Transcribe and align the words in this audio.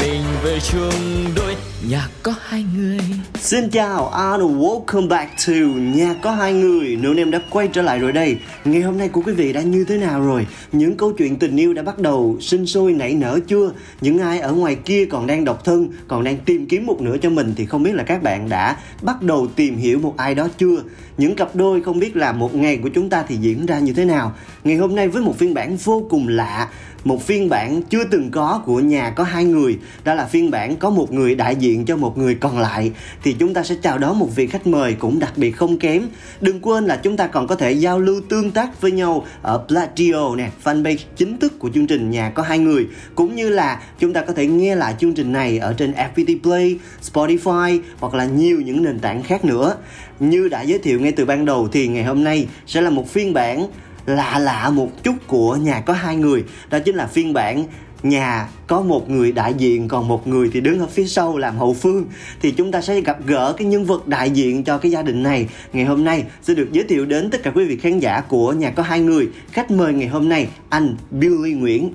mình 0.00 0.22
về 0.42 0.58
chung 0.60 1.24
đôi. 1.36 1.56
Nhà 1.88 2.08
có 2.22 2.34
hai 2.40 2.64
người. 2.76 2.98
Xin 3.34 3.70
chào 3.70 4.08
and 4.08 4.42
welcome 4.42 5.08
back 5.08 5.30
to 5.46 5.52
Nhà 5.76 6.14
có 6.22 6.30
hai 6.30 6.52
người. 6.52 6.98
Nếu 7.00 7.14
em 7.16 7.30
đã 7.30 7.40
quay 7.50 7.68
trở 7.68 7.82
lại 7.82 7.98
rồi 7.98 8.12
đây, 8.12 8.36
Ngày 8.64 8.82
hôm 8.82 8.98
nay 8.98 9.08
của 9.08 9.22
quý 9.26 9.32
vị 9.32 9.52
đã 9.52 9.62
như 9.62 9.84
thế 9.84 9.96
nào 9.96 10.20
rồi? 10.20 10.46
Những 10.72 10.96
câu 10.96 11.12
chuyện 11.12 11.36
tình 11.36 11.56
yêu 11.56 11.74
đã 11.74 11.82
bắt 11.82 11.98
đầu 11.98 12.36
sinh 12.40 12.66
sôi 12.66 12.92
nảy 12.92 13.14
nở 13.14 13.40
chưa? 13.46 13.72
Những 14.00 14.18
ai 14.18 14.40
ở 14.40 14.52
ngoài 14.52 14.74
kia 14.74 15.04
còn 15.04 15.26
đang 15.26 15.44
độc 15.44 15.64
thân, 15.64 15.88
Còn 16.08 16.24
đang 16.24 16.36
tìm 16.36 16.66
kiếm 16.66 16.86
một 16.86 17.00
nửa 17.00 17.16
cho 17.18 17.30
mình 17.30 17.52
Thì 17.56 17.66
không 17.66 17.82
biết 17.82 17.94
là 17.94 18.02
các 18.02 18.22
bạn 18.22 18.48
đã 18.48 18.76
bắt 19.02 19.22
đầu 19.22 19.46
tìm 19.56 19.76
hiểu 19.76 19.98
một 19.98 20.14
ai 20.16 20.34
đó 20.34 20.48
chưa? 20.58 20.82
Những 21.18 21.36
cặp 21.36 21.56
đôi 21.56 21.82
không 21.82 21.98
biết 21.98 22.16
là 22.16 22.32
một 22.32 22.54
ngày 22.54 22.76
của 22.82 22.88
chúng 22.88 23.10
ta 23.10 23.24
thì 23.28 23.36
diễn 23.36 23.66
ra 23.66 23.78
như 23.78 23.92
thế 23.92 24.04
nào? 24.04 24.32
Ngày 24.64 24.76
hôm 24.76 24.96
nay 24.96 25.08
với 25.08 25.22
một 25.22 25.38
phiên 25.38 25.54
bản 25.54 25.76
vô 25.76 26.06
cùng 26.10 26.28
lạ, 26.28 26.68
một 27.04 27.22
phiên 27.26 27.48
bản 27.48 27.82
chưa 27.82 28.04
từng 28.04 28.30
có 28.30 28.62
của 28.66 28.80
nhà 28.80 29.10
có 29.10 29.24
hai 29.24 29.44
người 29.44 29.78
đó 30.04 30.14
là 30.14 30.26
phiên 30.26 30.50
bản 30.50 30.76
có 30.76 30.90
một 30.90 31.12
người 31.12 31.34
đại 31.34 31.56
diện 31.56 31.84
cho 31.84 31.96
một 31.96 32.18
người 32.18 32.34
còn 32.34 32.58
lại. 32.58 32.92
Thì 33.22 33.36
chúng 33.38 33.54
ta 33.54 33.62
sẽ 33.62 33.74
chào 33.82 33.98
đón 33.98 34.18
một 34.18 34.28
vị 34.36 34.46
khách 34.46 34.66
mời 34.66 34.94
cũng 34.94 35.18
đặc 35.18 35.32
biệt 35.36 35.50
không 35.50 35.78
kém. 35.78 36.08
Đừng 36.40 36.60
quên 36.60 36.84
là 36.84 36.96
chúng 36.96 37.16
ta 37.16 37.26
còn 37.26 37.46
có 37.46 37.54
thể 37.54 37.72
giao 37.72 38.00
lưu 38.00 38.20
tương 38.28 38.50
tác 38.50 38.80
với 38.80 38.90
nhau 38.90 39.26
ở 39.42 39.64
Platio 39.68 40.36
nè. 40.36 40.50
Fanpage 40.64 40.98
chính 41.16 41.38
thức 41.38 41.58
của 41.58 41.70
chương 41.74 41.86
trình 41.86 42.10
nhà 42.10 42.30
có 42.30 42.42
hai 42.42 42.58
người. 42.58 42.86
Cũng 43.14 43.34
như 43.34 43.48
là 43.48 43.82
chúng 43.98 44.12
ta 44.12 44.20
có 44.20 44.32
thể 44.32 44.46
nghe 44.46 44.74
lại 44.74 44.94
chương 45.00 45.14
trình 45.14 45.32
này 45.32 45.58
ở 45.58 45.72
trên 45.72 45.92
FPT 45.92 46.40
Play, 46.42 46.78
Spotify 47.12 47.80
hoặc 48.00 48.14
là 48.14 48.24
nhiều 48.24 48.60
những 48.60 48.82
nền 48.82 48.98
tảng 48.98 49.22
khác 49.22 49.44
nữa. 49.44 49.76
Như 50.20 50.48
đã 50.48 50.62
giới 50.62 50.78
thiệu 50.78 51.00
ngay 51.00 51.12
từ 51.12 51.24
ban 51.24 51.44
đầu 51.44 51.68
thì 51.72 51.88
ngày 51.88 52.04
hôm 52.04 52.24
nay 52.24 52.46
sẽ 52.66 52.80
là 52.80 52.90
một 52.90 53.08
phiên 53.08 53.32
bản 53.32 53.66
lạ 54.06 54.38
lạ 54.38 54.70
một 54.70 55.02
chút 55.02 55.14
của 55.26 55.56
nhà 55.56 55.80
có 55.80 55.92
hai 55.92 56.16
người. 56.16 56.44
Đó 56.70 56.78
chính 56.78 56.94
là 56.94 57.06
phiên 57.06 57.32
bản 57.32 57.64
nhà, 58.02 58.48
có 58.66 58.80
một 58.80 59.10
người 59.10 59.32
đại 59.32 59.54
diện, 59.54 59.88
còn 59.88 60.08
một 60.08 60.26
người 60.26 60.50
thì 60.52 60.60
đứng 60.60 60.80
ở 60.80 60.86
phía 60.86 61.06
sau 61.06 61.38
làm 61.38 61.58
hậu 61.58 61.74
phương. 61.74 62.04
Thì 62.42 62.50
chúng 62.50 62.72
ta 62.72 62.80
sẽ 62.80 63.00
gặp 63.00 63.18
gỡ 63.26 63.54
cái 63.56 63.66
nhân 63.66 63.84
vật 63.84 64.08
đại 64.08 64.30
diện 64.30 64.64
cho 64.64 64.78
cái 64.78 64.90
gia 64.90 65.02
đình 65.02 65.22
này. 65.22 65.48
Ngày 65.72 65.84
hôm 65.84 66.04
nay, 66.04 66.24
sẽ 66.42 66.54
được 66.54 66.68
giới 66.72 66.84
thiệu 66.84 67.06
đến 67.06 67.30
tất 67.30 67.42
cả 67.42 67.50
quý 67.54 67.64
vị 67.64 67.76
khán 67.76 67.98
giả 67.98 68.20
của 68.20 68.52
nhà 68.52 68.70
có 68.70 68.82
hai 68.82 69.00
người. 69.00 69.28
Khách 69.52 69.70
mời 69.70 69.92
ngày 69.92 70.08
hôm 70.08 70.28
nay, 70.28 70.48
anh 70.68 70.96
Billy 71.10 71.52
Nguyễn. 71.52 71.90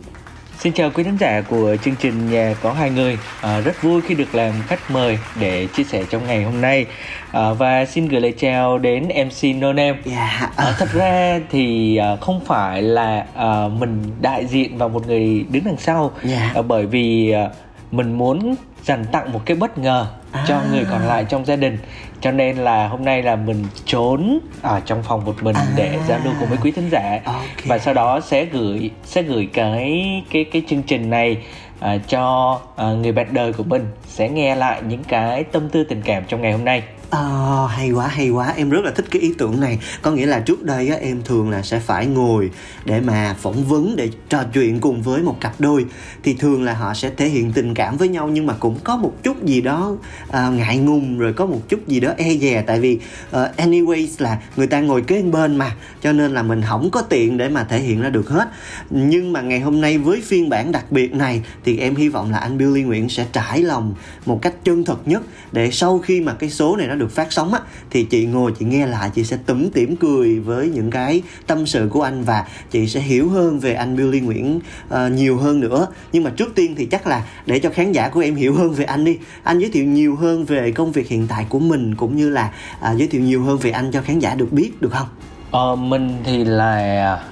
Xin 0.60 0.74
chào 0.74 0.90
quý 0.94 1.04
khán 1.04 1.18
giả 1.18 1.42
của 1.42 1.76
chương 1.84 1.96
trình 1.96 2.32
Nhà 2.32 2.56
có 2.62 2.74
hai 2.74 2.90
người 2.90 3.18
à, 3.42 3.60
Rất 3.60 3.84
vui 3.84 4.02
khi 4.02 4.16
được 4.16 4.36
làm 4.36 4.54
khách 4.68 4.92
mời 4.92 5.20
để 5.40 5.68
chia 5.68 5.84
sẻ 5.84 6.04
trong 6.10 6.28
ngày 6.28 6.44
hôm 6.44 6.62
nay 6.62 6.86
à, 7.32 7.54
Và 7.54 7.86
xin 7.86 8.08
gửi 8.08 8.22
lời 8.22 8.34
chào 8.38 8.78
đến 8.78 9.04
MC 9.08 9.56
No 9.56 9.74
Name 9.74 9.98
yeah. 10.06 10.56
à, 10.56 10.76
Thật 10.78 10.90
ra 10.94 11.40
thì 11.52 11.98
à, 11.98 12.16
không 12.22 12.42
phải 12.46 12.82
là 12.82 13.26
à, 13.36 13.68
mình 13.80 14.04
đại 14.22 14.46
diện 14.46 14.78
vào 14.78 14.90
một 14.90 15.08
người 15.08 15.46
đứng 15.50 15.64
đằng 15.66 15.78
sau 15.78 16.12
yeah. 16.30 16.56
à, 16.56 16.62
Bởi 16.62 16.86
vì 16.86 17.32
à, 17.32 17.50
mình 17.92 18.18
muốn 18.18 18.56
dành 18.84 19.06
tặng 19.12 19.34
một 19.34 19.42
cái 19.46 19.58
bất 19.58 19.78
ngờ 19.78 20.08
à. 20.32 20.46
cho 20.48 20.62
người 20.72 20.86
còn 20.92 21.02
lại 21.08 21.26
trong 21.30 21.46
gia 21.46 21.56
đình 21.56 21.78
cho 22.22 22.32
nên 22.32 22.58
là 22.58 22.88
hôm 22.88 23.06
nay 23.06 23.24
là 23.24 23.36
mình 23.36 23.66
trốn 23.86 24.40
ở 24.62 24.80
trong 24.86 25.04
phòng 25.04 25.26
một 25.26 25.36
mình 25.44 25.56
à. 25.56 25.68
để 25.76 25.98
giao 26.08 26.20
lưu 26.24 26.34
cùng 26.40 26.50
với 26.50 26.58
quý 26.64 26.72
thính 26.72 26.90
giả 26.90 27.22
okay. 27.26 27.48
và 27.66 27.78
sau 27.78 27.94
đó 27.94 28.20
sẽ 28.20 28.46
gửi 28.46 28.92
sẽ 29.04 29.22
gửi 29.22 29.50
cái 29.54 30.24
cái 30.32 30.44
cái 30.44 30.62
chương 30.70 30.84
trình 30.84 31.10
này 31.10 31.38
à, 31.80 31.98
cho 32.08 32.60
à, 32.76 32.86
người 32.86 33.12
bạn 33.12 33.28
đời 33.32 33.54
của 33.54 33.64
mình 33.64 33.86
sẽ 34.08 34.30
nghe 34.30 34.56
lại 34.56 34.82
những 34.88 35.04
cái 35.04 35.44
tâm 35.44 35.70
tư 35.70 35.84
tình 35.84 36.02
cảm 36.02 36.24
trong 36.28 36.42
ngày 36.42 36.52
hôm 36.52 36.66
nay 36.66 36.84
À, 37.10 37.68
hay 37.70 37.92
quá 37.92 38.08
hay 38.08 38.30
quá. 38.30 38.54
Em 38.58 38.70
rất 38.70 38.86
là 38.86 38.92
thích 38.92 39.06
cái 39.12 39.22
ý 39.22 39.34
tưởng 39.38 39.60
này. 39.60 39.80
Có 40.02 40.12
nghĩa 40.12 40.26
là 40.26 40.40
trước 40.40 40.64
đây 40.64 40.90
á, 40.90 40.98
em 41.02 41.22
thường 41.26 41.50
là 41.50 41.62
sẽ 41.62 41.80
phải 41.80 42.06
ngồi 42.06 42.50
để 42.86 43.02
mà 43.02 43.36
phỏng 43.42 43.64
vấn 43.64 43.96
để 43.96 44.10
trò 44.30 44.44
chuyện 44.54 44.80
cùng 44.80 45.02
với 45.02 45.22
một 45.22 45.38
cặp 45.42 45.54
đôi. 45.60 45.86
Thì 46.24 46.34
thường 46.34 46.64
là 46.64 46.74
họ 46.74 46.94
sẽ 46.94 47.10
thể 47.18 47.28
hiện 47.28 47.54
tình 47.54 47.74
cảm 47.74 47.98
với 47.98 48.08
nhau 48.08 48.28
nhưng 48.28 48.46
mà 48.46 48.54
cũng 48.60 48.80
có 48.84 48.98
một 48.98 49.14
chút 49.24 49.46
gì 49.46 49.62
đó 49.62 49.96
à, 50.32 50.50
ngại 50.50 50.78
ngùng 50.78 51.20
rồi 51.20 51.34
có 51.34 51.46
một 51.46 51.62
chút 51.70 51.88
gì 51.88 52.00
đó 52.00 52.12
e 52.18 52.36
dè. 52.36 52.64
Tại 52.68 52.80
vì 52.80 53.00
uh, 53.30 53.38
anyways 53.58 54.08
là 54.18 54.38
người 54.56 54.68
ta 54.68 54.80
ngồi 54.80 55.02
kế 55.02 55.22
bên 55.22 55.56
mà 55.56 55.76
cho 56.02 56.12
nên 56.12 56.34
là 56.34 56.44
mình 56.44 56.62
không 56.70 56.90
có 56.92 57.02
tiện 57.02 57.38
để 57.38 57.50
mà 57.50 57.64
thể 57.64 57.80
hiện 57.80 58.02
ra 58.02 58.10
được 58.10 58.30
hết. 58.30 58.50
Nhưng 58.90 59.34
mà 59.34 59.42
ngày 59.42 59.60
hôm 59.60 59.82
nay 59.82 59.98
với 59.98 60.22
phiên 60.22 60.50
bản 60.50 60.72
đặc 60.72 60.92
biệt 60.92 61.14
này 61.14 61.42
thì 61.66 61.78
em 61.78 61.96
hy 61.96 62.10
vọng 62.10 62.32
là 62.32 62.38
anh 62.38 62.58
Billy 62.58 62.84
Nguyễn 62.84 63.10
sẽ 63.10 63.26
trải 63.34 63.62
lòng 63.62 63.96
một 64.26 64.42
cách 64.42 64.54
chân 64.64 64.84
thật 64.84 65.08
nhất 65.08 65.22
để 65.52 65.72
sau 65.72 66.00
khi 66.00 66.22
mà 66.22 66.34
cái 66.34 66.50
số 66.50 66.76
này 66.76 66.88
nó 66.88 66.95
được 66.96 67.12
phát 67.12 67.34
sóng 67.34 67.54
á 67.54 67.60
thì 67.90 68.04
chị 68.04 68.26
ngồi 68.26 68.52
chị 68.60 68.66
nghe 68.66 68.86
lại 68.88 69.10
chị 69.16 69.24
sẽ 69.24 69.38
tủm 69.46 69.70
tỉm 69.70 69.96
cười 69.96 70.40
với 70.40 70.70
những 70.70 70.92
cái 70.92 71.22
tâm 71.48 71.66
sự 71.66 71.90
của 71.92 72.02
anh 72.02 72.24
và 72.24 72.46
chị 72.72 72.88
sẽ 72.88 73.00
hiểu 73.00 73.30
hơn 73.30 73.60
về 73.60 73.74
anh 73.74 73.96
Billy 73.96 74.20
Nguyễn 74.20 74.60
uh, 74.88 75.12
nhiều 75.12 75.38
hơn 75.38 75.60
nữa. 75.60 75.88
Nhưng 76.14 76.24
mà 76.24 76.30
trước 76.30 76.56
tiên 76.56 76.76
thì 76.78 76.86
chắc 76.86 77.08
là 77.08 77.24
để 77.46 77.60
cho 77.60 77.70
khán 77.70 77.92
giả 77.92 78.10
của 78.10 78.20
em 78.20 78.36
hiểu 78.36 78.54
hơn 78.54 78.74
về 78.74 78.86
anh 78.86 79.06
đi. 79.06 79.18
Anh 79.44 79.60
giới 79.60 79.70
thiệu 79.70 79.86
nhiều 79.86 80.16
hơn 80.16 80.46
về 80.46 80.72
công 80.72 80.92
việc 80.92 81.08
hiện 81.08 81.28
tại 81.28 81.46
của 81.50 81.60
mình 81.60 81.96
cũng 81.96 82.16
như 82.16 82.30
là 82.30 82.52
uh, 82.92 82.98
giới 82.98 83.08
thiệu 83.08 83.22
nhiều 83.22 83.44
hơn 83.44 83.58
về 83.58 83.72
anh 83.72 83.92
cho 83.92 84.02
khán 84.02 84.20
giả 84.20 84.36
được 84.36 84.52
biết 84.52 84.82
được 84.82 84.92
không? 84.92 85.08
Ờ, 85.52 85.76
mình 85.76 86.18
thì 86.24 86.44
là 86.44 86.76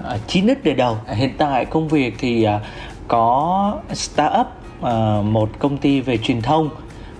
à, 0.03 0.17
chín 0.27 0.47
nít 0.47 0.63
đời 0.63 0.75
đầu. 0.75 0.97
Hiện 1.07 1.33
tại 1.37 1.65
công 1.65 1.87
việc 1.87 2.15
thì 2.19 2.45
uh, 2.55 2.61
có 3.07 3.79
startup 3.93 4.47
uh, 4.79 5.25
một 5.25 5.49
công 5.59 5.77
ty 5.77 6.01
về 6.01 6.17
truyền 6.17 6.41
thông 6.41 6.69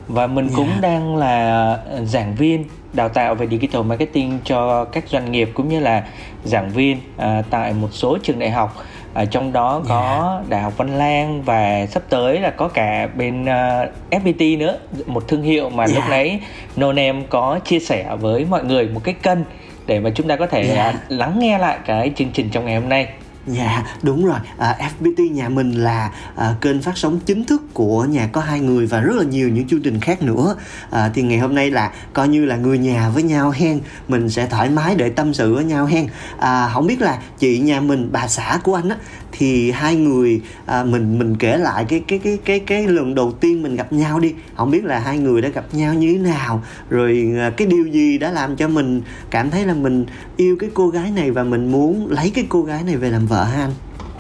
và 0.08 0.28
mình 0.28 0.46
yeah. 0.48 0.56
cũng 0.56 0.82
đang 0.82 1.16
là 1.16 1.78
giảng 2.04 2.36
viên 2.36 2.66
đào 2.94 3.10
tạo 3.10 3.36
về 3.36 3.48
digital 3.48 3.82
marketing 3.84 4.40
cho 4.44 4.86
các 4.86 5.04
doanh 5.08 5.32
nghiệp 5.32 5.50
cũng 5.54 5.70
như 5.70 5.80
là 5.80 6.04
giảng 6.44 6.70
viên 6.70 6.98
à, 7.18 7.44
tại 7.50 7.74
một 7.74 7.88
số 7.92 8.18
trường 8.24 8.40
đại 8.40 8.52
học 8.52 8.84
ở 9.14 9.26
trong 9.26 9.54
đó 9.54 9.82
có 9.88 10.34
yeah. 10.38 10.50
đại 10.50 10.62
học 10.62 10.74
Văn 10.78 10.98
Lang 10.98 11.42
và 11.42 11.86
sắp 11.86 12.04
tới 12.10 12.40
là 12.40 12.50
có 12.50 12.68
cả 12.68 13.08
bên 13.16 13.44
uh, 13.44 13.50
à, 13.50 13.88
FPT 14.10 14.58
nữa 14.58 14.78
một 15.06 15.28
thương 15.28 15.44
hiệu 15.44 15.70
mà 15.70 15.84
yeah. 15.84 15.96
lúc 15.96 16.04
nãy 16.10 16.40
No 16.76 16.94
Name 16.94 17.24
có 17.30 17.60
chia 17.66 17.80
sẻ 17.80 18.16
với 18.20 18.46
mọi 18.50 18.64
người 18.64 18.88
một 18.88 19.02
cái 19.04 19.14
kênh 19.14 19.40
để 19.86 20.00
mà 20.00 20.10
chúng 20.16 20.28
ta 20.28 20.36
có 20.36 20.48
thể 20.48 20.76
yeah. 20.76 20.96
lắng 21.10 21.40
nghe 21.40 21.58
lại 21.58 21.78
cái 21.86 22.12
chương 22.16 22.32
trình 22.34 22.50
trong 22.50 22.66
ngày 22.66 22.76
hôm 22.76 22.90
nay 22.90 23.08
Dạ 23.48 23.84
đúng 24.02 24.26
rồi. 24.26 24.40
À, 24.58 24.78
FPT 24.80 25.32
nhà 25.32 25.50
mình 25.50 25.72
là 25.72 26.12
à, 26.36 26.56
kênh 26.62 26.82
phát 26.82 26.98
sóng 26.98 27.20
chính 27.20 27.44
thức 27.44 27.74
của 27.74 28.06
nhà 28.06 28.28
có 28.28 28.42
hai 28.42 28.60
người 28.60 28.86
và 28.86 29.00
rất 29.00 29.16
là 29.16 29.24
nhiều 29.24 29.50
những 29.50 29.68
chương 29.68 29.82
trình 29.82 30.00
khác 30.00 30.22
nữa. 30.22 30.56
À, 30.92 31.12
thì 31.14 31.22
ngày 31.22 31.40
hôm 31.40 31.56
nay 31.56 31.72
là 31.72 31.92
coi 32.14 32.28
như 32.28 32.46
là 32.46 32.56
người 32.56 32.78
nhà 32.78 33.10
với 33.10 33.24
nhau 33.24 33.54
hen. 33.56 33.80
Mình 34.08 34.30
sẽ 34.30 34.48
thoải 34.48 34.70
mái 34.70 34.96
để 34.96 35.10
tâm 35.10 35.34
sự 35.34 35.54
với 35.54 35.64
nhau 35.64 35.86
hen. 35.86 36.08
À, 36.40 36.70
không 36.74 36.88
biết 36.88 37.02
là 37.02 37.18
chị 37.40 37.60
nhà 37.60 37.80
mình 37.80 38.10
bà 38.12 38.28
xã 38.28 38.60
của 38.64 38.76
anh 38.76 38.90
á 38.90 38.96
thì 39.38 39.72
hai 39.72 39.96
người 39.96 40.42
à, 40.66 40.84
mình 40.84 41.20
mình 41.20 41.36
kể 41.36 41.58
lại 41.58 41.86
cái 41.86 42.04
cái 42.08 42.20
cái 42.20 42.38
cái 42.46 42.60
cái 42.60 42.88
lần 42.88 43.16
đầu 43.16 43.32
tiên 43.32 43.64
mình 43.64 43.76
gặp 43.76 43.94
nhau 43.94 44.20
đi. 44.20 44.34
Không 44.56 44.72
biết 44.72 44.86
là 44.86 45.00
hai 45.00 45.18
người 45.18 45.42
đã 45.42 45.50
gặp 45.50 45.66
nhau 45.72 45.94
như 45.94 46.14
thế 46.14 46.20
nào 46.20 46.62
rồi 46.90 47.34
à, 47.40 47.50
cái 47.58 47.68
điều 47.68 47.88
gì 47.88 48.18
đã 48.18 48.32
làm 48.32 48.56
cho 48.56 48.68
mình 48.68 49.02
cảm 49.30 49.50
thấy 49.50 49.66
là 49.66 49.74
mình 49.74 50.06
yêu 50.38 50.56
cái 50.60 50.70
cô 50.74 50.90
gái 50.90 51.12
này 51.12 51.32
và 51.32 51.44
mình 51.44 51.72
muốn 51.72 52.08
lấy 52.10 52.32
cái 52.36 52.46
cô 52.50 52.62
gái 52.62 52.84
này 52.84 52.96
về 52.96 53.10
làm 53.10 53.26
vợ 53.26 53.44
ha 53.44 53.62
anh? 53.62 53.74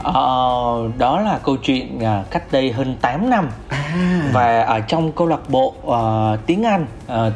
Ờ, 0.03 0.91
đó 0.97 1.21
là 1.21 1.39
câu 1.43 1.57
chuyện 1.57 1.97
uh, 1.97 2.31
cách 2.31 2.51
đây 2.51 2.71
hơn 2.71 2.97
8 3.01 3.29
năm. 3.29 3.49
À. 3.69 4.29
và 4.33 4.61
ở 4.61 4.79
trong 4.79 5.11
câu 5.11 5.27
lạc 5.27 5.49
bộ 5.49 5.73
uh, 5.87 6.45
tiếng 6.45 6.63
Anh 6.63 6.85
uh, 7.05 7.33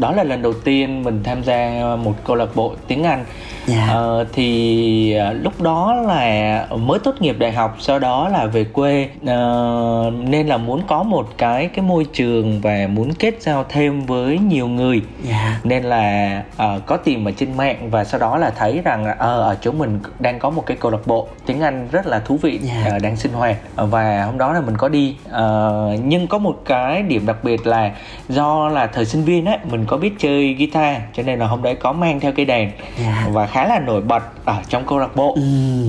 đó 0.00 0.12
là 0.12 0.24
lần 0.24 0.42
đầu 0.42 0.52
tiên 0.64 1.02
mình 1.02 1.22
tham 1.24 1.44
gia 1.44 1.82
một 2.04 2.14
câu 2.24 2.36
lạc 2.36 2.48
bộ 2.54 2.74
tiếng 2.88 3.04
Anh 3.04 3.24
yeah. 3.68 3.88
Dạ. 3.88 4.00
uh, 4.00 4.26
thì 4.32 5.16
uh, 5.30 5.44
lúc 5.44 5.60
đó 5.60 5.94
là 5.94 6.66
mới 6.76 6.98
tốt 6.98 7.14
nghiệp 7.20 7.38
đại 7.38 7.52
học 7.52 7.76
sau 7.78 7.98
đó 7.98 8.28
là 8.28 8.46
về 8.46 8.64
quê 8.64 9.08
uh, 9.22 10.14
nên 10.28 10.46
là 10.46 10.56
muốn 10.56 10.82
có 10.86 11.02
một 11.02 11.28
cái 11.38 11.68
cái 11.68 11.84
môi 11.84 12.06
trường 12.12 12.60
và 12.60 12.88
muốn 12.90 13.14
kết 13.14 13.42
giao 13.42 13.64
thêm 13.68 14.06
với 14.06 14.38
nhiều 14.38 14.68
người 14.68 15.02
yeah. 15.28 15.36
Dạ. 15.36 15.60
nên 15.64 15.84
là 15.84 16.42
uh, 16.52 16.86
có 16.86 16.96
tìm 16.96 17.28
ở 17.28 17.32
trên 17.36 17.56
mạng 17.56 17.90
và 17.90 18.04
sau 18.04 18.20
đó 18.20 18.38
là 18.38 18.50
thấy 18.50 18.80
rằng 18.84 19.04
uh, 19.10 19.18
ở 19.18 19.56
chỗ 19.60 19.72
mình 19.72 20.00
đang 20.18 20.38
có 20.38 20.50
một 20.50 20.66
cái 20.66 20.76
câu 20.80 20.90
lạc 20.90 21.06
bộ 21.06 21.28
tiếng 21.46 21.60
Anh 21.60 21.88
rất 21.92 22.06
là 22.06 22.20
thú 22.20 22.38
vị 22.42 22.60
yeah. 22.68 22.84
Dạ. 22.84 22.96
uh, 22.96 23.02
đang 23.02 23.16
sinh 23.16 23.32
hoạt 23.32 23.56
và 23.76 24.24
hôm 24.24 24.38
đó 24.38 24.52
là 24.52 24.60
mình 24.60 24.76
có 24.76 24.88
đi 24.88 25.16
uh, 25.28 26.00
nhưng 26.04 26.26
có 26.26 26.38
một 26.38 26.62
cái 26.64 27.02
điểm 27.02 27.26
đặc 27.26 27.36
biệt 27.44 27.66
là 27.66 27.92
do 28.28 28.68
là 28.68 28.86
thời 28.96 29.04
sinh 29.04 29.24
viên 29.24 29.44
á 29.44 29.58
mình 29.70 29.84
có 29.86 29.96
biết 29.96 30.12
chơi 30.18 30.54
guitar 30.54 30.96
cho 31.12 31.22
nên 31.22 31.38
là 31.38 31.46
hôm 31.46 31.62
đấy 31.62 31.74
có 31.74 31.92
mang 31.92 32.20
theo 32.20 32.32
cây 32.32 32.44
đàn 32.44 32.70
yeah. 33.04 33.28
và 33.32 33.46
khá 33.46 33.66
là 33.66 33.78
nổi 33.78 34.00
bật 34.00 34.22
ở 34.44 34.56
trong 34.68 34.86
câu 34.86 34.98
lạc 34.98 35.16
bộ 35.16 35.34
ừ. 35.34 35.42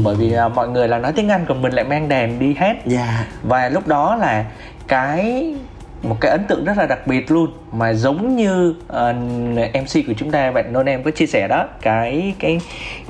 bởi 0.04 0.16
vì 0.16 0.34
uh, 0.46 0.56
mọi 0.56 0.70
người 0.70 0.88
là 0.88 1.00
nói 1.00 1.14
tiếng 1.14 1.30
Anh 1.30 1.46
còn 1.48 1.62
mình 1.62 1.74
lại 1.74 1.86
mang 1.86 2.10
đàn 2.10 2.40
đi 2.40 2.54
hát 2.54 2.78
yeah. 2.92 3.28
và 3.44 3.70
lúc 3.70 3.88
đó 3.88 4.16
là 4.16 4.46
cái 4.88 5.54
một 6.04 6.18
cái 6.22 6.32
ấn 6.32 6.44
tượng 6.48 6.66
rất 6.66 6.78
là 6.78 6.86
đặc 6.86 7.08
biệt 7.08 7.32
luôn 7.32 7.52
mà 7.72 7.94
giống 7.94 8.36
như 8.36 8.70
uh, 8.70 9.16
MC 9.74 10.08
của 10.08 10.14
chúng 10.18 10.32
ta 10.32 10.52
bạn 10.52 10.74
nôn 10.74 10.86
em 10.86 11.04
có 11.04 11.12
chia 11.12 11.26
sẻ 11.26 11.48
đó 11.48 11.66
cái 11.82 12.34
cái 12.40 12.60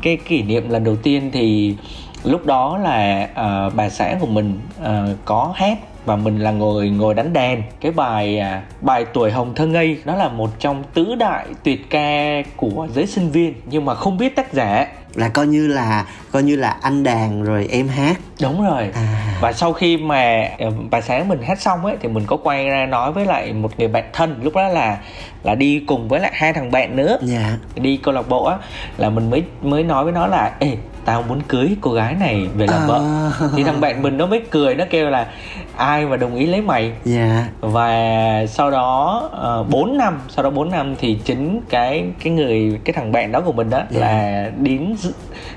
cái 0.01 0.17
kỷ 0.17 0.43
niệm 0.43 0.69
lần 0.69 0.83
đầu 0.83 0.95
tiên 0.95 1.29
thì 1.33 1.75
lúc 2.23 2.45
đó 2.45 2.77
là 2.77 3.27
uh, 3.31 3.75
bà 3.75 3.89
xã 3.89 4.15
của 4.19 4.27
mình 4.27 4.59
uh, 4.81 5.17
có 5.25 5.51
hát 5.55 5.77
và 6.07 6.15
mình 6.15 6.39
là 6.39 6.51
người 6.51 6.89
ngồi 6.89 7.13
đánh 7.13 7.33
đàn 7.33 7.63
cái 7.81 7.91
bài 7.91 8.39
à, 8.39 8.61
bài 8.81 9.05
tuổi 9.13 9.31
hồng 9.31 9.53
thơ 9.55 9.67
ngây 9.67 9.97
đó 10.05 10.15
là 10.15 10.29
một 10.29 10.49
trong 10.59 10.83
tứ 10.93 11.15
đại 11.15 11.45
tuyệt 11.63 11.89
ca 11.89 12.41
của 12.55 12.87
giới 12.93 13.07
sinh 13.07 13.31
viên 13.31 13.53
nhưng 13.65 13.85
mà 13.85 13.95
không 13.95 14.17
biết 14.17 14.35
tác 14.35 14.53
giả 14.53 14.87
là 15.15 15.29
coi 15.29 15.47
như 15.47 15.67
là 15.67 16.05
coi 16.31 16.43
như 16.43 16.55
là 16.55 16.77
anh 16.81 17.03
đàn 17.03 17.43
rồi 17.43 17.67
em 17.71 17.87
hát 17.87 18.17
đúng 18.41 18.65
rồi 18.65 18.89
à. 18.93 19.37
và 19.41 19.53
sau 19.53 19.73
khi 19.73 19.97
mà 19.97 20.49
ờ, 20.59 20.71
bài 20.91 21.01
sáng 21.01 21.27
mình 21.27 21.41
hát 21.43 21.61
xong 21.61 21.85
ấy 21.85 21.95
thì 22.01 22.09
mình 22.09 22.23
có 22.27 22.37
quay 22.37 22.69
ra 22.69 22.85
nói 22.85 23.11
với 23.11 23.25
lại 23.25 23.53
một 23.53 23.71
người 23.79 23.87
bạn 23.87 24.09
thân 24.13 24.39
lúc 24.43 24.55
đó 24.55 24.67
là 24.67 24.97
là 25.43 25.55
đi 25.55 25.83
cùng 25.87 26.07
với 26.07 26.19
lại 26.19 26.31
hai 26.33 26.53
thằng 26.53 26.71
bạn 26.71 26.95
nữa 26.95 27.17
dạ. 27.21 27.57
đi 27.75 27.97
câu 27.97 28.13
lạc 28.13 28.29
bộ 28.29 28.45
á 28.45 28.57
là 28.97 29.09
mình 29.09 29.29
mới 29.29 29.43
mới 29.61 29.83
nói 29.83 30.03
với 30.03 30.13
nó 30.13 30.27
là 30.27 30.51
ê 30.59 30.77
tao 31.05 31.21
muốn 31.21 31.41
cưới 31.47 31.77
cô 31.81 31.91
gái 31.91 32.15
này 32.19 32.47
về 32.55 32.67
làm 32.67 32.81
à. 32.81 32.85
vợ 32.87 33.01
thì 33.55 33.63
thằng 33.63 33.81
bạn 33.81 34.01
mình 34.01 34.17
nó 34.17 34.25
mới 34.25 34.41
cười 34.51 34.75
nó 34.75 34.85
kêu 34.89 35.09
là 35.09 35.27
ai 35.77 36.05
mà 36.05 36.17
đồng 36.17 36.35
ý 36.35 36.45
lấy 36.45 36.61
mày 36.61 36.93
dạ 37.05 37.47
và 37.61 37.91
sau 38.49 38.71
đó 38.71 39.21
uh, 39.25 39.31
ờ, 39.31 39.63
4 39.63 39.97
năm 39.97 40.19
sau 40.29 40.43
đó 40.43 40.49
4 40.49 40.71
năm 40.71 40.95
thì 40.99 41.19
chính 41.25 41.59
cái 41.69 42.05
cái 42.23 42.33
người 42.33 42.79
cái 42.85 42.93
thằng 42.93 43.11
bạn 43.11 43.31
đó 43.31 43.41
của 43.41 43.51
mình 43.51 43.69
đó 43.69 43.77
yeah. 43.77 43.91
Dạ. 43.91 43.99
là 43.99 44.51
đến 44.57 44.95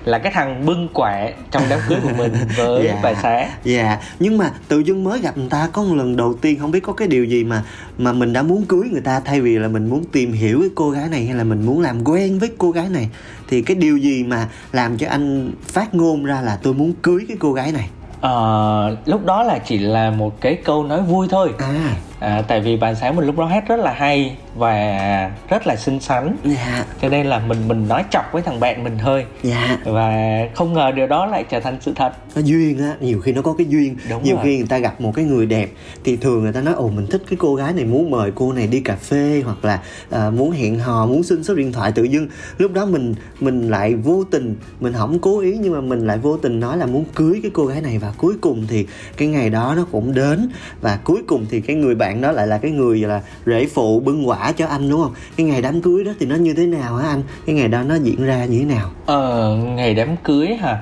là 0.05 0.19
cái 0.19 0.33
thằng 0.33 0.67
bưng 0.67 0.89
quả 0.95 1.31
trong 1.51 1.63
đám 1.71 1.81
cưới 1.89 1.99
của 2.03 2.13
mình 2.19 2.33
với 2.57 2.87
yeah. 2.87 2.99
bà 3.03 3.15
xã 3.15 3.47
dạ 3.65 3.83
yeah. 3.83 4.01
nhưng 4.21 4.39
mà 4.39 4.51
tự 4.69 4.79
dưng 4.79 5.05
mới 5.05 5.21
gặp 5.21 5.39
người 5.39 5.49
ta 5.51 5.69
có 5.73 5.83
một 5.83 5.95
lần 5.95 6.17
đầu 6.17 6.35
tiên 6.35 6.59
không 6.59 6.71
biết 6.71 6.81
có 6.81 6.93
cái 6.93 7.09
điều 7.09 7.25
gì 7.25 7.45
mà 7.45 7.63
mà 7.99 8.13
mình 8.13 8.33
đã 8.33 8.43
muốn 8.43 8.65
cưới 8.65 8.89
người 8.93 9.01
ta 9.01 9.21
thay 9.21 9.41
vì 9.41 9.59
là 9.59 9.69
mình 9.69 9.89
muốn 9.89 10.05
tìm 10.13 10.33
hiểu 10.33 10.61
cái 10.61 10.71
cô 10.75 10.91
gái 10.91 11.09
này 11.09 11.27
hay 11.27 11.35
là 11.35 11.45
mình 11.45 11.67
muốn 11.67 11.81
làm 11.81 12.05
quen 12.05 12.39
với 12.39 12.51
cô 12.59 12.71
gái 12.71 12.89
này 12.89 13.09
thì 13.49 13.63
cái 13.63 13.75
điều 13.75 13.97
gì 13.97 14.25
mà 14.25 14.49
làm 14.73 14.99
cho 14.99 15.09
anh 15.09 15.53
phát 15.67 15.95
ngôn 15.95 16.25
ra 16.25 16.41
là 16.41 16.59
tôi 16.63 16.75
muốn 16.75 16.93
cưới 17.03 17.25
cái 17.29 17.37
cô 17.41 17.53
gái 17.53 17.73
này 17.73 17.89
uh, 18.27 19.09
lúc 19.09 19.25
đó 19.25 19.43
là 19.43 19.59
chỉ 19.59 19.79
là 19.79 20.11
một 20.11 20.41
cái 20.41 20.55
câu 20.65 20.85
nói 20.85 21.03
vui 21.03 21.29
thôi 21.31 21.53
à. 21.59 21.97
À, 22.21 22.43
tại 22.49 22.61
vì 22.61 22.77
bạn 22.77 22.97
sáng 22.97 23.17
mình 23.17 23.27
lúc 23.27 23.39
đó 23.39 23.45
hát 23.45 23.69
rất 23.69 23.81
là 23.81 23.93
hay 23.93 24.37
và 24.55 25.31
rất 25.49 25.67
là 25.67 25.77
xinh 25.77 26.01
xắn 26.01 26.37
dạ. 26.45 26.85
cho 27.03 27.09
nên 27.09 27.27
là 27.27 27.39
mình 27.39 27.69
mình 27.69 27.89
nói 27.89 28.05
chọc 28.11 28.25
với 28.33 28.43
thằng 28.43 28.61
bạn 28.61 28.85
mình 28.85 28.99
thôi 28.99 29.27
dạ. 29.43 29.79
và 29.85 30.13
không 30.55 30.73
ngờ 30.73 30.93
điều 30.97 31.07
đó 31.07 31.27
lại 31.27 31.45
trở 31.51 31.61
thành 31.61 31.79
sự 31.81 31.93
thật 31.97 32.13
nó 32.35 32.43
duyên 32.43 32.79
á 32.79 32.95
nhiều 33.01 33.21
khi 33.21 33.33
nó 33.33 33.43
có 33.43 33.55
cái 33.59 33.67
duyên 33.67 33.97
Đúng 34.11 34.23
nhiều 34.23 34.37
rồi. 34.37 34.45
khi 34.45 34.59
người 34.59 34.67
ta 34.67 34.79
gặp 34.79 35.01
một 35.01 35.13
cái 35.15 35.25
người 35.25 35.47
đẹp 35.47 35.71
thì 36.05 36.17
thường 36.17 36.43
người 36.43 36.53
ta 36.53 36.61
nói 36.61 36.75
ồ 36.75 36.89
mình 36.89 37.07
thích 37.07 37.23
cái 37.31 37.37
cô 37.41 37.55
gái 37.55 37.73
này 37.73 37.85
muốn 37.85 38.11
mời 38.11 38.33
cô 38.35 38.53
này 38.53 38.67
đi 38.67 38.81
cà 38.81 38.97
phê 38.97 39.43
hoặc 39.45 39.65
là 39.65 39.81
uh, 40.09 40.35
muốn 40.35 40.51
hẹn 40.51 40.79
hò 40.79 41.07
muốn 41.07 41.23
xin 41.23 41.45
số 41.45 41.55
điện 41.55 41.73
thoại 41.73 41.93
tự 41.93 42.03
dưng 42.03 42.29
lúc 42.59 42.73
đó 42.73 42.87
mình 42.87 43.15
mình 43.41 43.71
lại 43.71 43.95
vô 43.95 44.25
tình 44.31 44.57
mình 44.81 44.93
không 44.93 45.19
cố 45.19 45.41
ý 45.41 45.57
nhưng 45.61 45.73
mà 45.73 45.81
mình 45.81 46.07
lại 46.07 46.19
vô 46.19 46.37
tình 46.37 46.61
nói 46.61 46.77
là 46.77 46.87
muốn 46.87 47.05
cưới 47.15 47.41
cái 47.43 47.51
cô 47.55 47.67
gái 47.67 47.81
này 47.81 47.99
và 47.99 48.13
cuối 48.19 48.35
cùng 48.41 48.67
thì 48.69 48.87
cái 49.17 49.29
ngày 49.29 49.51
đó 49.51 49.75
nó 49.77 49.87
cũng 49.93 50.15
đến 50.15 50.49
và 50.81 50.99
cuối 51.05 51.23
cùng 51.27 51.47
thì 51.51 51.61
cái 51.61 51.77
người 51.77 51.95
bạn 51.95 52.10
đó 52.21 52.33
lại 52.33 52.47
là 52.47 52.59
cái 52.59 52.71
người 52.71 52.99
là 52.99 53.21
rễ 53.47 53.67
phụ 53.67 54.01
bưng 54.01 54.29
quả 54.29 54.53
cho 54.53 54.67
anh 54.67 54.91
đúng 54.91 55.03
không? 55.03 55.15
Cái 55.37 55.47
ngày 55.47 55.63
đám 55.63 55.83
cưới 55.83 56.05
đó 56.05 56.13
thì 56.21 56.27
nó 56.27 56.37
như 56.37 56.55
thế 56.55 56.67
nào 56.67 56.97
hả 56.97 57.09
anh? 57.09 57.23
Cái 57.47 57.55
ngày 57.55 57.69
đó 57.69 57.83
nó 57.83 57.95
diễn 57.95 58.25
ra 58.25 58.45
như 58.45 58.59
thế 58.59 58.65
nào? 58.65 58.91
Ờ 59.07 59.57
ngày 59.57 59.95
đám 59.95 60.17
cưới 60.17 60.55
hả? 60.55 60.79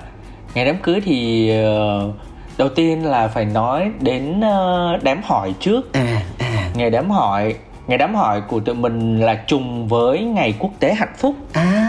Ngày 0.55 0.65
đám 0.65 0.77
cưới 0.83 1.01
thì 1.01 1.51
uh, 2.09 2.15
đầu 2.59 2.69
tiên 2.69 3.05
là 3.05 3.29
phải 3.29 3.45
nói 3.45 3.91
đến 4.01 4.39
uh, 4.39 5.03
đám 5.03 5.21
hỏi 5.25 5.55
trước. 5.61 5.93
À 5.93 6.23
à. 6.39 6.71
Ngày 6.75 6.91
đám 6.91 7.11
hỏi 7.11 7.55
ngày 7.87 7.99
đám 7.99 8.15
hỏi 8.15 8.41
của 8.41 8.61
tụi 8.61 8.75
mình 8.75 9.21
là 9.21 9.35
trùng 9.35 9.89
với 9.89 10.21
ngày 10.21 10.55
quốc 10.59 10.71
tế 10.81 10.95
hạnh 10.95 11.15
phúc. 11.19 11.35
À 11.53 11.88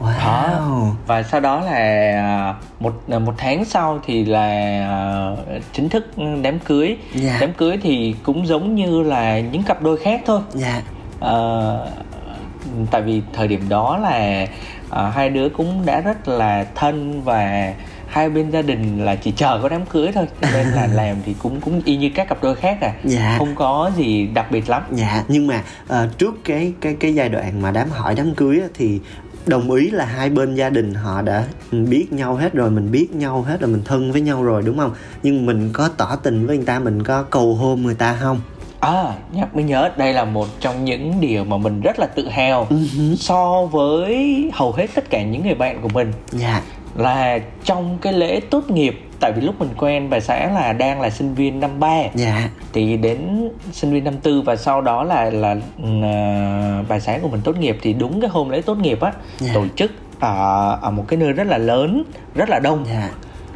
wow 0.00 0.50
đó. 0.50 0.86
và 1.06 1.22
sau 1.22 1.40
đó 1.40 1.60
là 1.60 1.72
à, 1.72 2.54
một 2.80 3.08
một 3.08 3.34
tháng 3.36 3.64
sau 3.64 4.00
thì 4.06 4.24
là 4.24 5.32
uh, 5.32 5.62
chính 5.72 5.88
thức 5.88 6.06
đám 6.42 6.58
cưới 6.58 6.86
yeah. 6.86 6.98
Dạ. 7.14 7.38
đám 7.40 7.52
cưới 7.52 7.78
thì 7.82 8.14
cũng 8.22 8.46
giống 8.46 8.74
như 8.74 9.02
là 9.02 9.40
những 9.40 9.62
cặp 9.62 9.82
đôi 9.82 9.96
khác 9.96 10.20
thôi 10.26 10.40
yeah. 10.62 10.84
Dạ. 11.20 11.28
uh, 11.28 12.90
tại 12.90 13.02
vì 13.02 13.22
thời 13.32 13.48
điểm 13.48 13.68
đó 13.68 13.98
là 13.98 14.46
uh, 14.88 15.14
hai 15.14 15.30
đứa 15.30 15.48
cũng 15.48 15.86
đã 15.86 16.00
rất 16.00 16.28
là 16.28 16.64
thân 16.74 17.22
và 17.22 17.74
hai 18.10 18.30
bên 18.30 18.50
gia 18.50 18.62
đình 18.62 19.04
là 19.04 19.16
chỉ 19.16 19.32
chờ 19.36 19.58
có 19.62 19.68
đám 19.68 19.86
cưới 19.86 20.10
thôi 20.14 20.26
cho 20.40 20.48
nên 20.54 20.66
là 20.66 20.86
làm 20.86 21.16
thì 21.26 21.34
cũng 21.38 21.60
cũng 21.60 21.82
y 21.84 21.96
như 21.96 22.10
các 22.14 22.28
cặp 22.28 22.42
đôi 22.42 22.54
khác 22.54 22.78
à 22.80 22.92
dạ. 23.04 23.34
không 23.38 23.54
có 23.54 23.90
gì 23.96 24.26
đặc 24.26 24.50
biệt 24.50 24.68
lắm 24.68 24.82
dạ 24.90 25.24
nhưng 25.28 25.46
mà 25.46 25.62
uh, 25.84 26.18
trước 26.18 26.34
cái 26.44 26.72
cái 26.80 26.96
cái 27.00 27.14
giai 27.14 27.28
đoạn 27.28 27.62
mà 27.62 27.70
đám 27.70 27.90
hỏi 27.90 28.14
đám 28.14 28.34
cưới 28.34 28.60
thì 28.74 29.00
đồng 29.46 29.70
ý 29.70 29.90
là 29.90 30.04
hai 30.04 30.30
bên 30.30 30.54
gia 30.54 30.70
đình 30.70 30.94
họ 30.94 31.22
đã 31.22 31.44
biết 31.70 32.12
nhau 32.12 32.34
hết 32.34 32.52
rồi 32.52 32.70
mình 32.70 32.90
biết 32.92 33.14
nhau 33.14 33.42
hết 33.42 33.60
rồi 33.60 33.70
mình 33.70 33.82
thân 33.84 34.12
với 34.12 34.20
nhau 34.20 34.42
rồi 34.42 34.62
đúng 34.62 34.78
không 34.78 34.94
nhưng 35.22 35.46
mình 35.46 35.70
có 35.72 35.88
tỏ 35.96 36.16
tình 36.16 36.46
với 36.46 36.56
người 36.56 36.66
ta 36.66 36.78
mình 36.78 37.02
có 37.02 37.22
cầu 37.22 37.54
hôn 37.54 37.82
người 37.82 37.94
ta 37.94 38.16
không 38.20 38.40
À, 38.80 39.14
nhắc 39.32 39.54
mới 39.54 39.64
nhớ 39.64 39.90
đây 39.96 40.12
là 40.12 40.24
một 40.24 40.48
trong 40.60 40.84
những 40.84 41.20
điều 41.20 41.44
mà 41.44 41.56
mình 41.56 41.80
rất 41.80 41.98
là 41.98 42.06
tự 42.06 42.28
hào 42.28 42.66
uh-huh. 42.70 43.16
so 43.16 43.66
với 43.66 44.50
hầu 44.54 44.72
hết 44.72 44.86
tất 44.94 45.10
cả 45.10 45.22
những 45.22 45.42
người 45.42 45.54
bạn 45.54 45.82
của 45.82 45.88
mình. 45.88 46.12
Dạ. 46.32 46.48
Yeah. 46.48 46.62
Là 46.94 47.38
trong 47.64 47.98
cái 47.98 48.12
lễ 48.12 48.40
tốt 48.50 48.70
nghiệp 48.70 49.06
tại 49.20 49.32
vì 49.32 49.42
lúc 49.42 49.60
mình 49.60 49.68
quen 49.76 50.10
bà 50.10 50.20
xã 50.20 50.50
là 50.54 50.72
đang 50.72 51.00
là 51.00 51.10
sinh 51.10 51.34
viên 51.34 51.60
năm 51.60 51.80
ba. 51.80 51.98
Dạ. 52.14 52.48
Thì 52.72 52.96
đến 52.96 53.50
sinh 53.72 53.92
viên 53.92 54.04
năm 54.04 54.16
tư 54.16 54.42
và 54.42 54.56
sau 54.56 54.80
đó 54.80 55.04
là 55.04 55.30
là 55.30 55.52
uh, 55.52 56.88
bà 56.88 56.98
xã 57.00 57.18
của 57.22 57.28
mình 57.28 57.40
tốt 57.44 57.56
nghiệp. 57.56 57.78
Thì 57.82 57.92
đúng 57.92 58.20
cái 58.20 58.30
hôm 58.30 58.48
lễ 58.48 58.62
tốt 58.62 58.74
nghiệp 58.74 59.00
á 59.00 59.12
dạ. 59.38 59.50
tổ 59.54 59.64
chức 59.76 59.90
ở 60.20 60.78
ở 60.82 60.90
một 60.90 61.04
cái 61.08 61.16
nơi 61.16 61.32
rất 61.32 61.46
là 61.46 61.58
lớn 61.58 62.02
rất 62.34 62.48
là 62.48 62.58
đông. 62.58 62.84
Dạ. 62.88 63.10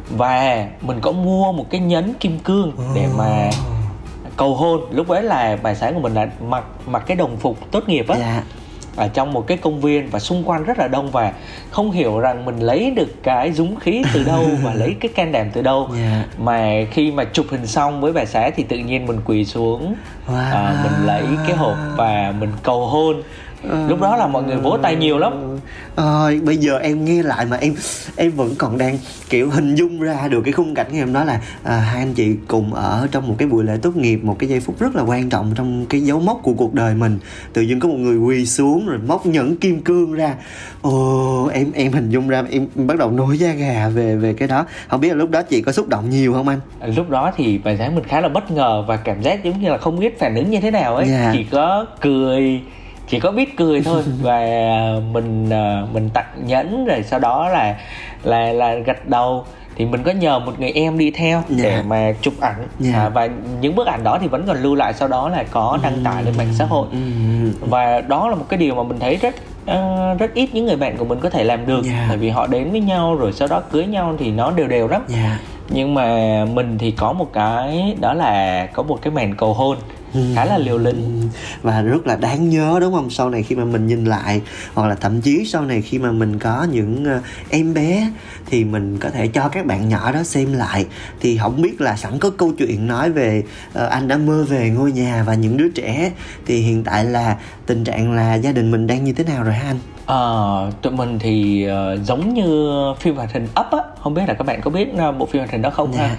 và 0.09 0.67
mình 0.81 0.99
có 1.01 1.11
mua 1.11 1.51
một 1.51 1.65
cái 1.69 1.81
nhẫn 1.81 2.13
kim 2.13 2.39
cương 2.39 2.71
để 2.95 3.07
mà 3.17 3.49
cầu 4.37 4.55
hôn. 4.55 4.81
Lúc 4.91 5.07
ấy 5.07 5.23
là 5.23 5.57
bà 5.63 5.73
xã 5.73 5.91
của 5.91 5.99
mình 5.99 6.13
là 6.13 6.27
mặc 6.41 6.63
mặc 6.87 7.03
cái 7.07 7.17
đồng 7.17 7.37
phục 7.37 7.71
tốt 7.71 7.89
nghiệp 7.89 8.07
á. 8.07 8.17
Dạ 8.19 8.43
ở 8.95 9.07
trong 9.07 9.33
một 9.33 9.47
cái 9.47 9.57
công 9.57 9.81
viên 9.81 10.09
và 10.09 10.19
xung 10.19 10.43
quanh 10.43 10.63
rất 10.63 10.79
là 10.79 10.87
đông 10.87 11.11
và 11.11 11.33
không 11.71 11.91
hiểu 11.91 12.19
rằng 12.19 12.45
mình 12.45 12.59
lấy 12.59 12.91
được 12.91 13.23
cái 13.23 13.51
dũng 13.51 13.79
khí 13.79 14.03
từ 14.13 14.23
đâu 14.23 14.45
và 14.63 14.73
lấy 14.73 14.95
cái 14.99 15.11
can 15.15 15.31
đảm 15.31 15.47
từ 15.53 15.61
đâu 15.61 15.89
yeah. 15.97 16.39
mà 16.39 16.71
khi 16.91 17.11
mà 17.11 17.23
chụp 17.23 17.45
hình 17.49 17.67
xong 17.67 18.01
với 18.01 18.13
bà 18.13 18.25
xã 18.25 18.49
thì 18.49 18.63
tự 18.63 18.77
nhiên 18.77 19.05
mình 19.05 19.19
quỳ 19.25 19.45
xuống 19.45 19.95
wow. 20.27 20.51
à, 20.51 20.83
mình 20.83 21.07
lấy 21.07 21.23
cái 21.47 21.55
hộp 21.55 21.77
và 21.95 22.33
mình 22.39 22.51
cầu 22.63 22.85
hôn 22.87 23.21
lúc 23.87 24.01
đó 24.01 24.15
là 24.15 24.27
mọi 24.27 24.43
người 24.43 24.57
vỗ 24.57 24.77
tay 24.81 24.95
nhiều 24.95 25.17
lắm. 25.17 25.33
À, 25.95 26.03
bây 26.43 26.57
giờ 26.57 26.77
em 26.77 27.05
nghe 27.05 27.23
lại 27.23 27.45
mà 27.45 27.57
em 27.57 27.73
em 28.15 28.31
vẫn 28.31 28.55
còn 28.57 28.77
đang 28.77 28.97
kiểu 29.29 29.49
hình 29.49 29.75
dung 29.75 29.99
ra 29.99 30.27
được 30.27 30.41
cái 30.45 30.53
khung 30.53 30.73
cảnh 30.73 30.87
ngày 30.91 31.01
hôm 31.01 31.13
đó 31.13 31.23
là 31.23 31.41
à, 31.63 31.75
hai 31.75 32.01
anh 32.01 32.13
chị 32.13 32.35
cùng 32.47 32.73
ở 32.73 33.07
trong 33.11 33.27
một 33.27 33.35
cái 33.37 33.47
buổi 33.47 33.63
lễ 33.63 33.77
tốt 33.81 33.95
nghiệp 33.95 34.23
một 34.23 34.35
cái 34.39 34.49
giây 34.49 34.59
phút 34.59 34.79
rất 34.79 34.95
là 34.95 35.03
quan 35.03 35.29
trọng 35.29 35.53
trong 35.55 35.85
cái 35.85 36.01
dấu 36.01 36.19
mốc 36.19 36.39
của 36.43 36.53
cuộc 36.53 36.73
đời 36.73 36.95
mình. 36.95 37.19
Tự 37.53 37.61
dưng 37.61 37.79
có 37.79 37.89
một 37.89 37.97
người 37.97 38.17
quỳ 38.17 38.45
xuống 38.45 38.87
rồi 38.87 38.99
móc 39.07 39.25
nhẫn 39.25 39.57
kim 39.57 39.81
cương 39.81 40.13
ra. 40.13 40.35
Ồ 40.81 41.49
em 41.53 41.71
em 41.73 41.91
hình 41.91 42.09
dung 42.09 42.27
ra 42.27 42.43
em 42.49 42.67
bắt 42.75 42.97
đầu 42.97 43.11
nổi 43.11 43.37
da 43.37 43.51
gà 43.51 43.89
về 43.89 44.15
về 44.15 44.33
cái 44.33 44.47
đó. 44.47 44.65
Không 44.87 45.01
biết 45.01 45.09
là 45.09 45.15
lúc 45.15 45.29
đó 45.29 45.41
chị 45.41 45.61
có 45.61 45.71
xúc 45.71 45.89
động 45.89 46.09
nhiều 46.09 46.33
không 46.33 46.47
anh? 46.47 46.59
Lúc 46.95 47.09
đó 47.09 47.31
thì 47.37 47.57
bài 47.57 47.75
sáng 47.79 47.95
mình 47.95 48.03
khá 48.03 48.21
là 48.21 48.29
bất 48.29 48.51
ngờ 48.51 48.83
và 48.87 48.97
cảm 48.97 49.21
giác 49.21 49.43
giống 49.43 49.61
như 49.61 49.69
là 49.69 49.77
không 49.77 49.99
biết 49.99 50.19
phản 50.19 50.35
ứng 50.35 50.51
như 50.51 50.59
thế 50.59 50.71
nào 50.71 50.95
ấy. 50.95 51.07
Yeah. 51.07 51.33
chỉ 51.33 51.43
có 51.43 51.85
cười 52.01 52.61
chỉ 53.07 53.19
có 53.19 53.31
biết 53.31 53.57
cười 53.57 53.81
thôi 53.81 54.03
và 54.21 54.39
mình 55.11 55.49
ờ, 55.49 55.87
mình 55.93 56.09
tặng 56.13 56.33
nhẫn 56.45 56.85
rồi 56.85 57.03
sau 57.03 57.19
đó 57.19 57.49
là 57.49 57.75
là 58.23 58.53
là 58.53 58.75
gật 58.75 59.07
đầu 59.07 59.45
thì 59.75 59.85
mình 59.85 60.03
có 60.03 60.11
nhờ 60.11 60.39
một 60.39 60.59
người 60.59 60.71
em 60.71 60.97
đi 60.97 61.11
theo 61.11 61.37
yeah. 61.37 61.63
để 61.63 61.75
dạ. 61.75 61.83
mà 61.87 62.13
chụp 62.21 62.33
ảnh 62.39 62.57
yeah. 62.57 62.69
Dạ. 62.79 62.99
à, 62.99 63.09
và 63.09 63.29
những 63.61 63.75
bức 63.75 63.87
ảnh 63.87 64.03
đó 64.03 64.17
thì 64.21 64.27
vẫn 64.27 64.43
còn 64.47 64.63
lưu 64.63 64.75
lại 64.75 64.93
sau 64.93 65.07
đó 65.07 65.29
là 65.29 65.43
có 65.51 65.79
đăng 65.83 66.03
tải 66.03 66.23
lên 66.23 66.33
mạng 66.37 66.53
xã 66.53 66.65
hội 66.65 66.87
và 67.59 68.01
đó 68.01 68.29
là 68.29 68.35
một 68.35 68.45
cái 68.49 68.57
điều 68.57 68.75
mà 68.75 68.83
mình 68.83 68.99
thấy 68.99 69.15
rất 69.15 69.35
uh, 69.71 70.19
rất 70.19 70.33
ít 70.33 70.49
những 70.53 70.65
người 70.65 70.75
bạn 70.75 70.97
của 70.97 71.05
mình 71.05 71.19
có 71.19 71.29
thể 71.29 71.43
làm 71.43 71.65
được 71.65 71.85
yeah. 71.85 72.05
tại 72.07 72.17
vì 72.17 72.29
họ 72.29 72.47
đến 72.47 72.71
với 72.71 72.81
nhau 72.81 73.15
rồi 73.15 73.33
sau 73.33 73.47
đó 73.47 73.61
cưới 73.71 73.85
nhau 73.85 74.15
thì 74.19 74.31
nó 74.31 74.51
đều 74.51 74.67
đều 74.67 74.87
lắm 74.87 75.01
yeah. 75.13 75.39
nhưng 75.69 75.93
mà 75.93 76.05
mình 76.53 76.77
thì 76.77 76.91
có 76.91 77.13
một 77.13 77.33
cái 77.33 77.95
đó 78.01 78.13
là 78.13 78.67
có 78.73 78.83
một 78.83 78.99
cái 79.01 79.13
màn 79.13 79.35
cầu 79.35 79.53
hôn 79.53 79.77
khá 80.35 80.45
là 80.45 80.57
liều 80.57 80.77
lĩnh. 80.77 81.29
Và 81.61 81.81
rất 81.81 82.07
là 82.07 82.15
đáng 82.15 82.49
nhớ 82.49 82.77
đúng 82.81 82.93
không? 82.93 83.09
Sau 83.09 83.29
này 83.29 83.43
khi 83.43 83.55
mà 83.55 83.65
mình 83.65 83.87
nhìn 83.87 84.05
lại 84.05 84.41
hoặc 84.73 84.87
là 84.87 84.95
thậm 84.95 85.21
chí 85.21 85.45
sau 85.45 85.65
này 85.65 85.81
khi 85.81 85.99
mà 85.99 86.11
mình 86.11 86.39
có 86.39 86.67
những 86.71 87.03
uh, 87.17 87.23
em 87.49 87.73
bé 87.73 88.11
thì 88.45 88.63
mình 88.63 88.97
có 88.97 89.09
thể 89.09 89.27
cho 89.27 89.49
các 89.49 89.65
bạn 89.65 89.89
nhỏ 89.89 90.11
đó 90.11 90.23
xem 90.23 90.53
lại. 90.53 90.85
Thì 91.19 91.37
không 91.37 91.61
biết 91.61 91.81
là 91.81 91.95
sẵn 91.95 92.19
có 92.19 92.29
câu 92.29 92.51
chuyện 92.57 92.87
nói 92.87 93.11
về 93.11 93.43
uh, 93.69 93.89
anh 93.89 94.07
đã 94.07 94.17
mơ 94.17 94.45
về 94.49 94.69
ngôi 94.69 94.91
nhà 94.91 95.23
và 95.27 95.33
những 95.33 95.57
đứa 95.57 95.69
trẻ. 95.69 96.11
Thì 96.45 96.59
hiện 96.59 96.83
tại 96.83 97.05
là 97.05 97.37
tình 97.65 97.83
trạng 97.83 98.11
là 98.11 98.35
gia 98.35 98.51
đình 98.51 98.71
mình 98.71 98.87
đang 98.87 99.03
như 99.03 99.13
thế 99.13 99.23
nào 99.23 99.43
rồi 99.43 99.53
ha 99.53 99.67
anh? 99.67 99.79
Ờ, 100.05 100.71
tụi 100.81 100.93
mình 100.93 101.19
thì 101.19 101.67
uh, 101.67 102.05
giống 102.05 102.33
như 102.33 102.73
phim 102.99 103.15
hoạt 103.15 103.33
hình 103.33 103.43
Up 103.43 103.71
á, 103.71 103.79
không 103.99 104.13
biết 104.13 104.21
là 104.27 104.33
các 104.33 104.43
bạn 104.43 104.61
có 104.61 104.71
biết 104.71 104.87
uh, 105.09 105.17
bộ 105.17 105.25
phim 105.25 105.39
hoạt 105.39 105.51
hình 105.51 105.61
đó 105.61 105.69
không 105.69 105.93
yeah. 105.93 106.09
ha? 106.09 106.17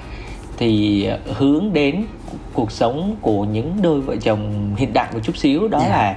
Thì 0.57 1.09
hướng 1.35 1.73
đến 1.73 2.05
cuộc 2.53 2.73
sống 2.73 3.17
của 3.21 3.45
những 3.45 3.83
đôi 3.83 4.01
vợ 4.01 4.17
chồng 4.17 4.75
hiện 4.77 4.93
đại 4.93 5.09
một 5.13 5.21
chút 5.23 5.37
xíu 5.37 5.69
đó 5.69 5.79
yeah. 5.79 5.91
Dạ. 5.91 5.97
là 5.97 6.17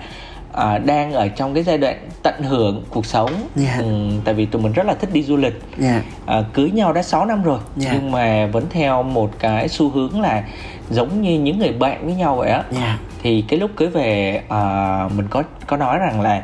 à, 0.53 0.77
đang 0.77 1.13
ở 1.13 1.27
trong 1.27 1.53
cái 1.53 1.63
giai 1.63 1.77
đoạn 1.77 1.97
tận 2.23 2.43
hưởng 2.43 2.83
cuộc 2.89 3.05
sống 3.05 3.31
yeah. 3.33 3.47
Dạ. 3.55 3.77
ừ, 3.79 3.85
tại 4.25 4.33
vì 4.33 4.45
tụi 4.45 4.61
mình 4.61 4.73
rất 4.73 4.85
là 4.85 4.93
thích 4.93 5.09
đi 5.13 5.23
du 5.23 5.37
lịch 5.37 5.61
yeah. 5.81 6.03
Dạ. 6.27 6.35
à, 6.35 6.43
cưới 6.53 6.71
nhau 6.71 6.93
đã 6.93 7.03
6 7.03 7.25
năm 7.25 7.43
rồi 7.43 7.59
yeah. 7.81 7.93
nhưng 7.93 8.11
mà 8.11 8.45
vẫn 8.45 8.65
theo 8.69 9.03
một 9.03 9.31
cái 9.39 9.67
xu 9.67 9.89
hướng 9.89 10.21
là 10.21 10.43
giống 10.89 11.21
như 11.21 11.39
những 11.39 11.59
người 11.59 11.71
bạn 11.71 12.05
với 12.05 12.15
nhau 12.15 12.35
vậy 12.35 12.49
á 12.49 12.63
yeah. 12.79 12.99
thì 13.23 13.41
cái 13.47 13.59
lúc 13.59 13.71
cưới 13.75 13.87
về 13.87 14.41
à, 14.49 15.09
mình 15.15 15.27
có 15.29 15.43
có 15.67 15.77
nói 15.77 15.97
rằng 15.97 16.21
là 16.21 16.43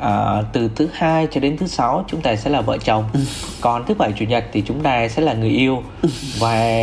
à, 0.00 0.42
từ 0.52 0.70
thứ 0.76 0.88
hai 0.92 1.28
cho 1.30 1.40
đến 1.40 1.56
thứ 1.56 1.66
sáu 1.66 2.04
chúng 2.08 2.20
ta 2.20 2.36
sẽ 2.36 2.50
là 2.50 2.60
vợ 2.60 2.78
chồng. 2.78 3.04
Còn 3.60 3.84
thứ 3.86 3.94
bảy 3.94 4.12
chủ 4.12 4.24
nhật 4.24 4.44
thì 4.52 4.62
chúng 4.66 4.80
ta 4.80 5.08
sẽ 5.08 5.22
là 5.22 5.34
người 5.34 5.50
yêu. 5.50 5.82
Và 6.38 6.76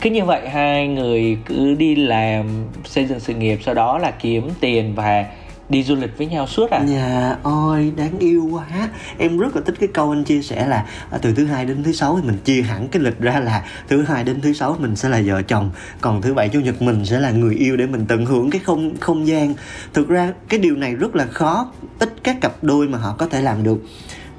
cứ 0.00 0.10
như 0.10 0.24
vậy 0.24 0.48
hai 0.48 0.88
người 0.88 1.38
cứ 1.46 1.74
đi 1.74 1.94
làm 1.94 2.66
xây 2.84 3.06
dựng 3.06 3.20
sự 3.20 3.34
nghiệp 3.34 3.58
sau 3.64 3.74
đó 3.74 3.98
là 3.98 4.10
kiếm 4.10 4.50
tiền 4.60 4.94
và 4.94 5.24
đi 5.68 5.82
du 5.82 5.94
lịch 5.94 6.18
với 6.18 6.26
nhau 6.26 6.46
suốt 6.46 6.70
à? 6.70 6.84
Dạ 6.86 7.36
ôi 7.42 7.92
đáng 7.96 8.18
yêu 8.18 8.48
quá 8.52 8.88
em 9.18 9.38
rất 9.38 9.56
là 9.56 9.62
thích 9.66 9.74
cái 9.80 9.88
câu 9.94 10.10
anh 10.10 10.24
chia 10.24 10.42
sẻ 10.42 10.66
là 10.66 10.86
à, 11.10 11.18
từ 11.22 11.34
thứ 11.34 11.44
hai 11.46 11.64
đến 11.64 11.82
thứ 11.82 11.92
sáu 11.92 12.18
thì 12.20 12.28
mình 12.28 12.38
chia 12.44 12.62
hẳn 12.62 12.88
cái 12.88 13.02
lịch 13.02 13.20
ra 13.20 13.40
là 13.40 13.64
thứ 13.88 14.02
hai 14.02 14.24
đến 14.24 14.40
thứ 14.40 14.52
sáu 14.52 14.76
mình 14.80 14.96
sẽ 14.96 15.08
là 15.08 15.22
vợ 15.26 15.42
chồng, 15.42 15.70
còn 16.00 16.22
thứ 16.22 16.34
bảy 16.34 16.48
chủ 16.48 16.60
nhật 16.60 16.82
mình 16.82 17.04
sẽ 17.04 17.20
là 17.20 17.30
người 17.30 17.54
yêu 17.54 17.76
để 17.76 17.86
mình 17.86 18.04
tận 18.08 18.26
hưởng 18.26 18.50
cái 18.50 18.60
không 18.64 18.92
không 19.00 19.26
gian. 19.26 19.54
Thực 19.94 20.08
ra 20.08 20.32
cái 20.48 20.60
điều 20.60 20.76
này 20.76 20.94
rất 20.94 21.16
là 21.16 21.26
khó, 21.26 21.72
ít 21.98 22.14
các 22.22 22.40
cặp 22.40 22.64
đôi 22.64 22.88
mà 22.88 22.98
họ 22.98 23.14
có 23.18 23.26
thể 23.26 23.42
làm 23.42 23.62
được. 23.62 23.82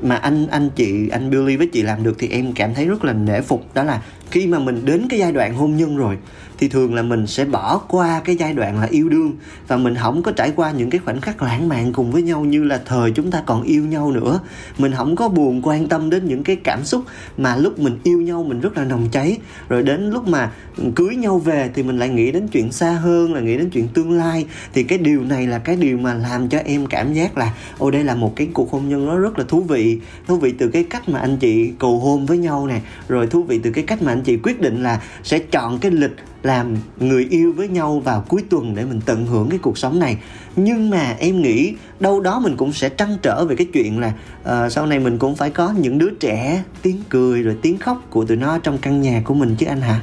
Mà 0.02 0.16
anh 0.16 0.48
anh 0.48 0.70
chị, 0.70 1.10
anh 1.10 1.30
Billy 1.30 1.58
với 1.58 1.68
chị 1.68 1.82
làm 1.82 2.04
được 2.04 2.16
thì 2.20 2.28
em 2.28 2.54
cảm 2.54 2.74
thấy 2.74 2.86
rất 2.86 3.04
là 3.04 3.14
nể 3.14 3.42
phục, 3.42 3.74
đó 3.74 3.84
là 3.84 4.02
khi 4.32 4.48
mà 4.48 4.60
mình 4.60 4.86
đến 4.86 5.08
cái 5.10 5.20
giai 5.20 5.32
đoạn 5.32 5.56
hôn 5.56 5.78
nhân 5.78 5.98
rồi, 5.98 6.18
thì 6.58 6.68
thường 6.68 6.94
là 6.94 7.02
mình 7.02 7.28
sẽ 7.28 7.46
bỏ 7.46 7.78
qua 7.78 8.22
cái 8.26 8.36
giai 8.36 8.54
đoạn 8.54 8.80
là 8.80 8.88
yêu 8.92 9.10
đương. 9.10 9.34
Và 9.68 9.78
mình 9.78 9.96
không 9.96 10.24
có 10.24 10.32
trải 10.32 10.52
qua 10.56 10.72
những 10.72 10.90
cái 10.90 11.00
khoảnh 11.06 11.22
khắc 11.22 11.42
lãng 11.42 11.70
mạn 11.70 11.94
cùng 11.94 12.12
với 12.12 12.22
nhau 12.22 12.42
như 12.42 12.64
là 12.64 12.82
thời 12.86 13.12
chúng 13.12 13.32
ta 13.32 13.44
còn 13.46 13.64
yêu 13.64 13.86
nhau 13.86 14.12
nữa. 14.12 14.40
Mình 14.78 14.92
không 14.98 15.16
có 15.16 15.30
buồn 15.30 15.62
quan 15.64 15.88
tâm 15.88 16.10
đến 16.10 16.26
những 16.26 16.44
cái 16.44 16.56
cảm 16.56 16.84
xúc 16.84 17.04
mà 17.38 17.56
lúc 17.56 17.80
mình 17.80 17.98
yêu 18.04 18.22
nhau 18.22 18.44
mình 18.44 18.62
rất 18.62 18.78
là 18.78 18.86
nồng 18.86 19.08
cháy. 19.12 19.38
Rồi 19.70 19.84
đến 19.84 20.10
lúc 20.10 20.28
mà 20.28 20.52
cưới 20.96 21.16
nhau 21.16 21.40
về 21.40 21.70
thì 21.74 21.84
mình 21.84 22.00
lại 22.00 22.10
nghĩ 22.10 22.32
đến 22.32 22.48
chuyện 22.48 22.72
xa 22.72 22.92
hơn, 22.92 23.34
là 23.34 23.42
nghĩ 23.42 23.58
đến 23.58 23.70
chuyện 23.70 23.88
tương 23.88 24.12
lai. 24.12 24.46
Thì 24.74 24.84
cái 24.84 24.98
điều 24.98 25.24
này 25.24 25.48
là 25.48 25.60
cái 25.60 25.76
điều 25.76 25.98
mà 25.98 26.14
làm 26.14 26.50
cho 26.50 26.60
em 26.66 26.86
cảm 26.86 27.14
giác 27.14 27.38
là 27.38 27.54
ô 27.78 27.92
đây 27.92 28.04
là 28.04 28.16
một 28.16 28.36
cái 28.36 28.48
cuộc 28.54 28.72
hôn 28.72 28.90
nhân 28.90 29.06
nó 29.06 29.18
rất 29.18 29.40
là 29.40 29.46
thú 29.48 29.62
vị. 29.62 30.00
Thú 30.28 30.38
vị 30.38 30.54
từ 30.58 30.68
cái 30.68 30.84
cách 30.84 31.10
mà 31.10 31.20
anh 31.20 31.38
chị 31.38 31.72
cầu 31.80 32.00
hôn 32.00 32.26
với 32.26 32.38
nhau 32.38 32.68
nè, 32.68 32.82
rồi 33.08 33.28
thú 33.28 33.44
vị 33.44 33.60
từ 33.64 33.72
cái 33.72 33.84
cách 33.84 34.02
mà 34.02 34.12
anh 34.12 34.19
chị 34.22 34.38
quyết 34.44 34.62
định 34.62 34.84
là 34.84 35.02
sẽ 35.24 35.40
chọn 35.40 35.80
cái 35.80 35.92
lịch 35.92 36.16
làm 36.44 36.78
người 37.00 37.28
yêu 37.30 37.54
với 37.56 37.68
nhau 37.68 38.00
vào 38.00 38.24
cuối 38.28 38.44
tuần 38.50 38.76
để 38.76 38.86
mình 38.86 39.02
tận 39.06 39.26
hưởng 39.26 39.50
cái 39.50 39.60
cuộc 39.62 39.78
sống 39.78 40.00
này 40.00 40.18
nhưng 40.56 40.90
mà 40.90 41.16
em 41.20 41.42
nghĩ 41.42 41.74
đâu 42.00 42.20
đó 42.20 42.40
mình 42.40 42.58
cũng 42.58 42.74
sẽ 42.74 42.90
trăn 42.90 43.18
trở 43.22 43.46
về 43.46 43.56
cái 43.56 43.68
chuyện 43.74 44.00
là 44.00 44.14
uh, 44.42 44.72
sau 44.72 44.86
này 44.86 45.00
mình 45.00 45.18
cũng 45.18 45.36
phải 45.36 45.50
có 45.50 45.74
những 45.78 45.98
đứa 45.98 46.10
trẻ 46.20 46.64
tiếng 46.82 47.04
cười 47.10 47.44
rồi 47.44 47.58
tiếng 47.62 47.78
khóc 47.78 48.04
của 48.10 48.26
tụi 48.26 48.38
nó 48.38 48.58
trong 48.58 48.78
căn 48.78 49.02
nhà 49.02 49.22
của 49.26 49.34
mình 49.34 49.56
chứ 49.56 49.66
anh 49.66 49.82
hả 49.82 50.00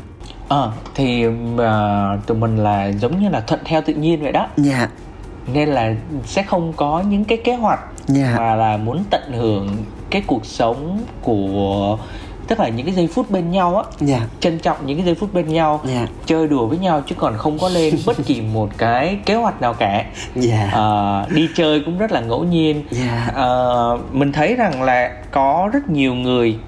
ờ 0.49 0.71
à, 0.71 0.77
thì 0.95 1.27
uh, 1.27 2.27
tụi 2.27 2.39
mình 2.39 2.57
là 2.57 2.87
giống 2.87 3.23
như 3.23 3.29
là 3.29 3.41
thuận 3.41 3.61
theo 3.65 3.83
tự 3.87 3.95
nhiên 3.95 4.23
vậy 4.23 4.33
đó 4.33 4.49
dạ 4.57 4.79
yeah. 4.79 4.91
nên 5.55 5.69
là 5.69 5.95
sẽ 6.25 6.43
không 6.43 6.73
có 6.73 7.05
những 7.09 7.25
cái 7.25 7.39
kế 7.45 7.55
hoạch 7.55 7.81
yeah. 7.81 7.99
Dạ. 8.09 8.35
mà 8.39 8.55
là 8.55 8.77
muốn 8.77 9.05
tận 9.11 9.33
hưởng 9.33 9.69
cái 10.11 10.23
cuộc 10.27 10.47
sống 10.47 11.01
của 11.23 11.99
tức 12.47 12.61
là 12.61 12.69
những 12.69 12.87
cái 12.87 12.95
giây 12.95 13.09
phút 13.15 13.31
bên 13.31 13.51
nhau 13.51 13.77
á 13.77 13.83
yeah. 13.83 14.21
Dạ. 14.21 14.27
trân 14.41 14.59
trọng 14.59 14.77
những 14.87 14.97
cái 14.97 15.07
giây 15.07 15.15
phút 15.15 15.35
bên 15.35 15.49
nhau 15.49 15.81
yeah. 15.89 16.09
Dạ. 16.09 16.15
chơi 16.27 16.49
đùa 16.49 16.67
với 16.67 16.79
nhau 16.79 17.03
chứ 17.07 17.15
còn 17.19 17.37
không 17.39 17.59
có 17.59 17.69
lên 17.69 17.95
bất 18.07 18.17
kỳ 18.27 18.41
một 18.41 18.71
cái 18.79 19.19
kế 19.27 19.35
hoạch 19.35 19.61
nào 19.61 19.75
cả 19.75 19.89
yeah. 19.89 20.11
Dạ. 20.35 20.71
à, 20.73 21.27
đi 21.31 21.49
chơi 21.55 21.83
cũng 21.87 21.99
rất 21.99 22.13
là 22.13 22.21
ngẫu 22.21 22.45
nhiên 22.45 22.83
yeah. 23.01 23.35
à, 23.35 23.49
mình 24.13 24.33
thấy 24.33 24.55
rằng 24.57 24.83
là 24.83 25.13
có 25.31 25.71
rất 25.73 25.91
nhiều 25.91 26.15
người 26.15 26.59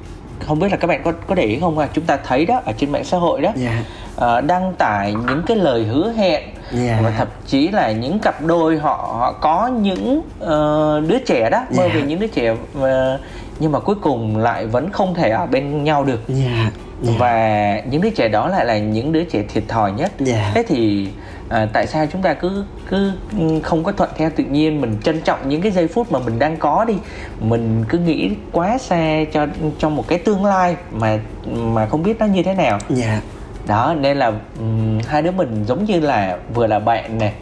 không 0.47 0.59
biết 0.59 0.69
là 0.71 0.77
các 0.77 0.87
bạn 0.87 1.03
có 1.05 1.13
có 1.27 1.35
để 1.35 1.43
ý 1.43 1.59
không 1.61 1.79
à 1.79 1.89
chúng 1.93 2.05
ta 2.05 2.19
thấy 2.25 2.47
đó 2.47 2.61
ở 2.65 2.73
trên 2.73 2.93
mạng 2.93 3.05
xã 3.05 3.17
hội 3.17 3.41
đó 3.41 3.53
yeah. 3.63 3.85
à, 4.17 4.41
đăng 4.41 4.75
tải 4.79 5.15
những 5.15 5.43
cái 5.47 5.57
lời 5.57 5.85
hứa 5.85 6.13
hẹn 6.13 6.43
yeah. 6.87 7.01
và 7.03 7.11
thậm 7.11 7.29
chí 7.47 7.69
là 7.69 7.93
những 7.93 8.19
cặp 8.19 8.45
đôi 8.45 8.79
họ 8.79 9.17
họ 9.19 9.33
có 9.33 9.67
những 9.67 10.19
uh, 10.19 11.09
đứa 11.09 11.19
trẻ 11.27 11.51
đó 11.51 11.65
mơ 11.77 11.83
yeah. 11.83 11.95
về 11.95 12.03
những 12.03 12.21
đứa 12.21 12.27
trẻ 12.27 12.51
uh, 12.51 12.87
nhưng 13.59 13.73
mà 13.73 13.81
cuối 13.81 13.97
cùng 14.01 14.37
lại 14.37 14.67
vẫn 14.67 14.91
không 14.91 15.15
thể 15.15 15.31
ở 15.31 15.47
bên 15.47 15.85
nhau 15.85 16.05
được 16.05 16.21
yeah. 16.29 16.73
Yeah. 17.07 17.19
và 17.19 17.81
những 17.91 18.03
đứa 18.03 18.11
trẻ 18.11 18.29
đó 18.29 18.49
lại 18.49 18.65
là 18.65 18.79
những 18.79 19.13
đứa 19.13 19.25
trẻ 19.25 19.43
thiệt 19.49 19.65
thòi 19.69 19.93
nhất 19.93 20.13
yeah. 20.27 20.55
thế 20.55 20.65
thì 20.69 21.09
à, 21.49 21.69
tại 21.73 21.87
sao 21.87 22.07
chúng 22.13 22.23
ta 22.23 22.35
cứ 22.35 22.65
cứ 22.89 23.13
không 23.63 23.85
có 23.85 23.93
thuận 23.93 24.11
theo 24.17 24.31
tự 24.37 24.45
nhiên 24.45 24.81
mình 24.81 24.97
trân 25.05 25.21
trọng 25.21 25.49
những 25.49 25.63
cái 25.63 25.73
giây 25.73 25.89
phút 25.89 26.13
mà 26.13 26.19
mình 26.19 26.39
đang 26.39 26.57
có 26.57 26.85
đi 26.85 26.95
mình 27.41 27.85
cứ 27.89 27.99
nghĩ 27.99 28.31
quá 28.53 28.79
xa 28.79 29.25
cho 29.33 29.47
trong 29.79 29.97
một 29.97 30.09
cái 30.09 30.19
tương 30.19 30.45
lai 30.45 30.77
mà 30.93 31.19
mà 31.47 31.87
không 31.87 32.03
biết 32.03 32.19
nó 32.19 32.27
như 32.27 32.43
thế 32.43 32.55
nào 32.55 32.79
yeah. 33.01 33.23
đó 33.67 33.95
nên 34.01 34.17
là 34.17 34.33
um, 34.59 34.99
hai 35.07 35.23
đứa 35.23 35.31
mình 35.31 35.65
giống 35.69 35.85
như 35.85 36.01
là 36.01 36.39
vừa 36.55 36.67
là 36.67 36.79
bạn 36.79 37.19
này 37.19 37.33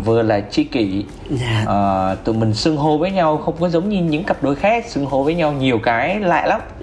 vừa 0.00 0.22
là 0.22 0.40
tri 0.50 0.64
kỷ 0.64 1.04
yeah. 1.30 1.40
Dạ. 1.40 1.72
à, 1.72 2.14
tụi 2.14 2.34
mình 2.34 2.54
xưng 2.54 2.76
hô 2.76 2.98
với 2.98 3.10
nhau 3.10 3.38
không 3.38 3.54
có 3.60 3.68
giống 3.68 3.88
như 3.88 4.02
những 4.02 4.24
cặp 4.24 4.42
đôi 4.42 4.54
khác 4.54 4.84
xưng 4.88 5.06
hô 5.06 5.22
với 5.22 5.34
nhau 5.34 5.52
nhiều 5.52 5.78
cái 5.82 6.20
lạ 6.20 6.46
lắm 6.46 6.60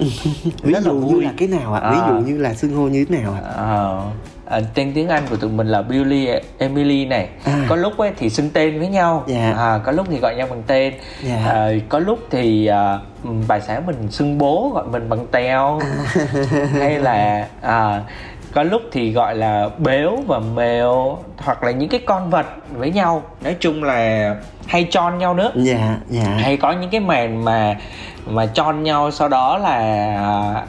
ví 0.63 0.73
dụ 0.81 0.93
như 0.93 1.21
là 1.21 1.33
cái 1.37 1.47
nào 1.47 1.73
ạ 1.73 1.79
à? 1.79 1.91
ví 1.91 1.97
dụ 2.07 2.27
như 2.27 2.37
là 2.37 2.53
xưng 2.53 2.75
hô 2.75 2.87
như 2.87 3.05
thế 3.05 3.17
nào 3.17 3.33
ạ 3.33 3.41
à? 3.57 4.01
à, 4.49 4.59
tên 4.73 4.91
tiếng 4.95 5.09
Anh 5.09 5.23
của 5.29 5.35
tụi 5.35 5.51
mình 5.51 5.67
là 5.67 5.81
Billy 5.81 6.29
Emily 6.57 7.05
này 7.05 7.29
à. 7.43 7.65
có 7.69 7.75
lúc 7.75 7.97
ấy 7.97 8.11
thì 8.17 8.29
xưng 8.29 8.49
tên 8.49 8.79
với 8.79 8.87
nhau 8.87 9.23
yeah. 9.27 9.55
Dạ. 9.55 9.63
à, 9.63 9.79
có 9.85 9.91
lúc 9.91 10.07
thì 10.09 10.19
gọi 10.19 10.35
nhau 10.35 10.47
bằng 10.49 10.63
tên 10.67 10.93
yeah. 11.27 11.39
Dạ. 11.45 11.51
à, 11.51 11.69
có 11.89 11.99
lúc 11.99 12.19
thì 12.31 12.65
à, 12.65 12.99
bài 13.47 13.61
sáng 13.61 13.85
mình 13.85 14.11
xưng 14.11 14.37
bố 14.37 14.71
gọi 14.73 14.85
mình 14.91 15.09
bằng 15.09 15.27
teo 15.31 15.79
à. 15.79 15.87
hay 16.71 16.99
là 16.99 17.47
à, 17.61 18.01
có 18.53 18.63
lúc 18.63 18.81
thì 18.91 19.11
gọi 19.11 19.35
là 19.35 19.69
bếu 19.77 20.17
và 20.27 20.39
mèo 20.39 21.17
hoặc 21.37 21.63
là 21.63 21.71
những 21.71 21.89
cái 21.89 22.01
con 22.05 22.29
vật 22.29 22.45
với 22.71 22.91
nhau. 22.91 23.23
Nói 23.43 23.55
chung 23.59 23.83
là 23.83 24.35
hay 24.67 24.83
tròn 24.83 25.17
nhau 25.17 25.33
nữa. 25.33 25.51
Dạ 25.55 25.97
dạ. 26.09 26.37
Hay 26.39 26.57
có 26.57 26.71
những 26.71 26.89
cái 26.89 27.01
màn 27.01 27.45
mà 27.45 27.75
mà 28.25 28.45
tròn 28.45 28.83
nhau 28.83 29.11
sau 29.11 29.29
đó 29.29 29.57
là 29.57 30.65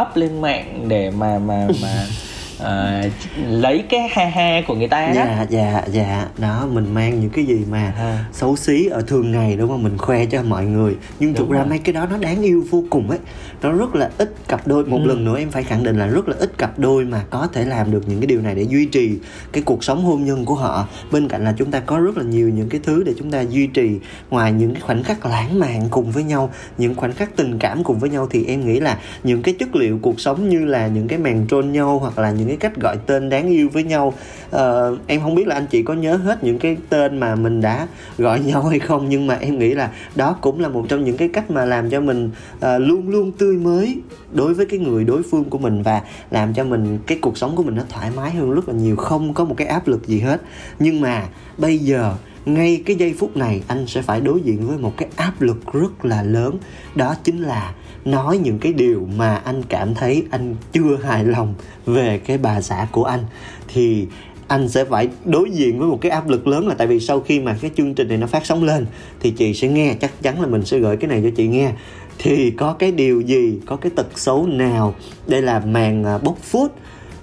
up 0.00 0.08
lên 0.16 0.40
mạng 0.40 0.84
để 0.88 1.10
mà 1.10 1.38
mà 1.38 1.66
mà 1.82 1.88
uh, 2.62 3.12
lấy 3.48 3.84
cái 3.88 4.08
ha 4.10 4.24
ha 4.24 4.62
của 4.66 4.74
người 4.74 4.88
ta 4.88 5.12
dạ 5.14 5.46
dạ 5.50 5.82
dạ. 5.90 6.28
Đó 6.38 6.66
mình 6.72 6.94
mang 6.94 7.20
những 7.20 7.30
cái 7.30 7.44
gì 7.44 7.64
mà 7.70 7.94
à. 7.98 8.24
xấu 8.32 8.56
xí 8.56 8.86
ở 8.86 9.02
thường 9.06 9.32
ngày 9.32 9.56
đúng 9.56 9.68
không? 9.68 9.82
Mình 9.82 9.98
khoe 9.98 10.26
cho 10.26 10.42
mọi 10.42 10.66
người. 10.66 10.96
Nhưng 11.20 11.34
đúng 11.34 11.38
thực 11.38 11.56
ra 11.56 11.64
mấy 11.64 11.78
cái 11.78 11.92
đó 11.92 12.06
nó 12.10 12.16
đáng 12.16 12.42
yêu 12.42 12.64
vô 12.70 12.84
cùng 12.90 13.10
ấy. 13.10 13.18
Nó 13.62 13.72
rất 13.72 13.94
là 13.94 14.10
ít 14.18 14.34
cặp 14.48 14.66
đôi. 14.66 14.84
Một 14.84 14.98
ừ. 15.04 15.08
lần 15.08 15.24
nữa 15.24 15.38
em 15.38 15.50
phải 15.50 15.64
khẳng 15.64 15.82
định 15.82 15.98
là 15.98 16.06
rất 16.06 16.28
là 16.28 16.36
ít 16.38 16.58
cặp 16.58 16.78
đôi 16.78 17.04
mà 17.04 17.24
có 17.30 17.48
thể 17.52 17.64
làm 17.64 17.90
được 17.90 18.02
những 18.08 18.20
cái 18.20 18.26
điều 18.26 18.40
này 18.40 18.54
để 18.54 18.62
duy 18.62 18.86
trì 18.86 19.18
cái 19.52 19.62
cuộc 19.62 19.84
sống 19.84 20.04
hôn 20.04 20.24
nhân 20.24 20.44
của 20.44 20.54
họ. 20.54 20.88
Bên 21.12 21.28
cạnh 21.28 21.44
là 21.44 21.54
chúng 21.58 21.70
ta 21.70 21.80
có 21.80 21.98
rất 21.98 22.16
là 22.16 22.24
nhiều 22.24 22.48
những 22.48 22.68
cái 22.68 22.80
thứ 22.84 23.02
để 23.04 23.14
chúng 23.18 23.30
ta 23.30 23.40
duy 23.40 23.66
trì. 23.66 23.90
Ngoài 24.30 24.52
những 24.52 24.74
cái 24.74 24.80
khoảnh 24.80 25.02
khắc 25.02 25.26
lãng 25.26 25.58
mạn 25.58 25.88
cùng 25.90 26.10
với 26.10 26.24
nhau 26.24 26.50
những 26.78 26.94
khoảnh 26.94 27.12
khắc 27.12 27.36
tình 27.36 27.58
cảm 27.58 27.84
cùng 27.84 27.98
với 27.98 28.10
nhau 28.10 28.26
thì 28.30 28.44
em 28.44 28.66
nghĩ 28.66 28.80
là 28.80 28.98
những 29.24 29.42
cái 29.42 29.54
chất 29.58 29.76
liệu 29.76 29.98
cuộc 30.02 30.20
sống 30.20 30.48
như 30.48 30.64
là 30.64 30.86
những 30.86 31.08
cái 31.08 31.18
màn 31.18 31.46
trôn 31.48 31.72
nhau 31.72 31.98
hoặc 31.98 32.18
là 32.18 32.30
những 32.30 32.47
cái 32.48 32.56
cách 32.56 32.76
gọi 32.76 32.96
tên 33.06 33.28
đáng 33.28 33.48
yêu 33.48 33.68
với 33.72 33.84
nhau. 33.84 34.14
Uh, 34.56 34.98
em 35.06 35.20
không 35.20 35.34
biết 35.34 35.46
là 35.46 35.54
anh 35.54 35.66
chị 35.66 35.82
có 35.82 35.94
nhớ 35.94 36.16
hết 36.16 36.44
những 36.44 36.58
cái 36.58 36.76
tên 36.88 37.20
mà 37.20 37.34
mình 37.34 37.60
đã 37.60 37.86
gọi 38.18 38.40
nhau 38.46 38.62
hay 38.62 38.78
không 38.78 39.08
nhưng 39.08 39.26
mà 39.26 39.36
em 39.40 39.58
nghĩ 39.58 39.74
là 39.74 39.90
đó 40.14 40.36
cũng 40.40 40.60
là 40.60 40.68
một 40.68 40.86
trong 40.88 41.04
những 41.04 41.16
cái 41.16 41.28
cách 41.28 41.50
mà 41.50 41.64
làm 41.64 41.90
cho 41.90 42.00
mình 42.00 42.30
uh, 42.56 42.62
luôn 42.78 43.08
luôn 43.08 43.32
tươi 43.32 43.56
mới 43.56 44.00
đối 44.32 44.54
với 44.54 44.66
cái 44.66 44.78
người 44.78 45.04
đối 45.04 45.22
phương 45.22 45.44
của 45.44 45.58
mình 45.58 45.82
và 45.82 46.02
làm 46.30 46.54
cho 46.54 46.64
mình 46.64 46.98
cái 47.06 47.18
cuộc 47.20 47.38
sống 47.38 47.56
của 47.56 47.62
mình 47.62 47.76
nó 47.76 47.82
thoải 47.88 48.10
mái 48.16 48.30
hơn 48.30 48.50
rất 48.50 48.68
là 48.68 48.74
nhiều. 48.74 48.96
Không 48.96 49.34
có 49.34 49.44
một 49.44 49.54
cái 49.56 49.66
áp 49.66 49.88
lực 49.88 50.06
gì 50.06 50.20
hết. 50.20 50.40
Nhưng 50.78 51.00
mà 51.00 51.26
bây 51.58 51.78
giờ 51.78 52.14
ngay 52.54 52.82
cái 52.86 52.96
giây 52.96 53.14
phút 53.18 53.36
này, 53.36 53.62
anh 53.68 53.86
sẽ 53.86 54.02
phải 54.02 54.20
đối 54.20 54.40
diện 54.40 54.66
với 54.66 54.78
một 54.78 54.92
cái 54.96 55.08
áp 55.16 55.40
lực 55.40 55.72
rất 55.72 56.04
là 56.04 56.22
lớn. 56.22 56.58
Đó 56.94 57.14
chính 57.24 57.42
là 57.42 57.74
nói 58.04 58.38
những 58.38 58.58
cái 58.58 58.72
điều 58.72 59.08
mà 59.16 59.36
anh 59.36 59.62
cảm 59.68 59.94
thấy 59.94 60.24
anh 60.30 60.54
chưa 60.72 60.98
hài 61.04 61.24
lòng 61.24 61.54
về 61.86 62.18
cái 62.18 62.38
bà 62.38 62.60
xã 62.60 62.86
của 62.92 63.04
anh. 63.04 63.20
Thì 63.68 64.06
anh 64.48 64.68
sẽ 64.68 64.84
phải 64.84 65.08
đối 65.24 65.50
diện 65.50 65.78
với 65.78 65.88
một 65.88 65.98
cái 66.00 66.10
áp 66.10 66.28
lực 66.28 66.46
lớn 66.46 66.68
là 66.68 66.74
tại 66.74 66.86
vì 66.86 67.00
sau 67.00 67.20
khi 67.20 67.40
mà 67.40 67.56
cái 67.60 67.70
chương 67.76 67.94
trình 67.94 68.08
này 68.08 68.16
nó 68.16 68.26
phát 68.26 68.46
sóng 68.46 68.64
lên, 68.64 68.86
thì 69.20 69.30
chị 69.30 69.54
sẽ 69.54 69.68
nghe, 69.68 69.94
chắc 70.00 70.22
chắn 70.22 70.40
là 70.40 70.46
mình 70.46 70.64
sẽ 70.64 70.78
gửi 70.78 70.96
cái 70.96 71.08
này 71.08 71.20
cho 71.22 71.30
chị 71.36 71.48
nghe. 71.48 71.72
Thì 72.18 72.50
có 72.50 72.72
cái 72.72 72.92
điều 72.92 73.20
gì, 73.20 73.58
có 73.66 73.76
cái 73.76 73.92
tật 73.96 74.18
xấu 74.18 74.46
nào? 74.46 74.94
Đây 75.26 75.42
là 75.42 75.60
màn 75.60 76.04
à, 76.04 76.18
bốc 76.18 76.38
phút 76.42 76.72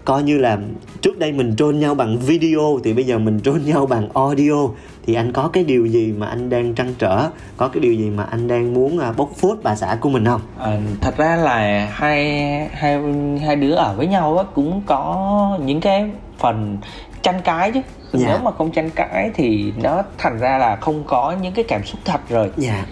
coi 0.06 0.24
như 0.24 0.38
là 0.38 0.60
trước 1.02 1.20
đây 1.20 1.32
mình 1.32 1.56
trôn 1.56 1.80
nhau 1.80 1.96
bằng 1.96 2.20
video, 2.20 2.80
thì 2.84 2.94
bây 2.94 3.04
giờ 3.04 3.20
mình 3.20 3.40
trôn 3.40 3.62
nhau 3.66 3.86
bằng 3.86 4.10
audio 4.14 4.70
thì 5.06 5.14
anh 5.14 5.32
có 5.32 5.50
cái 5.54 5.64
điều 5.64 5.86
gì 5.86 6.14
mà 6.18 6.28
anh 6.28 6.50
đang 6.50 6.76
trăn 6.76 6.94
trở 7.00 7.30
có 7.58 7.68
cái 7.68 7.82
điều 7.82 7.94
gì 7.94 8.10
mà 8.10 8.24
anh 8.24 8.48
đang 8.48 8.74
muốn 8.74 9.00
à, 9.00 9.12
bốc 9.18 9.30
phốt 9.38 9.58
bà 9.64 9.76
xã 9.76 9.98
của 10.02 10.10
mình 10.10 10.26
không 10.26 10.42
à, 10.60 10.78
thật 11.02 11.18
ra 11.18 11.36
là 11.36 11.90
hai 11.92 12.40
hai 12.74 13.00
hai 13.46 13.56
đứa 13.56 13.76
ở 13.76 13.94
với 13.98 14.08
nhau 14.08 14.38
á 14.38 14.44
cũng 14.56 14.82
có 14.86 15.60
những 15.62 15.82
cái 15.82 16.10
phần 16.38 16.78
tranh 17.22 17.42
cãi 17.42 17.72
chứ 17.72 17.82
dạ. 18.14 18.28
nếu 18.28 18.38
mà 18.38 18.52
không 18.52 18.72
tranh 18.72 18.90
cãi 18.90 19.32
thì 19.34 19.74
nó 19.84 20.04
thành 20.18 20.40
ra 20.40 20.58
là 20.58 20.76
không 20.76 21.04
có 21.04 21.36
những 21.42 21.54
cái 21.54 21.66
cảm 21.68 21.86
xúc 21.86 22.00
thật 22.06 22.22
rồi 22.30 22.52
dạ. 22.58 22.86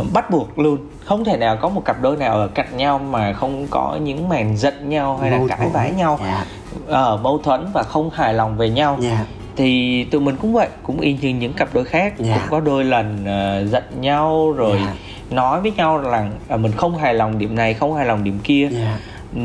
uh, 0.00 0.06
bắt 0.12 0.30
buộc 0.30 0.58
luôn 0.58 0.78
không 1.04 1.24
thể 1.24 1.36
nào 1.36 1.56
có 1.62 1.68
một 1.68 1.84
cặp 1.84 2.02
đôi 2.02 2.16
nào 2.16 2.34
ở 2.34 2.48
cạnh 2.48 2.76
nhau 2.76 2.98
mà 2.98 3.32
không 3.32 3.66
có 3.70 3.98
những 4.02 4.28
màn 4.28 4.56
giận 4.56 4.88
nhau 4.88 5.16
hay 5.16 5.30
mâu 5.30 5.46
là 5.46 5.56
cãi 5.56 5.68
vã 5.72 5.88
nhau 5.88 6.18
dạ. 6.22 6.44
ở 6.88 7.14
uh, 7.14 7.20
mâu 7.20 7.38
thuẫn 7.38 7.66
và 7.72 7.82
không 7.82 8.10
hài 8.10 8.34
lòng 8.34 8.56
về 8.56 8.70
nhau 8.70 8.98
dạ. 9.00 9.24
Thì 9.56 10.04
tụi 10.04 10.20
mình 10.20 10.36
cũng 10.36 10.52
vậy 10.52 10.68
cũng 10.82 11.00
y 11.00 11.16
như 11.20 11.28
những 11.28 11.52
cặp 11.52 11.74
đôi 11.74 11.84
khác 11.84 12.14
dạ. 12.18 12.38
cũng 12.38 12.50
có 12.50 12.60
đôi 12.60 12.84
lần 12.84 13.16
uh, 13.20 13.70
giận 13.70 13.84
nhau 14.00 14.52
rồi 14.52 14.78
dạ. 14.84 14.94
nói 15.30 15.60
với 15.60 15.72
nhau 15.76 15.98
rằng 15.98 16.32
uh, 16.54 16.60
mình 16.60 16.72
không 16.72 16.96
hài 16.96 17.14
lòng 17.14 17.38
điểm 17.38 17.54
này 17.54 17.74
không 17.74 17.94
hài 17.94 18.06
lòng 18.06 18.24
điểm 18.24 18.38
kia 18.44 18.68
dạ 18.72 18.98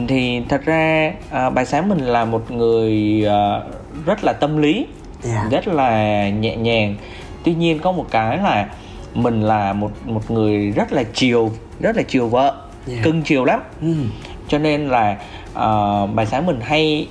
thì 0.07 0.41
thật 0.49 0.65
ra 0.65 1.13
à, 1.29 1.49
bài 1.49 1.65
sáng 1.65 1.89
mình 1.89 1.99
là 1.99 2.25
một 2.25 2.51
người 2.51 3.23
à, 3.27 3.61
rất 4.05 4.23
là 4.23 4.33
tâm 4.33 4.57
lý 4.57 4.85
yeah. 5.23 5.51
Rất 5.51 5.67
là 5.67 6.29
nhẹ 6.29 6.55
nhàng 6.55 6.95
tuy 7.43 7.53
nhiên 7.53 7.79
có 7.79 7.91
một 7.91 8.05
cái 8.11 8.37
là 8.37 8.69
mình 9.13 9.41
là 9.41 9.73
một 9.73 9.91
một 10.05 10.31
người 10.31 10.71
rất 10.71 10.93
là 10.93 11.03
chiều 11.13 11.51
rất 11.79 11.95
là 11.95 12.03
chiều 12.07 12.27
vợ 12.27 12.55
yeah. 12.87 13.03
Cưng 13.03 13.21
chiều 13.21 13.45
lắm 13.45 13.59
mm. 13.81 14.05
cho 14.47 14.57
nên 14.57 14.87
là 14.87 15.17
uh, 15.51 16.15
bài 16.15 16.25
sáng 16.25 16.45
mình 16.45 16.59
hay 16.61 17.07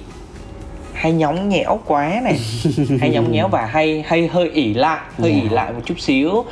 hay 0.98 1.12
nhõng 1.12 1.48
nhẽo 1.48 1.80
quá 1.86 2.20
này 2.24 2.38
hay 3.00 3.10
nhõng 3.10 3.32
nhẽo 3.32 3.48
và 3.48 3.66
hay 3.66 4.04
hay 4.06 4.28
hơi 4.28 4.50
ỉ 4.50 4.74
lại 4.74 5.00
hơi 5.18 5.30
yeah. 5.30 5.42
ỉ 5.42 5.48
dạ. 5.48 5.54
lại 5.54 5.72
một 5.72 5.80
chút 5.84 6.00
xíu 6.00 6.44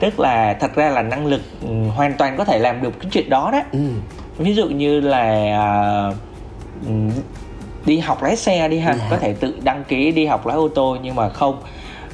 tức 0.00 0.20
là 0.20 0.56
thật 0.60 0.74
ra 0.74 0.88
là 0.88 1.02
năng 1.02 1.26
lực 1.26 1.40
um, 1.62 1.88
hoàn 1.88 2.12
toàn 2.12 2.36
có 2.36 2.44
thể 2.44 2.58
làm 2.58 2.82
được 2.82 3.00
cái 3.00 3.10
chuyện 3.12 3.30
đó 3.30 3.50
đó 3.52 3.62
mm 3.72 3.98
ví 4.38 4.54
dụ 4.54 4.68
như 4.68 5.00
là 5.00 6.12
uh, 6.80 7.12
đi 7.86 7.98
học 7.98 8.22
lái 8.22 8.36
xe 8.36 8.68
đi 8.68 8.78
ha 8.78 8.94
dạ. 8.94 9.06
có 9.10 9.16
thể 9.16 9.32
tự 9.32 9.54
đăng 9.62 9.84
ký 9.84 10.12
đi 10.12 10.26
học 10.26 10.46
lái 10.46 10.56
ô 10.56 10.68
tô 10.68 10.96
nhưng 11.02 11.14
mà 11.14 11.28
không 11.28 11.62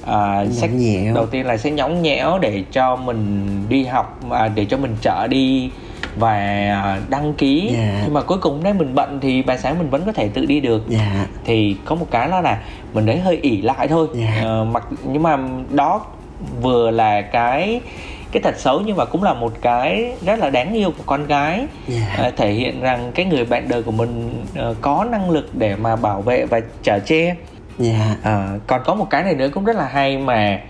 à, 0.07 0.45
sẽ 0.51 0.69
nhẽo. 0.69 1.15
đầu 1.15 1.27
tiên 1.27 1.47
là 1.47 1.57
sẽ 1.57 1.71
nhõng 1.71 2.03
nhẽo 2.03 2.39
để 2.39 2.63
cho 2.73 2.97
mình 2.97 3.49
đi 3.69 3.85
học 3.85 4.21
à, 4.31 4.49
để 4.49 4.65
cho 4.65 4.77
mình 4.77 4.97
chở 5.03 5.27
đi 5.31 5.71
và 6.17 6.99
đăng 7.09 7.35
ký 7.35 7.71
yeah. 7.75 7.89
Dạ. 7.95 8.01
nhưng 8.05 8.15
mà 8.15 8.23
cuối 8.23 8.39
cùng 8.39 8.61
nếu 8.65 8.75
mình 8.75 8.95
bận 8.95 9.19
thì 9.23 9.43
bài 9.43 9.59
sáng 9.59 9.79
mình 9.79 9.91
vẫn 9.91 10.03
có 10.07 10.13
thể 10.13 10.29
tự 10.29 10.45
đi 10.45 10.61
được 10.61 10.91
yeah. 10.91 11.03
Dạ. 11.15 11.27
thì 11.45 11.77
có 11.85 11.95
một 11.95 12.07
cái 12.11 12.29
đó 12.29 12.41
là 12.41 12.59
mình 12.93 13.07
đấy 13.07 13.19
hơi 13.19 13.39
ỉ 13.43 13.63
lại 13.63 13.89
thôi 13.89 14.09
yeah. 14.19 14.45
à, 14.45 14.65
mặc 14.73 14.85
nhưng 15.05 15.23
mà 15.23 15.39
đó 15.71 16.07
vừa 16.63 16.91
là 16.91 17.23
cái 17.23 17.81
cái 18.33 18.43
tật 18.43 18.59
xấu 18.59 18.81
nhưng 18.81 18.97
mà 18.97 19.05
cũng 19.05 19.23
là 19.23 19.35
một 19.35 19.53
cái 19.61 20.13
rất 20.27 20.39
là 20.39 20.51
đáng 20.51 20.75
yêu 20.75 20.91
của 20.91 21.03
con 21.07 21.27
gái 21.27 21.67
yeah. 21.89 22.19
à, 22.19 22.31
thể 22.37 22.53
hiện 22.53 22.81
rằng 22.81 23.13
cái 23.15 23.27
người 23.27 23.45
bạn 23.45 23.69
đời 23.69 23.83
của 23.83 23.93
mình 23.93 24.45
uh, 24.71 24.77
có 24.81 25.07
năng 25.11 25.31
lực 25.31 25.51
để 25.55 25.77
mà 25.77 25.97
bảo 25.97 26.23
vệ 26.23 26.47
và 26.47 26.61
chở 26.83 26.99
che 26.99 27.37
yeah. 27.79 28.23
à, 28.23 28.49
còn 28.67 28.81
có 28.85 28.95
một 28.95 29.11
cái 29.11 29.23
này 29.23 29.35
nữa 29.35 29.49
cũng 29.55 29.65
rất 29.65 29.77
là 29.77 29.87
hay 29.87 30.19
mà 30.19 30.61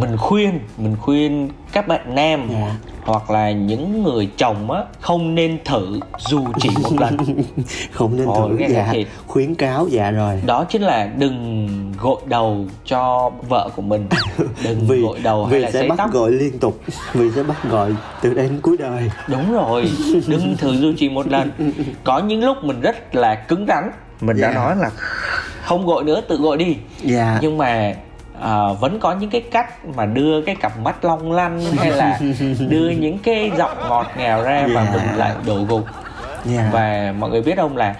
mình 0.00 0.16
khuyên 0.16 0.60
mình 0.76 0.96
khuyên 1.00 1.48
các 1.72 1.88
bạn 1.88 2.14
nam 2.14 2.48
yeah 2.48 2.72
hoặc 3.06 3.30
là 3.30 3.50
những 3.50 4.02
người 4.02 4.28
chồng 4.36 4.70
á 4.70 4.82
không 5.00 5.34
nên 5.34 5.58
thử 5.64 6.00
dù 6.18 6.44
chỉ 6.60 6.68
một 6.82 7.00
lần 7.00 7.16
không 7.92 8.16
nên 8.16 8.26
Ôi, 8.26 8.50
thử 8.58 8.64
dạ 8.68 8.88
thiệt. 8.92 9.06
khuyến 9.26 9.54
cáo 9.54 9.86
dạ 9.90 10.10
rồi 10.10 10.42
đó 10.46 10.64
chính 10.64 10.82
là 10.82 11.06
đừng 11.16 11.68
gội 12.00 12.20
đầu 12.26 12.64
cho 12.84 13.30
vợ 13.48 13.70
của 13.76 13.82
mình 13.82 14.08
đừng 14.64 14.86
vì, 14.88 15.02
gội 15.02 15.18
đầu 15.22 15.44
vì 15.44 15.52
hay 15.52 15.60
là 15.60 15.70
sẽ 15.70 15.88
bắt 15.88 15.94
tóc 15.98 16.12
gọi 16.12 16.30
liên 16.30 16.58
tục 16.58 16.80
vì 17.12 17.30
sẽ 17.36 17.42
bắt 17.42 17.64
gọi 17.70 17.94
từ 18.20 18.34
đây 18.34 18.48
đến 18.48 18.60
cuối 18.62 18.76
đời 18.78 19.10
đúng 19.28 19.52
rồi 19.52 19.90
đừng 20.26 20.56
thử 20.58 20.76
dù 20.76 20.92
chỉ 20.96 21.08
một 21.08 21.26
lần 21.26 21.50
có 22.04 22.18
những 22.18 22.44
lúc 22.44 22.56
mình 22.64 22.80
rất 22.80 23.14
là 23.14 23.34
cứng 23.34 23.66
rắn 23.68 23.90
mình 24.20 24.36
yeah. 24.36 24.54
đã 24.54 24.60
dạ. 24.60 24.64
nói 24.64 24.76
là 24.76 24.90
không 25.62 25.86
gội 25.86 26.04
nữa 26.04 26.20
tự 26.28 26.36
gội 26.36 26.56
đi 26.56 26.66
yeah. 26.66 26.76
Dạ. 27.04 27.38
nhưng 27.42 27.58
mà 27.58 27.94
à, 28.40 28.72
vẫn 28.80 29.00
có 29.00 29.12
những 29.12 29.30
cái 29.30 29.40
cách 29.40 29.84
mà 29.84 30.06
đưa 30.06 30.42
cái 30.42 30.54
cặp 30.54 30.78
mắt 30.78 31.04
long 31.04 31.32
lanh 31.32 31.60
hay 31.78 31.90
là 31.90 32.18
đưa 32.68 32.90
những 32.90 33.18
cái 33.18 33.50
giọng 33.58 33.78
ngọt 33.88 34.06
ngào 34.16 34.42
ra 34.42 34.56
yeah. 34.56 34.70
và 34.74 34.86
mình 34.92 35.16
lại 35.16 35.32
đổ 35.46 35.64
gục 35.68 35.84
yeah. 36.50 36.72
và 36.72 37.14
mọi 37.18 37.30
người 37.30 37.42
biết 37.42 37.56
không 37.56 37.76
là 37.76 37.94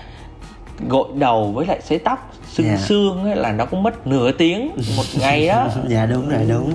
gội 0.88 1.08
đầu 1.14 1.52
với 1.54 1.66
lại 1.66 1.80
sấy 1.82 1.98
tóc 1.98 2.32
xương 2.52 2.66
yeah. 2.66 2.78
Dạ. 2.78 2.86
xương 2.86 3.24
ấy 3.24 3.36
là 3.36 3.52
nó 3.52 3.64
cũng 3.64 3.82
mất 3.82 4.06
nửa 4.06 4.32
tiếng 4.32 4.70
một 4.96 5.04
ngày 5.20 5.48
á 5.48 5.68
dạ 5.88 6.06
đúng 6.06 6.28
rồi 6.28 6.46
đúng 6.48 6.72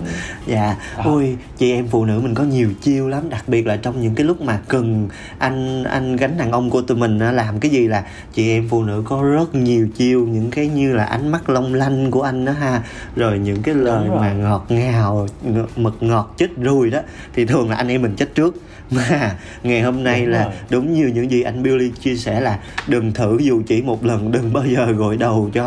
dạ 0.48 0.78
à. 0.98 1.04
ôi 1.06 1.38
chị 1.58 1.72
em 1.72 1.88
phụ 1.88 2.06
nữ 2.06 2.20
mình 2.24 2.34
có 2.34 2.44
nhiều 2.44 2.70
chiêu 2.82 3.08
lắm 3.08 3.30
đặc 3.30 3.44
biệt 3.48 3.68
là 3.68 3.78
trong 3.78 4.02
những 4.02 4.16
cái 4.16 4.26
lúc 4.26 4.42
mà 4.42 4.60
cần 4.68 5.10
anh 5.38 5.84
anh 5.84 6.16
gánh 6.16 6.38
đàn 6.38 6.52
ông 6.52 6.70
của 6.70 6.82
tụi 6.82 6.98
mình 6.98 7.20
làm 7.20 7.60
cái 7.60 7.72
gì 7.72 7.88
là 7.88 8.04
chị 8.34 8.50
em 8.50 8.68
phụ 8.70 8.84
nữ 8.84 9.04
có 9.06 9.24
rất 9.24 9.56
nhiều 9.56 9.88
chiêu 9.96 10.28
những 10.28 10.52
cái 10.52 10.68
như 10.68 10.94
là 10.94 11.06
ánh 11.06 11.32
mắt 11.32 11.50
long 11.50 11.74
lanh 11.74 12.12
của 12.12 12.22
anh 12.22 12.46
đó 12.46 12.52
ha 12.52 12.82
rồi 13.16 13.40
những 13.40 13.64
cái 13.64 13.76
lời 13.76 14.10
mà 14.20 14.34
ngọt 14.34 14.66
ngào 14.70 15.28
mật 15.76 16.04
ngọt 16.04 16.34
chết 16.38 16.50
ruồi 16.58 16.90
đó 16.90 17.00
thì 17.34 17.46
thường 17.46 17.70
là 17.70 17.76
anh 17.76 17.88
em 17.88 18.02
mình 18.02 18.16
chết 18.16 18.36
trước 18.36 18.56
mà 18.92 19.36
ngày 19.64 19.82
hôm 19.82 20.04
nay 20.04 20.22
đúng 20.22 20.32
là 20.32 20.44
rồi. 20.44 20.54
đúng 20.70 20.94
như 20.94 21.08
những 21.08 21.32
gì 21.32 21.42
anh 21.42 21.64
Billy 21.64 21.92
chia 22.02 22.16
sẻ 22.16 22.42
là 22.42 22.60
đừng 22.88 23.14
thử 23.14 23.38
dù 23.42 23.62
chỉ 23.68 23.82
một 23.82 24.06
lần 24.06 24.32
đừng 24.32 24.54
bao 24.54 24.66
giờ 24.66 24.86
gội 24.86 25.18
đầu 25.18 25.50
cho 25.54 25.61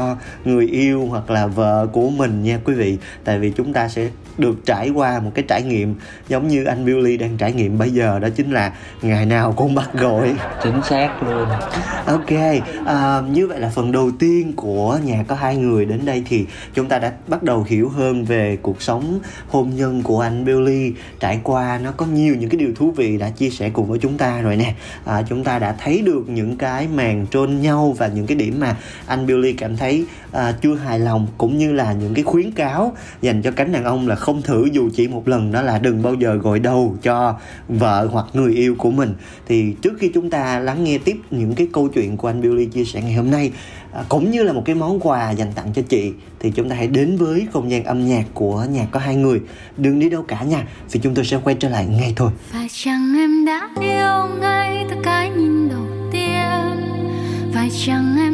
người 0.45 0.67
yêu 0.67 1.07
hoặc 1.07 1.31
là 1.31 1.47
vợ 1.47 1.87
của 1.93 2.11
mình 2.11 2.43
nha 2.43 2.61
quý 2.65 2.75
vị. 2.75 2.99
Tại 3.25 3.39
vì 3.39 3.51
chúng 3.51 3.73
ta 3.73 3.89
sẽ 3.89 4.11
được 4.38 4.66
trải 4.66 4.90
qua 4.90 5.20
một 5.20 5.31
cái 5.35 5.44
trải 5.49 5.62
nghiệm 5.62 5.94
giống 6.29 6.49
như 6.49 6.64
anh 6.64 6.85
Billy 6.85 7.16
đang 7.16 7.37
trải 7.37 7.53
nghiệm 7.53 7.79
bây 7.79 7.90
giờ 7.90 8.18
đó 8.18 8.29
chính 8.37 8.51
là 8.51 8.73
ngày 9.03 9.27
nào 9.27 9.53
cũng 9.53 9.75
bắt 9.75 9.90
gọi 9.94 10.35
chính 10.62 10.83
xác 10.83 11.23
luôn. 11.23 11.49
Ok 12.07 12.61
à, 12.87 13.20
như 13.31 13.47
vậy 13.47 13.61
là 13.61 13.70
phần 13.75 13.92
đầu 13.92 14.11
tiên 14.18 14.53
của 14.57 14.99
nhà 15.05 15.25
có 15.29 15.35
hai 15.35 15.57
người 15.57 15.85
đến 15.85 16.05
đây 16.05 16.23
thì 16.29 16.47
chúng 16.75 16.88
ta 16.88 16.99
đã 16.99 17.12
bắt 17.27 17.42
đầu 17.42 17.64
hiểu 17.68 17.88
hơn 17.88 18.25
về 18.25 18.59
cuộc 18.62 18.83
sống 18.83 19.18
hôn 19.49 19.77
nhân 19.77 20.03
của 20.03 20.20
anh 20.20 20.44
Billy. 20.44 20.92
Trải 21.20 21.40
qua 21.42 21.81
nó 21.83 21.92
có 21.97 22.07
nhiều 22.07 22.35
những 22.35 22.51
cái 22.51 22.59
điều 22.59 22.75
thú 22.77 22.90
vị 22.90 23.18
đã 23.18 23.31
chia 23.31 23.51
sẻ 23.51 23.70
cùng 23.70 23.87
với 23.87 23.99
chúng 23.99 24.18
ta 24.18 24.40
rồi 24.40 24.57
nè. 24.57 24.75
À, 25.05 25.23
chúng 25.29 25.44
ta 25.44 25.59
đã 25.59 25.75
thấy 25.79 26.03
được 26.03 26.29
những 26.29 26.57
cái 26.57 26.88
màn 26.94 27.27
trôn 27.31 27.61
nhau 27.61 27.94
và 27.99 28.07
những 28.07 28.27
cái 28.27 28.37
điểm 28.37 28.61
mà 28.61 28.77
anh 29.07 29.27
Billy 29.27 29.53
cảm 29.53 29.77
thấy 29.77 30.07
à, 30.35 30.53
chưa 30.62 30.75
hài 30.75 30.99
lòng 30.99 31.27
cũng 31.38 31.59
như 31.59 31.73
là 31.73 31.92
những 31.92 32.14
cái 32.14 32.25
khuyến 32.25 32.51
cáo 32.51 32.92
dành 33.23 33.42
cho 33.42 33.51
cánh 33.51 33.73
đàn 33.73 33.85
ông 33.85 34.09
là 34.09 34.14
không 34.14 34.42
thử 34.42 34.68
dù 34.73 34.90
chỉ 34.94 35.09
một 35.09 35.29
lần 35.29 35.53
đó 35.53 35.62
là 35.62 35.79
đừng 35.79 36.03
bao 36.03 36.14
giờ 36.14 36.35
gội 36.35 36.59
đầu 36.59 36.97
cho 37.03 37.38
vợ 37.68 38.09
hoặc 38.12 38.27
người 38.33 38.55
yêu 38.55 38.75
của 38.79 38.90
mình. 38.90 39.14
Thì 39.47 39.75
trước 39.83 39.92
khi 39.99 40.11
chúng 40.14 40.31
ta 40.31 40.59
lắng 40.59 40.85
nghe 40.85 40.99
tiếp 40.99 41.16
những 41.31 41.55
cái 41.55 41.68
câu 41.73 41.88
chuyện 41.88 42.16
của 42.16 42.29
anh 42.29 42.40
Billy 42.40 42.66
chia 42.66 42.85
sẻ 42.85 43.03
ngày 43.03 43.14
hôm 43.14 43.31
nay 43.31 43.53
à, 43.92 44.05
cũng 44.09 44.31
như 44.31 44.42
là 44.42 44.53
một 44.53 44.62
cái 44.64 44.75
món 44.75 45.01
quà 45.01 45.31
dành 45.31 45.53
tặng 45.55 45.73
cho 45.75 45.83
chị 45.88 46.12
thì 46.40 46.51
chúng 46.51 46.68
ta 46.68 46.77
hãy 46.77 46.87
đến 46.87 47.16
với 47.16 47.47
không 47.53 47.70
gian 47.70 47.85
âm 47.85 48.07
nhạc 48.07 48.25
của 48.35 48.66
nhạc 48.70 48.87
có 48.90 49.01
hai 49.01 49.16
người. 49.16 49.40
Đừng 49.77 49.99
đi 49.99 50.11
đâu 50.11 50.23
cả 50.23 50.42
nha 50.42 50.66
vì 50.92 51.01
chúng 51.01 51.14
tôi 51.14 51.25
sẽ 51.25 51.38
quay 51.44 51.57
trở 51.61 51.68
lại 51.68 51.87
ngay 51.87 52.12
thôi. 52.16 52.31
Phải 52.51 52.68
chăng 52.73 53.14
em 53.16 53.44
đã 53.44 53.68
yêu 53.81 54.40
ngay 54.40 54.87
từ 54.90 54.97
cái 55.03 55.31
nhìn 55.31 55.68
đầu 55.68 55.87
tiên. 56.12 56.33
Phải 57.55 57.70
chăng 57.87 58.16
em 58.18 58.34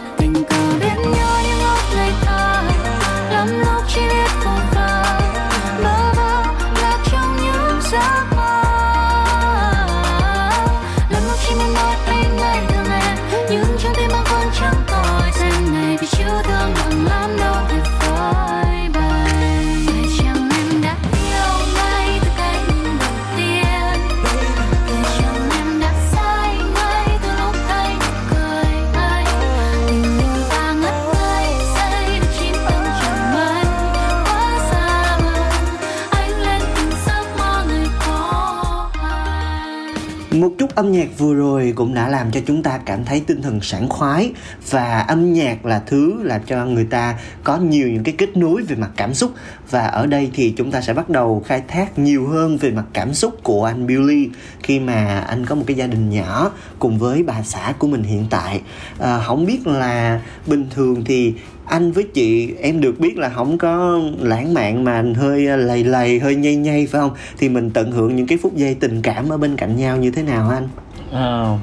Âm 40.75 40.91
nhạc 40.91 41.07
vừa 41.17 41.33
rồi 41.33 41.73
cũng 41.75 41.93
đã 41.93 42.09
làm 42.09 42.31
cho 42.31 42.41
chúng 42.45 42.63
ta 42.63 42.77
cảm 42.85 43.05
thấy 43.05 43.19
tinh 43.27 43.41
thần 43.41 43.61
sảng 43.61 43.89
khoái 43.89 44.31
và 44.69 44.99
âm 44.99 45.33
nhạc 45.33 45.65
là 45.65 45.81
thứ 45.85 46.23
làm 46.23 46.41
cho 46.45 46.65
người 46.65 46.85
ta 46.85 47.15
có 47.43 47.57
nhiều 47.57 47.89
những 47.89 48.03
cái 48.03 48.15
kết 48.17 48.37
nối 48.37 48.61
về 48.61 48.75
mặt 48.75 48.91
cảm 48.97 49.13
xúc. 49.13 49.31
Và 49.69 49.87
ở 49.87 50.05
đây 50.05 50.29
thì 50.33 50.53
chúng 50.57 50.71
ta 50.71 50.81
sẽ 50.81 50.93
bắt 50.93 51.09
đầu 51.09 51.43
khai 51.47 51.61
thác 51.67 51.99
nhiều 51.99 52.27
hơn 52.27 52.57
về 52.57 52.71
mặt 52.71 52.85
cảm 52.93 53.13
xúc 53.13 53.43
của 53.43 53.65
anh 53.65 53.87
Billy 53.87 54.29
khi 54.63 54.79
mà 54.79 55.19
anh 55.19 55.45
có 55.45 55.55
một 55.55 55.63
cái 55.67 55.77
gia 55.77 55.87
đình 55.87 56.09
nhỏ 56.09 56.51
cùng 56.79 56.99
với 56.99 57.23
bà 57.23 57.43
xã 57.43 57.73
của 57.79 57.87
mình 57.87 58.03
hiện 58.03 58.25
tại. 58.29 58.61
À, 58.99 59.19
không 59.25 59.45
biết 59.45 59.67
là 59.67 60.21
bình 60.47 60.67
thường 60.69 61.03
thì 61.05 61.33
anh 61.65 61.91
với 61.91 62.03
chị 62.13 62.53
em 62.61 62.81
được 62.81 62.99
biết 62.99 63.17
là 63.17 63.29
không 63.29 63.57
có 63.57 63.99
lãng 64.19 64.53
mạn 64.53 64.83
mà 64.83 65.03
hơi 65.15 65.41
lầy 65.57 65.83
lầy 65.83 66.19
hơi 66.19 66.35
nhây 66.35 66.55
nhây 66.55 66.87
phải 66.87 67.01
không? 67.01 67.11
Thì 67.37 67.49
mình 67.49 67.71
tận 67.71 67.91
hưởng 67.91 68.15
những 68.15 68.27
cái 68.27 68.37
phút 68.41 68.55
giây 68.55 68.75
tình 68.79 69.01
cảm 69.01 69.29
ở 69.29 69.37
bên 69.37 69.55
cạnh 69.55 69.77
nhau 69.77 69.97
như 69.97 70.11
thế 70.11 70.23
nào 70.23 70.49
anh? 70.49 70.67
Ờ, 71.11 71.57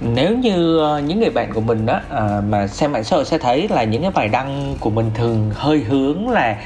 nếu 0.00 0.38
như 0.38 0.78
ờ, 0.78 0.98
những 1.00 1.20
người 1.20 1.30
bạn 1.30 1.52
của 1.54 1.60
mình 1.60 1.86
đó 1.86 2.00
ờ, 2.08 2.42
mà 2.48 2.66
xem 2.66 2.92
mạng 2.92 3.04
xã 3.04 3.16
hội 3.16 3.24
sẽ 3.24 3.38
thấy 3.38 3.68
là 3.68 3.84
những 3.84 4.02
cái 4.02 4.10
bài 4.10 4.28
đăng 4.28 4.76
của 4.80 4.90
mình 4.90 5.10
thường 5.14 5.50
hơi 5.54 5.78
hướng 5.78 6.28
là 6.28 6.56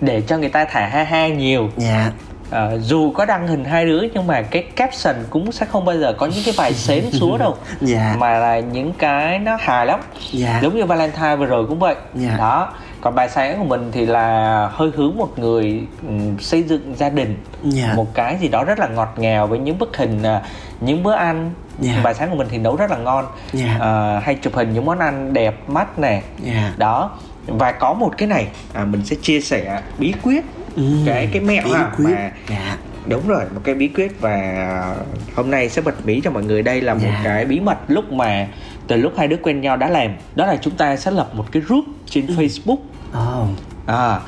để 0.00 0.22
cho 0.26 0.38
người 0.38 0.48
ta 0.48 0.64
thả 0.64 0.86
ha 0.86 1.02
ha 1.02 1.28
nhiều. 1.28 1.70
Dạ. 1.76 2.10
Ờ, 2.50 2.78
dù 2.78 3.12
có 3.12 3.24
đăng 3.24 3.48
hình 3.48 3.64
hai 3.64 3.84
đứa 3.84 4.02
nhưng 4.14 4.26
mà 4.26 4.42
cái 4.42 4.62
caption 4.62 5.16
cũng 5.30 5.52
sẽ 5.52 5.66
không 5.66 5.84
bao 5.84 5.96
giờ 5.96 6.14
có 6.18 6.26
những 6.26 6.44
cái 6.44 6.54
bài 6.58 6.74
xến 6.74 7.04
xúa 7.12 7.38
đâu. 7.38 7.56
Dạ. 7.80 8.16
Mà 8.18 8.38
là 8.38 8.60
những 8.60 8.92
cái 8.92 9.38
nó 9.38 9.56
hài 9.60 9.86
lắm. 9.86 10.00
Dạ. 10.32 10.60
Giống 10.62 10.76
như 10.76 10.84
Valentine 10.84 11.36
vừa 11.36 11.46
rồi 11.46 11.66
cũng 11.66 11.78
vậy. 11.78 11.94
Dạ. 12.14 12.36
đó 12.38 12.72
còn 13.06 13.14
bài 13.14 13.28
sáng 13.28 13.58
của 13.58 13.64
mình 13.64 13.90
thì 13.92 14.06
là 14.06 14.68
hơi 14.72 14.90
hướng 14.94 15.16
một 15.16 15.38
người 15.38 15.82
ừm, 16.08 16.38
xây 16.38 16.62
dựng 16.62 16.94
gia 16.96 17.08
đình. 17.08 17.36
Dạ. 17.64 17.92
Một 17.96 18.14
cái 18.14 18.36
gì 18.40 18.48
đó 18.48 18.64
rất 18.64 18.78
là 18.78 18.88
ngọt 18.88 19.14
ngào 19.16 19.46
với 19.46 19.58
những 19.58 19.78
bức 19.78 19.96
hình 19.96 20.22
à, 20.22 20.42
những 20.80 21.02
bữa 21.02 21.12
ăn. 21.14 21.50
Dạ. 21.80 22.00
bài 22.04 22.14
sáng 22.14 22.30
của 22.30 22.36
mình 22.36 22.46
thì 22.50 22.58
nấu 22.58 22.76
rất 22.76 22.90
là 22.90 22.96
ngon. 22.96 23.24
Dạ. 23.52 23.76
à, 23.80 24.20
hay 24.24 24.34
chụp 24.34 24.54
hình 24.54 24.72
những 24.74 24.84
món 24.84 24.98
ăn 24.98 25.32
đẹp 25.32 25.68
mắt 25.68 25.98
này 25.98 26.22
dạ. 26.42 26.72
Đó. 26.76 27.10
Và 27.46 27.72
có 27.72 27.92
một 27.94 28.12
cái 28.18 28.28
này 28.28 28.46
à, 28.74 28.84
mình 28.84 29.04
sẽ 29.04 29.16
chia 29.22 29.40
sẻ 29.40 29.80
bí 29.98 30.14
quyết. 30.22 30.44
Ừ, 30.76 30.82
cái 31.06 31.28
cái 31.32 31.42
mẹo 31.42 31.62
bí 31.64 31.70
quyết. 31.96 32.14
mà 32.14 32.30
dạ. 32.50 32.76
Đúng 33.06 33.28
rồi 33.28 33.44
một 33.54 33.60
cái 33.64 33.74
bí 33.74 33.88
quyết 33.88 34.20
và 34.20 34.94
hôm 35.36 35.50
nay 35.50 35.68
sẽ 35.68 35.82
bật 35.82 36.06
mí 36.06 36.20
cho 36.24 36.30
mọi 36.30 36.42
người. 36.42 36.62
Đây 36.62 36.80
là 36.80 36.94
một 36.94 37.00
Dạ. 37.02 37.20
cái 37.24 37.44
bí 37.44 37.60
mật 37.60 37.78
lúc 37.88 38.12
mà 38.12 38.46
từ 38.88 38.96
lúc 38.96 39.12
hai 39.18 39.28
đứa 39.28 39.36
quen 39.36 39.60
nhau 39.60 39.76
đã 39.76 39.88
làm. 39.88 40.10
Đó 40.34 40.46
là 40.46 40.56
chúng 40.56 40.74
ta 40.76 40.96
sẽ 40.96 41.10
lập 41.10 41.30
một 41.34 41.44
cái 41.52 41.62
group 41.62 41.84
trên 42.10 42.26
Ừ. 42.26 42.34
Facebook 42.36 42.76
oh 43.12 43.48
à 43.86 44.20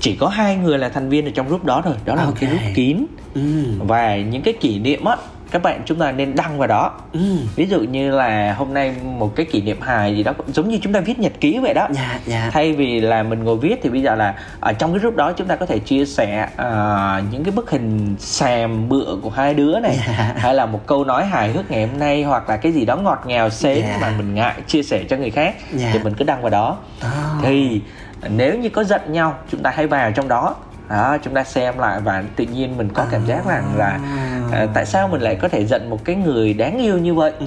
chỉ 0.00 0.16
có 0.16 0.28
hai 0.28 0.56
người 0.56 0.78
là 0.78 0.88
thành 0.88 1.08
viên 1.08 1.24
ở 1.24 1.30
trong 1.34 1.48
group 1.48 1.64
đó 1.64 1.82
thôi. 1.84 1.94
Đó 2.04 2.14
là 2.14 2.24
một 2.24 2.32
cái 2.40 2.50
group 2.50 2.62
kín. 2.74 3.06
Ừ. 3.34 3.40
Và 3.78 4.16
những 4.16 4.42
cái 4.42 4.54
kỷ 4.60 4.78
niệm 4.78 5.04
á 5.04 5.16
các 5.50 5.62
bạn 5.62 5.82
chúng 5.86 5.98
ta 5.98 6.12
nên 6.12 6.34
đăng 6.36 6.58
vào 6.58 6.68
đó. 6.68 6.92
Ừ. 7.12 7.20
Ví 7.56 7.66
dụ 7.66 7.80
như 7.80 8.10
là 8.10 8.54
hôm 8.58 8.74
nay 8.74 8.94
một 9.04 9.36
cái 9.36 9.46
kỷ 9.46 9.60
niệm 9.62 9.80
hài 9.80 10.16
gì 10.16 10.22
đó 10.22 10.32
giống 10.46 10.68
như 10.68 10.78
chúng 10.82 10.92
ta 10.92 11.00
viết 11.00 11.18
nhật 11.18 11.32
ký 11.40 11.58
vậy 11.58 11.74
đó. 11.74 11.86
Dạ 11.90 12.20
dạ. 12.26 12.50
Thay 12.52 12.72
vì 12.72 13.00
là 13.00 13.22
mình 13.22 13.44
ngồi 13.44 13.56
viết 13.56 13.80
thì 13.82 13.90
bây 13.90 14.02
giờ 14.02 14.14
là 14.14 14.34
ở 14.60 14.72
trong 14.72 14.92
cái 14.92 14.98
group 14.98 15.16
đó 15.16 15.32
chúng 15.32 15.46
ta 15.46 15.56
có 15.56 15.66
thể 15.66 15.78
chia 15.78 16.04
sẻ 16.06 16.48
à, 16.56 17.22
những 17.32 17.44
cái 17.44 17.52
bức 17.52 17.70
hình 17.70 18.16
xàm 18.18 18.88
bựa 18.88 19.16
của 19.22 19.30
hai 19.30 19.54
đứa 19.54 19.80
này. 19.80 19.98
Dạ. 20.06 20.34
hay 20.36 20.54
là 20.54 20.66
một 20.66 20.86
câu 20.86 21.04
nói 21.04 21.24
hài 21.26 21.52
hước 21.52 21.70
ngày 21.70 21.86
hôm 21.86 21.98
nay 21.98 22.22
hoặc 22.22 22.48
là 22.48 22.56
cái 22.56 22.72
gì 22.72 22.84
đó 22.84 22.96
ngọt 22.96 23.22
ngào 23.26 23.50
xến 23.50 23.84
Dạ. 23.88 23.98
mà 24.00 24.12
mình 24.18 24.34
ngại 24.34 24.54
chia 24.66 24.82
sẻ 24.82 25.04
cho 25.08 25.16
người 25.16 25.30
khác 25.30 25.54
Dạ. 25.74 25.90
thì 25.92 25.98
mình 25.98 26.14
cứ 26.14 26.24
đăng 26.24 26.40
vào 26.42 26.50
đó. 26.50 26.76
Oh. 27.00 27.42
thì 27.42 27.80
nếu 28.28 28.58
như 28.58 28.68
có 28.68 28.84
giận 28.84 29.00
nhau 29.12 29.38
chúng 29.50 29.62
ta 29.62 29.70
hãy 29.74 29.86
vào 29.86 30.12
trong 30.12 30.28
đó. 30.28 30.56
Đó 30.90 31.16
chúng 31.24 31.34
ta 31.34 31.44
xem 31.44 31.78
lại 31.78 32.00
và 32.00 32.24
tự 32.36 32.44
nhiên 32.44 32.76
mình 32.76 32.88
có 32.94 33.06
cảm 33.10 33.26
giác 33.26 33.46
rằng 33.46 33.64
là 33.76 34.00
à, 34.52 34.66
tại 34.74 34.86
sao 34.86 35.08
mình 35.08 35.20
lại 35.20 35.34
có 35.42 35.48
thể 35.48 35.66
giận 35.66 35.90
một 35.90 36.04
cái 36.04 36.16
người 36.16 36.54
đáng 36.54 36.78
yêu 36.78 36.98
như 36.98 37.14
vậy? 37.14 37.32
Ừ, 37.38 37.46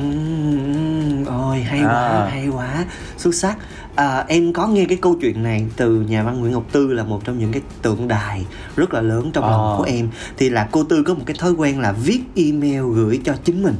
ôi 1.27 1.57
hay 1.59 1.79
À. 1.79 1.85
quá 1.85 2.27
hay 2.31 2.47
quá. 2.47 2.85
Xuất 3.17 3.35
sắc. 3.35 3.57
À, 3.95 4.25
em 4.27 4.53
có 4.53 4.67
nghe 4.67 4.85
cái 4.85 4.97
câu 5.01 5.15
chuyện 5.21 5.43
này 5.43 5.65
từ 5.75 6.01
nhà 6.01 6.23
văn 6.23 6.39
Nguyễn 6.39 6.53
Ngọc 6.53 6.63
Tư 6.71 6.93
là 6.93 7.03
một 7.03 7.21
trong 7.25 7.39
những 7.39 7.51
cái 7.51 7.61
tượng 7.81 8.07
đài 8.07 8.45
rất 8.75 8.93
là 8.93 9.01
lớn 9.01 9.31
trong 9.33 9.43
lòng 9.43 9.71
Ờ. 9.71 9.75
của 9.77 9.83
em. 9.83 10.09
Thì 10.37 10.49
là 10.49 10.67
cô 10.71 10.83
Tư 10.83 11.03
có 11.03 11.13
một 11.13 11.21
cái 11.25 11.35
thói 11.39 11.51
quen 11.51 11.79
là 11.81 11.91
viết 11.91 12.21
email 12.35 12.81
gửi 12.95 13.21
cho 13.25 13.33
chính 13.43 13.63
mình 13.63 13.75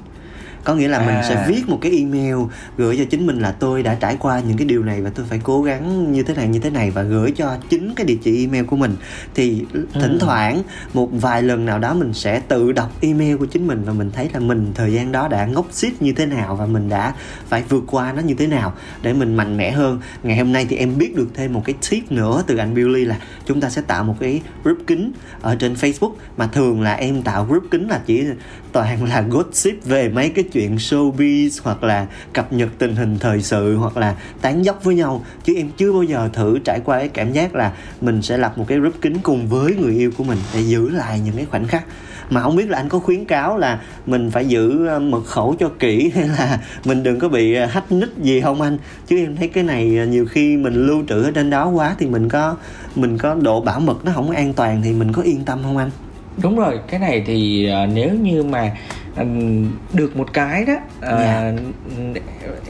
có 0.64 0.76
nghĩa 0.76 0.88
là 0.88 1.00
mình 1.00 1.16
À. 1.16 1.26
sẽ 1.30 1.46
viết 1.48 1.70
một 1.70 1.78
cái 1.82 1.92
email 1.92 2.36
gửi 2.78 2.98
cho 2.98 3.04
chính 3.10 3.28
mình 3.28 3.40
là 3.40 3.52
tôi 3.52 3.84
đã 3.84 3.96
trải 3.96 4.18
qua 4.20 4.40
những 4.48 4.58
cái 4.58 4.68
điều 4.68 4.84
này 4.84 5.02
và 5.02 5.10
tôi 5.16 5.26
phải 5.30 5.40
cố 5.44 5.62
gắng 5.62 6.12
như 6.12 6.24
thế 6.24 6.34
này 6.34 6.48
như 6.48 6.60
thế 6.60 6.70
này 6.70 6.92
và 6.92 7.02
gửi 7.02 7.32
cho 7.32 7.58
chính 7.70 7.94
cái 7.96 8.06
địa 8.06 8.18
chỉ 8.24 8.46
email 8.46 8.66
của 8.66 8.76
mình. 8.76 8.96
Thì 9.36 9.66
thỉnh 9.94 10.18
thoảng 10.20 10.64
một 10.94 11.10
vài 11.12 11.44
lần 11.44 11.66
nào 11.66 11.80
đó 11.80 11.94
mình 11.94 12.14
sẽ 12.14 12.40
tự 12.40 12.72
đọc 12.72 12.92
email 13.02 13.36
của 13.36 13.46
chính 13.46 13.68
mình 13.68 13.84
và 13.84 13.94
mình 13.94 14.12
thấy 14.12 14.30
là 14.34 14.40
mình 14.40 14.72
thời 14.76 14.94
gian 14.94 15.12
đó 15.12 15.28
đã 15.28 15.46
ngốc 15.46 15.68
xít 15.72 16.02
như 16.02 16.14
thế 16.14 16.26
nào 16.26 16.56
và 16.56 16.66
mình 16.66 16.90
đã 16.90 17.14
phải 17.48 17.64
vượt 17.70 17.84
qua 17.88 18.14
nó 18.14 18.22
như 18.22 18.34
thế 18.34 18.48
nào 18.48 18.74
để 19.02 19.14
mình 19.14 19.36
mạnh 19.36 19.58
mẽ 19.58 19.72
hơn. 19.72 20.00
Ngày 20.24 20.38
hôm 20.38 20.54
nay 20.54 20.66
thì 20.70 20.76
em 20.76 20.98
biết 20.98 21.16
được 21.16 21.28
thêm 21.34 21.54
một 21.54 21.62
cái 21.66 21.76
tip 21.90 22.12
nữa 22.12 22.44
từ 22.48 22.58
anh 22.58 22.74
Billy 22.74 23.06
là 23.06 23.18
chúng 23.46 23.62
ta 23.62 23.70
sẽ 23.70 23.82
tạo 23.82 24.04
một 24.04 24.16
cái 24.20 24.42
group 24.64 24.78
kín 24.88 25.12
ở 25.42 25.56
trên 25.56 25.74
Facebook 25.74 26.12
mà 26.38 26.48
thường 26.48 26.82
là 26.82 26.94
em 26.94 27.22
tạo 27.22 27.46
group 27.46 27.64
kín 27.72 27.88
là 27.88 28.02
chỉ 28.06 28.24
toàn 28.72 29.04
là 29.04 29.22
gossip 29.22 29.86
về 29.86 30.10
mấy 30.10 30.30
cái 30.30 30.46
chuyện 30.54 30.76
showbiz 30.76 31.50
hoặc 31.64 31.84
là 31.84 32.08
cập 32.34 32.54
nhật 32.54 32.70
tình 32.78 32.96
hình 32.96 33.20
thời 33.20 33.42
sự 33.42 33.76
hoặc 33.76 33.98
là 33.98 34.16
tán 34.42 34.66
dốc 34.66 34.84
với 34.84 34.96
nhau. 34.96 35.26
Chứ 35.44 35.54
em 35.56 35.70
chưa 35.78 35.94
bao 35.94 36.04
giờ 36.04 36.30
thử 36.34 36.60
trải 36.64 36.80
qua 36.86 37.00
cái 37.00 37.10
cảm 37.10 37.34
giác 37.34 37.56
là 37.56 37.72
mình 38.02 38.22
sẽ 38.22 38.38
lập 38.38 38.58
một 38.58 38.66
cái 38.68 38.80
group 38.80 39.02
kín 39.02 39.14
cùng 39.24 39.48
với 39.48 39.76
người 39.76 39.94
yêu 39.96 40.12
của 40.18 40.24
mình 40.24 40.38
để 40.54 40.62
giữ 40.62 40.90
lại 40.90 41.20
những 41.20 41.36
cái 41.36 41.46
khoảnh 41.46 41.68
khắc. 41.68 41.86
Mà 42.30 42.42
không 42.42 42.56
biết 42.56 42.70
là 42.70 42.78
anh 42.78 42.90
có 42.90 43.00
khuyến 43.00 43.26
cáo 43.26 43.58
là 43.58 43.82
mình 44.06 44.32
phải 44.32 44.46
giữ 44.46 44.88
ờ, 44.88 45.00
mật 45.00 45.26
khẩu 45.26 45.56
cho 45.60 45.70
kỹ 45.80 46.12
hay 46.16 46.28
là 46.28 46.60
mình 46.86 47.04
đừng 47.04 47.20
có 47.20 47.30
bị 47.30 47.54
ờ, 47.54 47.66
hack 47.66 47.92
nick 47.92 48.18
gì 48.18 48.42
không 48.42 48.62
anh? 48.62 48.78
Chứ 49.08 49.18
em 49.18 49.36
thấy 49.36 49.48
cái 49.48 49.64
này 49.64 49.98
ờ, 49.98 50.06
nhiều 50.06 50.26
khi 50.26 50.58
mình 50.58 50.74
lưu 50.88 51.04
trữ 51.10 51.24
ở 51.24 51.32
trên 51.32 51.50
đó 51.50 51.68
quá 51.68 51.96
thì 52.00 52.06
mình 52.06 52.30
có 52.30 52.56
mình 52.96 53.18
có 53.18 53.36
độ 53.36 53.62
bảo 53.62 53.80
mật 53.80 54.06
nó 54.06 54.12
không 54.16 54.32
an 54.32 54.54
toàn 54.54 54.82
thì 54.84 54.94
mình 54.94 55.14
có 55.14 55.22
yên 55.22 55.46
tâm 55.46 55.60
không 55.64 55.78
anh? 55.78 55.90
Đúng 56.38 56.58
rồi 56.58 56.80
cái 56.88 57.00
này 57.00 57.24
thì 57.26 57.70
à, 57.70 57.86
nếu 57.94 58.10
như 58.14 58.44
mà 58.44 58.72
ừm, 59.16 59.72
được 59.94 60.18
một 60.18 60.34
cái 60.34 60.66
đó 60.66 60.74
à, 61.02 61.12
Dạ. 61.12 61.52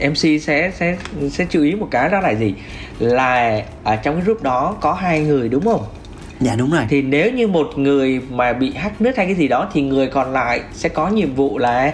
MC 0.08 0.40
sẽ 0.42 0.70
sẽ 0.74 0.96
sẽ 1.30 1.46
chú 1.50 1.62
ý 1.62 1.74
một 1.74 1.88
cái 1.90 2.08
đó 2.10 2.20
là 2.20 2.30
gì 2.30 2.54
là 2.98 3.62
ở 3.84 3.96
trong 3.96 4.14
cái 4.14 4.24
group 4.24 4.42
đó 4.42 4.76
có 4.80 4.92
hai 4.92 5.20
người 5.20 5.48
đúng 5.48 5.64
không 5.64 5.82
dạ 6.40 6.54
đúng 6.56 6.70
rồi 6.70 6.82
thì 6.88 7.02
nếu 7.02 7.32
như 7.32 7.48
một 7.48 7.68
người 7.76 8.20
mà 8.30 8.52
bị 8.52 8.72
hack 8.74 9.00
nứt 9.00 9.16
hay 9.16 9.26
cái 9.26 9.34
gì 9.34 9.48
đó 9.48 9.68
thì 9.72 9.82
người 9.82 10.06
còn 10.06 10.32
lại 10.32 10.60
sẽ 10.72 10.88
có 10.88 11.08
nhiệm 11.08 11.34
vụ 11.34 11.58
là 11.58 11.92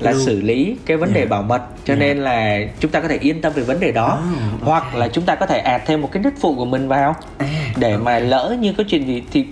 là 0.00 0.10
Lưu. 0.10 0.20
xử 0.26 0.40
lý 0.40 0.76
cái 0.86 0.96
vấn 0.96 1.12
đề 1.12 1.20
Dạ. 1.20 1.26
bảo 1.26 1.42
mật 1.42 1.62
cho 1.84 1.94
Dạ. 1.94 2.00
nên 2.00 2.18
là 2.18 2.58
chúng 2.80 2.90
ta 2.90 3.00
có 3.00 3.08
thể 3.08 3.18
yên 3.20 3.40
tâm 3.40 3.52
về 3.52 3.62
vấn 3.62 3.80
đề 3.80 3.92
đó 3.92 4.06
ok. 4.08 4.60
hoặc 4.62 4.94
là 4.94 5.08
chúng 5.08 5.24
ta 5.24 5.34
có 5.34 5.46
thể 5.46 5.58
add 5.58 5.84
thêm 5.86 6.00
một 6.02 6.08
cái 6.12 6.22
nick 6.22 6.40
phụ 6.40 6.54
của 6.54 6.64
mình 6.64 6.88
vào 6.88 7.14
à, 7.38 7.46
để 7.76 7.96
mà 7.96 8.18
lỡ 8.18 8.56
như 8.60 8.72
có 8.78 8.84
chuyện 8.88 9.06
gì 9.06 9.22
thì 9.32 9.44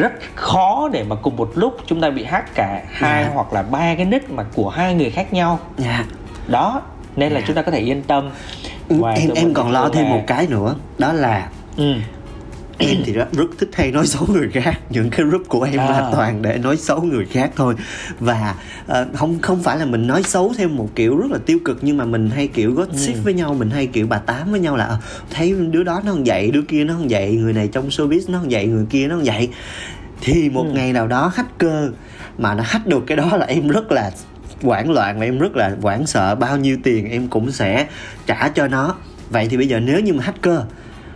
rất 0.00 0.12
khó 0.34 0.88
để 0.92 1.02
mà 1.08 1.16
cùng 1.22 1.36
một 1.36 1.50
lúc 1.54 1.76
chúng 1.86 2.00
ta 2.00 2.10
bị 2.10 2.24
hack 2.24 2.54
cả 2.54 2.82
hai 2.88 3.24
Dạ. 3.24 3.30
hoặc 3.34 3.52
là 3.52 3.62
ba 3.62 3.94
cái 3.94 4.04
nick 4.04 4.30
mà 4.30 4.44
của 4.54 4.68
hai 4.68 4.94
người 4.94 5.10
khác 5.10 5.32
nhau 5.32 5.58
dạ 5.78 6.04
đó 6.48 6.82
nên 7.16 7.32
là 7.32 7.40
Dạ. 7.40 7.44
chúng 7.46 7.56
ta 7.56 7.62
có 7.62 7.70
thể 7.70 7.78
yên 7.78 8.02
tâm 8.02 8.30
Và 8.88 9.12
em 9.12 9.30
em 9.34 9.54
còn 9.54 9.70
lo 9.72 9.82
là- 9.82 9.90
thêm 9.92 10.10
một 10.10 10.20
cái 10.26 10.46
nữa 10.46 10.74
đó 10.98 11.12
là 11.12 11.48
ừ. 11.76 11.94
Em 12.80 12.96
thì 13.04 13.12
rất, 13.12 13.32
rất 13.32 13.46
thích 13.58 13.68
hay 13.72 13.92
nói 13.92 14.06
xấu 14.06 14.26
người 14.32 14.50
khác 14.50 14.80
những 14.90 15.10
cái 15.10 15.26
group 15.26 15.48
của 15.48 15.62
em 15.62 15.80
à. 15.80 15.90
là 15.90 16.10
toàn 16.12 16.42
để 16.42 16.58
nói 16.58 16.76
xấu 16.76 17.02
người 17.02 17.24
khác 17.24 17.50
thôi 17.56 17.74
và 18.20 18.54
uh, 18.90 18.96
không 19.14 19.38
không 19.40 19.62
phải 19.62 19.78
là 19.78 19.84
mình 19.84 20.06
nói 20.06 20.22
xấu 20.22 20.52
theo 20.58 20.68
một 20.68 20.88
kiểu 20.94 21.16
rất 21.16 21.30
là 21.30 21.38
tiêu 21.46 21.58
cực 21.64 21.78
nhưng 21.82 21.96
mà 21.96 22.04
mình 22.04 22.30
hay 22.30 22.46
kiểu 22.46 22.72
gossip 22.72 23.14
ừ. 23.14 23.20
với 23.24 23.34
nhau 23.34 23.54
mình 23.54 23.70
hay 23.70 23.86
kiểu 23.86 24.06
bà 24.06 24.18
tám 24.18 24.50
với 24.50 24.60
nhau 24.60 24.76
là 24.76 24.92
uh, 24.94 25.30
thấy 25.30 25.54
đứa 25.70 25.82
đó 25.82 26.00
nó 26.04 26.12
không 26.12 26.26
dậy 26.26 26.50
đứa 26.50 26.62
kia 26.62 26.84
nó 26.84 26.94
không 26.94 27.10
dậy 27.10 27.36
người 27.36 27.52
này 27.52 27.68
trong 27.72 27.88
showbiz 27.88 28.20
nó 28.28 28.38
không 28.38 28.50
dậy 28.50 28.66
người 28.66 28.86
kia 28.90 29.08
nó 29.08 29.14
không 29.14 29.26
dậy 29.26 29.48
thì 30.20 30.50
một 30.50 30.64
ừ. 30.66 30.72
ngày 30.72 30.92
nào 30.92 31.06
đó 31.06 31.32
hacker 31.34 31.90
mà 32.38 32.54
nó 32.54 32.62
hack 32.66 32.86
được 32.86 33.04
cái 33.06 33.16
đó 33.16 33.36
là 33.36 33.46
em 33.46 33.68
rất 33.68 33.92
là 33.92 34.10
hoảng 34.62 34.90
loạn 34.90 35.18
và 35.18 35.24
em 35.24 35.38
rất 35.38 35.56
là 35.56 35.76
hoảng 35.82 36.06
sợ 36.06 36.34
bao 36.34 36.56
nhiêu 36.56 36.76
tiền 36.82 37.10
em 37.10 37.28
cũng 37.28 37.52
sẽ 37.52 37.86
trả 38.26 38.48
cho 38.48 38.68
nó 38.68 38.94
vậy 39.30 39.46
thì 39.50 39.56
bây 39.56 39.68
giờ 39.68 39.80
nếu 39.80 40.00
như 40.00 40.12
mà 40.12 40.24
hacker 40.24 40.60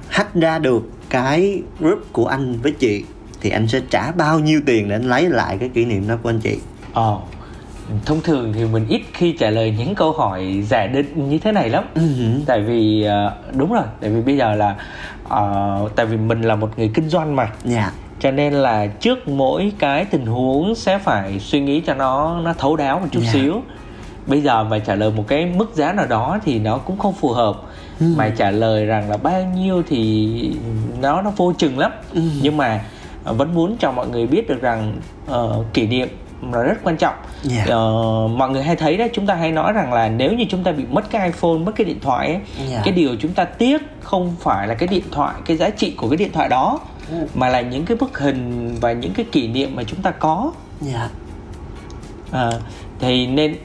hack 0.08 0.34
ra 0.34 0.58
được 0.58 0.82
cái 1.14 1.62
group 1.80 1.98
của 2.12 2.26
anh 2.26 2.58
với 2.62 2.72
chị 2.72 3.04
thì 3.40 3.50
anh 3.50 3.68
sẽ 3.68 3.80
trả 3.90 4.12
bao 4.12 4.38
nhiêu 4.38 4.60
tiền 4.66 4.88
để 4.88 4.94
anh 4.94 5.08
lấy 5.08 5.28
lại 5.28 5.56
cái 5.60 5.68
kỷ 5.68 5.84
niệm 5.84 6.08
đó 6.08 6.14
của 6.22 6.30
anh 6.30 6.40
chị 6.40 6.58
Ồ, 6.92 7.14
oh, 7.14 7.22
thông 8.04 8.20
thường 8.20 8.52
thì 8.52 8.64
mình 8.64 8.86
ít 8.88 9.02
khi 9.12 9.32
trả 9.32 9.50
lời 9.50 9.74
những 9.78 9.94
câu 9.94 10.12
hỏi 10.12 10.64
giả 10.68 10.86
định 10.86 11.28
như 11.28 11.38
thế 11.38 11.52
này 11.52 11.70
lắm 11.70 11.84
uh-huh. 11.94 12.40
tại 12.46 12.60
vì 12.60 13.02
ờ, 13.02 13.36
đúng 13.52 13.72
rồi 13.72 13.84
tại 14.00 14.10
vì 14.10 14.20
bây 14.20 14.36
giờ 14.36 14.54
là 14.54 14.76
uh, 15.24 15.96
tại 15.96 16.06
vì 16.06 16.16
mình 16.16 16.42
là 16.42 16.54
một 16.54 16.78
người 16.78 16.90
kinh 16.94 17.08
doanh 17.08 17.36
mà 17.36 17.42
yeah. 17.42 17.54
Dạ. 17.64 17.92
cho 18.20 18.30
nên 18.30 18.52
là 18.52 18.86
trước 18.86 19.28
mỗi 19.28 19.72
cái 19.78 20.04
tình 20.04 20.26
huống 20.26 20.74
sẽ 20.74 20.98
phải 20.98 21.38
suy 21.38 21.60
nghĩ 21.60 21.80
cho 21.80 21.94
nó 21.94 22.40
nó 22.40 22.52
thấu 22.52 22.76
đáo 22.76 23.00
một 23.00 23.06
chút 23.10 23.20
yeah. 23.20 23.34
Dạ. 23.34 23.40
xíu 23.40 23.62
bây 24.26 24.40
giờ 24.40 24.64
mà 24.64 24.78
trả 24.78 24.94
lời 24.94 25.10
một 25.16 25.24
cái 25.28 25.46
mức 25.46 25.74
giá 25.74 25.92
nào 25.92 26.06
đó 26.06 26.38
thì 26.44 26.58
nó 26.58 26.78
cũng 26.78 26.98
không 26.98 27.14
phù 27.14 27.28
hợp 27.28 27.56
ừ. 28.00 28.06
mà 28.16 28.30
trả 28.36 28.50
lời 28.50 28.86
rằng 28.86 29.10
là 29.10 29.16
bao 29.16 29.44
nhiêu 29.44 29.82
thì 29.88 30.52
nó 31.00 31.22
nó 31.22 31.32
vô 31.36 31.52
chừng 31.58 31.78
lắm 31.78 31.92
ừ. 32.14 32.20
nhưng 32.42 32.56
mà 32.56 32.84
vẫn 33.24 33.54
muốn 33.54 33.76
cho 33.80 33.92
mọi 33.92 34.08
người 34.08 34.26
biết 34.26 34.48
được 34.48 34.60
rằng 34.60 34.96
uh, 35.30 35.66
kỷ 35.74 35.86
niệm 35.86 36.08
là 36.52 36.62
rất 36.62 36.78
quan 36.82 36.96
trọng 36.96 37.14
yeah. 37.50 37.68
uh, 37.68 38.30
mọi 38.30 38.50
người 38.50 38.62
hay 38.62 38.76
thấy 38.76 38.96
đấy 38.96 39.10
chúng 39.12 39.26
ta 39.26 39.34
hay 39.34 39.52
nói 39.52 39.72
rằng 39.72 39.92
là 39.92 40.08
nếu 40.08 40.32
như 40.32 40.44
chúng 40.50 40.64
ta 40.64 40.72
bị 40.72 40.84
mất 40.90 41.10
cái 41.10 41.26
iphone 41.26 41.58
mất 41.58 41.72
cái 41.76 41.84
điện 41.84 42.00
thoại 42.00 42.26
ấy, 42.26 42.40
yeah. 42.70 42.84
cái 42.84 42.94
điều 42.94 43.16
chúng 43.20 43.32
ta 43.32 43.44
tiếc 43.44 43.82
không 44.00 44.34
phải 44.40 44.68
là 44.68 44.74
cái 44.74 44.86
điện 44.88 45.04
thoại 45.10 45.34
cái 45.44 45.56
giá 45.56 45.70
trị 45.70 45.94
của 45.96 46.08
cái 46.08 46.16
điện 46.16 46.32
thoại 46.32 46.48
đó 46.48 46.80
ừ. 47.10 47.16
mà 47.34 47.48
là 47.48 47.60
những 47.60 47.84
cái 47.84 47.96
bức 47.96 48.18
hình 48.18 48.74
và 48.80 48.92
những 48.92 49.12
cái 49.14 49.26
kỷ 49.32 49.48
niệm 49.48 49.76
mà 49.76 49.82
chúng 49.84 50.02
ta 50.02 50.10
có 50.10 50.52
yeah. 50.92 51.10
à, 52.30 52.50
thì 53.04 53.26
nên 53.26 53.56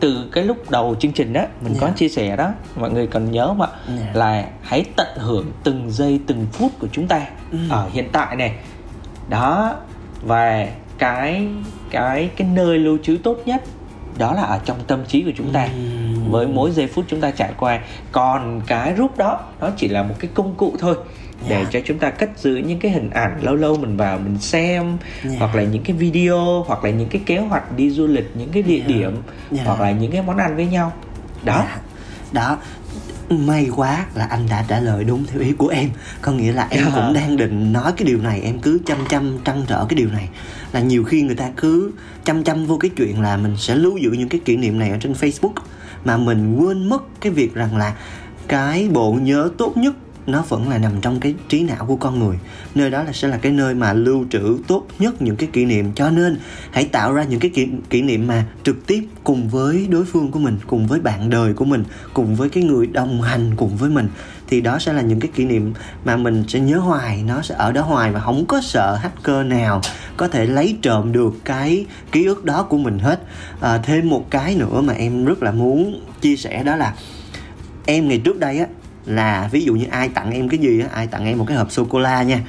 từ 0.00 0.28
cái 0.32 0.44
lúc 0.44 0.70
đầu 0.70 0.94
chương 1.00 1.12
trình 1.12 1.32
đó 1.32 1.42
mình 1.60 1.72
yeah. 1.72 1.80
có 1.80 1.90
chia 1.96 2.08
sẻ 2.08 2.36
đó 2.36 2.52
mọi 2.76 2.90
người 2.90 3.06
cần 3.06 3.30
nhớ 3.30 3.52
mà 3.52 3.66
yeah. 3.88 4.16
là 4.16 4.48
hãy 4.62 4.84
tận 4.96 5.08
hưởng 5.16 5.52
từng 5.64 5.90
giây 5.90 6.20
từng 6.26 6.46
phút 6.52 6.72
của 6.78 6.88
chúng 6.92 7.08
ta 7.08 7.26
ừ. 7.52 7.58
ở 7.70 7.88
hiện 7.92 8.08
tại 8.12 8.36
này 8.36 8.54
đó 9.28 9.74
và 10.22 10.68
cái 10.98 11.48
cái 11.90 12.30
cái 12.36 12.48
nơi 12.54 12.78
lưu 12.78 12.98
trữ 13.02 13.16
tốt 13.22 13.38
nhất 13.46 13.62
đó 14.18 14.32
là 14.32 14.42
ở 14.42 14.60
trong 14.64 14.78
tâm 14.86 15.04
trí 15.04 15.22
của 15.22 15.32
chúng 15.36 15.52
ta 15.52 15.64
ừ. 15.64 15.70
với 16.30 16.46
mỗi 16.46 16.70
giây 16.70 16.86
phút 16.86 17.04
chúng 17.08 17.20
ta 17.20 17.30
trải 17.30 17.52
qua 17.56 17.80
còn 18.12 18.60
cái 18.66 18.94
rút 18.94 19.18
đó 19.18 19.40
nó 19.60 19.70
chỉ 19.76 19.88
là 19.88 20.02
một 20.02 20.14
cái 20.18 20.30
công 20.34 20.54
cụ 20.54 20.74
thôi 20.78 20.96
để 21.48 21.56
yeah. 21.56 21.68
cho 21.72 21.80
chúng 21.84 21.98
ta 21.98 22.10
cất 22.10 22.30
giữ 22.38 22.56
những 22.56 22.78
cái 22.78 22.90
hình 22.90 23.10
ảnh 23.10 23.38
lâu 23.42 23.54
lâu 23.54 23.76
mình 23.76 23.96
vào 23.96 24.18
mình 24.18 24.38
xem 24.38 24.96
yeah. 25.24 25.38
hoặc 25.38 25.54
là 25.54 25.62
những 25.62 25.82
cái 25.82 25.96
video 25.96 26.64
hoặc 26.66 26.84
là 26.84 26.90
những 26.90 27.08
cái 27.08 27.22
kế 27.26 27.38
hoạch 27.38 27.76
đi 27.76 27.90
du 27.90 28.06
lịch 28.06 28.30
những 28.34 28.48
cái 28.52 28.62
địa 28.62 28.76
yeah. 28.76 28.88
điểm 28.88 29.16
yeah. 29.54 29.66
hoặc 29.66 29.80
là 29.80 29.90
những 29.90 30.12
cái 30.12 30.22
món 30.22 30.36
ăn 30.36 30.56
với 30.56 30.66
nhau 30.66 30.92
đó 31.44 31.56
yeah. 31.56 31.80
đó 32.32 32.58
may 33.30 33.68
quá 33.76 34.06
là 34.14 34.24
anh 34.24 34.46
đã 34.50 34.64
trả 34.68 34.80
lời 34.80 35.04
đúng 35.04 35.24
theo 35.26 35.40
ý 35.40 35.52
của 35.52 35.68
em 35.68 35.90
có 36.20 36.32
nghĩa 36.32 36.52
là 36.52 36.66
em 36.70 36.82
yeah. 36.82 36.94
cũng 36.94 37.14
đang 37.14 37.36
định 37.36 37.72
nói 37.72 37.92
cái 37.96 38.06
điều 38.06 38.18
này 38.18 38.40
em 38.40 38.58
cứ 38.58 38.78
chăm 38.86 38.98
chăm 39.08 39.38
trăn 39.44 39.64
trở 39.66 39.86
cái 39.88 39.96
điều 39.96 40.08
này 40.08 40.28
là 40.72 40.80
nhiều 40.80 41.04
khi 41.04 41.22
người 41.22 41.36
ta 41.36 41.50
cứ 41.56 41.92
chăm 42.24 42.44
chăm 42.44 42.66
vô 42.66 42.76
cái 42.78 42.90
chuyện 42.96 43.20
là 43.20 43.36
mình 43.36 43.56
sẽ 43.56 43.74
lưu 43.74 43.96
giữ 43.96 44.10
những 44.10 44.28
cái 44.28 44.40
kỷ 44.44 44.56
niệm 44.56 44.78
này 44.78 44.90
ở 44.90 44.96
trên 45.00 45.12
facebook 45.12 45.52
mà 46.04 46.16
mình 46.16 46.56
quên 46.56 46.88
mất 46.88 47.20
cái 47.20 47.32
việc 47.32 47.54
rằng 47.54 47.76
là 47.76 47.94
cái 48.48 48.88
bộ 48.92 49.12
nhớ 49.12 49.50
tốt 49.58 49.76
nhất 49.76 49.94
nó 50.26 50.44
vẫn 50.48 50.68
là 50.68 50.78
nằm 50.78 50.92
trong 51.00 51.20
cái 51.20 51.34
trí 51.48 51.62
não 51.62 51.86
của 51.86 51.96
con 51.96 52.18
người. 52.18 52.38
Nơi 52.74 52.90
đó 52.90 53.02
là 53.02 53.12
sẽ 53.12 53.28
là 53.28 53.36
cái 53.36 53.52
nơi 53.52 53.74
mà 53.74 53.92
lưu 53.92 54.24
trữ 54.30 54.58
tốt 54.66 54.86
nhất 54.98 55.22
những 55.22 55.36
cái 55.36 55.48
kỷ 55.52 55.64
niệm. 55.64 55.92
Cho 55.94 56.10
nên 56.10 56.38
hãy 56.70 56.84
tạo 56.84 57.12
ra 57.12 57.24
những 57.24 57.40
cái 57.40 57.50
kỷ, 57.50 57.68
kỷ 57.90 58.02
niệm 58.02 58.26
mà 58.26 58.44
trực 58.64 58.86
tiếp 58.86 59.08
cùng 59.24 59.48
với 59.48 59.86
đối 59.90 60.04
phương 60.04 60.30
của 60.30 60.38
mình 60.38 60.58
cùng 60.66 60.86
với 60.86 61.00
bạn 61.00 61.30
đời 61.30 61.54
của 61.54 61.64
mình 61.64 61.84
cùng 62.14 62.34
với 62.34 62.48
cái 62.48 62.64
người 62.64 62.86
đồng 62.86 63.22
hành 63.22 63.56
cùng 63.56 63.76
với 63.76 63.90
mình. 63.90 64.08
Thì 64.48 64.60
đó 64.60 64.78
sẽ 64.78 64.92
là 64.92 65.02
những 65.02 65.20
cái 65.20 65.30
kỷ 65.34 65.44
niệm 65.44 65.74
mà 66.04 66.16
mình 66.16 66.44
sẽ 66.48 66.60
nhớ 66.60 66.78
hoài 66.78 67.22
nó 67.22 67.42
sẽ 67.42 67.54
ở 67.58 67.72
đó 67.72 67.82
hoài 67.82 68.12
và 68.12 68.20
không 68.20 68.46
có 68.46 68.60
sợ 68.60 68.98
hacker 69.02 69.46
nào 69.46 69.80
có 70.16 70.28
thể 70.28 70.46
lấy 70.46 70.76
trộm 70.82 71.12
được 71.12 71.34
cái 71.44 71.86
ký 72.12 72.24
ức 72.24 72.44
đó 72.44 72.62
của 72.62 72.78
mình 72.78 72.98
hết. 72.98 73.20
À, 73.60 73.78
thêm 73.78 74.08
một 74.08 74.30
cái 74.30 74.54
nữa 74.54 74.80
mà 74.80 74.92
em 74.92 75.24
rất 75.24 75.42
là 75.42 75.52
muốn 75.52 76.00
chia 76.20 76.36
sẻ 76.36 76.62
đó 76.62 76.76
là 76.76 76.94
em 77.86 78.08
ngày 78.08 78.18
trước 78.18 78.38
đây 78.38 78.58
á 78.58 78.66
là 79.06 79.48
ví 79.52 79.64
dụ 79.64 79.74
như 79.74 79.86
ai 79.90 80.08
tặng 80.08 80.30
em 80.30 80.48
cái 80.48 80.58
gì 80.58 80.80
á, 80.80 80.88
ai 80.92 81.06
tặng 81.06 81.26
em 81.26 81.38
một 81.38 81.44
cái 81.48 81.56
hộp 81.56 81.72
sô 81.72 81.84
cô 81.84 81.98
la 81.98 82.22
nha, 82.22 82.40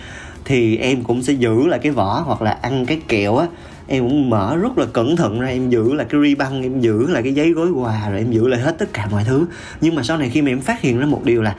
thì 0.46 0.78
em 0.78 1.04
cũng 1.04 1.24
sẽ 1.24 1.34
giữ 1.34 1.68
lại 1.68 1.80
cái 1.84 1.92
vỏ 1.92 2.24
hoặc 2.26 2.42
là 2.42 2.58
ăn 2.62 2.86
cái 2.86 3.02
kẹo 3.08 3.38
á. 3.38 3.48
Em 3.88 4.04
cũng 4.04 4.30
mở 4.30 4.58
rất 4.58 4.78
là 4.78 4.86
cẩn 4.94 5.16
thận 5.16 5.40
ra, 5.40 5.48
em 5.48 5.70
giữ 5.70 5.94
là 5.94 6.04
cái 6.04 6.22
ri 6.24 6.36
băng, 6.36 6.62
em 6.64 6.82
giữ 6.82 7.08
là 7.08 7.22
cái 7.22 7.34
giấy 7.34 7.52
gói 7.52 7.70
quà, 7.70 8.10
rồi 8.10 8.20
em 8.20 8.32
giữ 8.32 8.48
lại 8.48 8.60
hết 8.60 8.76
tất 8.78 8.94
cả 8.94 9.08
mọi 9.12 9.24
thứ. 9.24 9.46
Nhưng 9.82 9.96
mà 9.96 10.04
sau 10.04 10.18
này 10.18 10.30
khi 10.30 10.42
mà 10.42 10.52
em 10.52 10.62
phát 10.62 10.82
hiện 10.82 11.00
ra 11.00 11.06
một 11.06 11.22
điều 11.26 11.42
là 11.42 11.56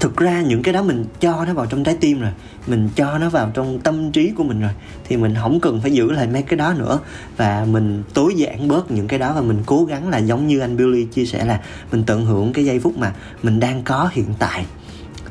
thực 0.00 0.16
ra 0.16 0.40
những 0.40 0.62
cái 0.62 0.74
đó 0.74 0.82
mình 0.82 1.04
cho 1.20 1.44
nó 1.44 1.54
vào 1.54 1.66
trong 1.66 1.84
trái 1.84 1.96
tim 2.00 2.20
rồi. 2.20 2.30
Mình 2.66 2.88
cho 2.96 3.18
nó 3.18 3.28
vào 3.30 3.50
trong 3.54 3.80
tâm 3.80 4.12
trí 4.12 4.30
của 4.30 4.44
mình 4.44 4.60
rồi. 4.60 4.70
Thì 5.04 5.16
mình 5.16 5.34
không 5.40 5.60
cần 5.60 5.80
phải 5.80 5.92
giữ 5.92 6.12
lại 6.12 6.26
mấy 6.26 6.42
cái 6.42 6.56
đó 6.56 6.74
nữa. 6.78 7.00
Và 7.36 7.66
mình 7.70 8.02
tối 8.14 8.34
giản 8.36 8.68
bớt 8.68 8.90
những 8.90 9.08
cái 9.08 9.18
đó 9.18 9.32
và 9.32 9.40
mình 9.40 9.62
cố 9.66 9.84
gắng 9.84 10.08
là 10.08 10.18
giống 10.18 10.46
như 10.46 10.60
anh 10.60 10.76
Billy 10.76 11.04
chia 11.04 11.24
sẻ 11.24 11.44
là 11.44 11.60
mình 11.92 12.04
tận 12.06 12.26
hưởng 12.26 12.52
cái 12.52 12.64
giây 12.64 12.80
phút 12.80 12.98
mà 12.98 13.12
mình 13.42 13.60
đang 13.60 13.82
có 13.82 14.10
hiện 14.12 14.34
tại. 14.38 14.66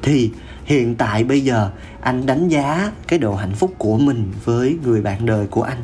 Thì 0.01 0.31
hiện 0.65 0.95
tại 0.95 1.23
bây 1.23 1.41
giờ 1.41 1.69
anh 2.01 2.25
đánh 2.25 2.47
giá 2.47 2.91
cái 3.07 3.19
độ 3.19 3.35
hạnh 3.35 3.53
phúc 3.53 3.73
của 3.77 3.97
mình 3.97 4.31
với 4.45 4.77
người 4.83 5.01
bạn 5.01 5.25
đời 5.25 5.47
của 5.47 5.61
anh. 5.61 5.77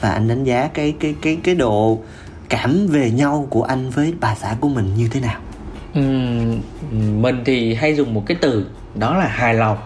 Và 0.00 0.10
anh 0.10 0.28
đánh 0.28 0.44
giá 0.44 0.68
cái 0.74 0.94
cái 1.00 1.14
cái 1.22 1.38
cái 1.42 1.54
độ 1.54 1.98
cảm 2.48 2.86
về 2.86 3.10
nhau 3.10 3.46
của 3.50 3.62
anh 3.62 3.90
với 3.90 4.14
bà 4.20 4.34
xã 4.34 4.56
của 4.60 4.68
mình 4.68 4.90
như 4.96 5.08
thế 5.08 5.20
nào 5.20 5.40
uhm, 5.98 6.60
mình 7.22 7.42
thì 7.44 7.74
hay 7.74 7.94
dùng 7.94 8.14
một 8.14 8.22
cái 8.26 8.36
từ 8.40 8.66
đó 8.94 9.16
là 9.16 9.26
hài 9.26 9.54
lòng 9.54 9.78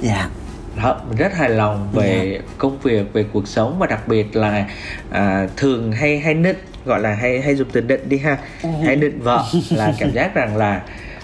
dạ 0.00 0.14
yeah. 0.14 0.30
đó 0.76 1.00
mình 1.08 1.16
rất 1.16 1.34
hài 1.34 1.48
lòng 1.48 1.88
về 1.92 2.04
yeah. 2.04 2.32
Dạ. 2.32 2.54
công 2.58 2.78
việc 2.78 3.12
về 3.12 3.24
cuộc 3.32 3.48
sống 3.48 3.78
và 3.78 3.86
đặc 3.86 4.08
biệt 4.08 4.36
là 4.36 4.66
à, 5.10 5.46
thường 5.56 5.92
hay 5.92 6.18
hay 6.18 6.34
nịnh 6.34 6.56
gọi 6.84 7.00
là 7.00 7.14
hay 7.14 7.40
hay 7.40 7.54
dùng 7.54 7.68
từ 7.72 7.80
định 7.80 8.08
đi 8.08 8.18
ha 8.18 8.38
ừ. 8.62 8.68
hay 8.84 8.96
định 8.96 9.20
vợ 9.22 9.44
là 9.70 9.92
cảm 9.98 10.10
giác 10.12 10.34
rằng 10.34 10.56
là 10.56 10.82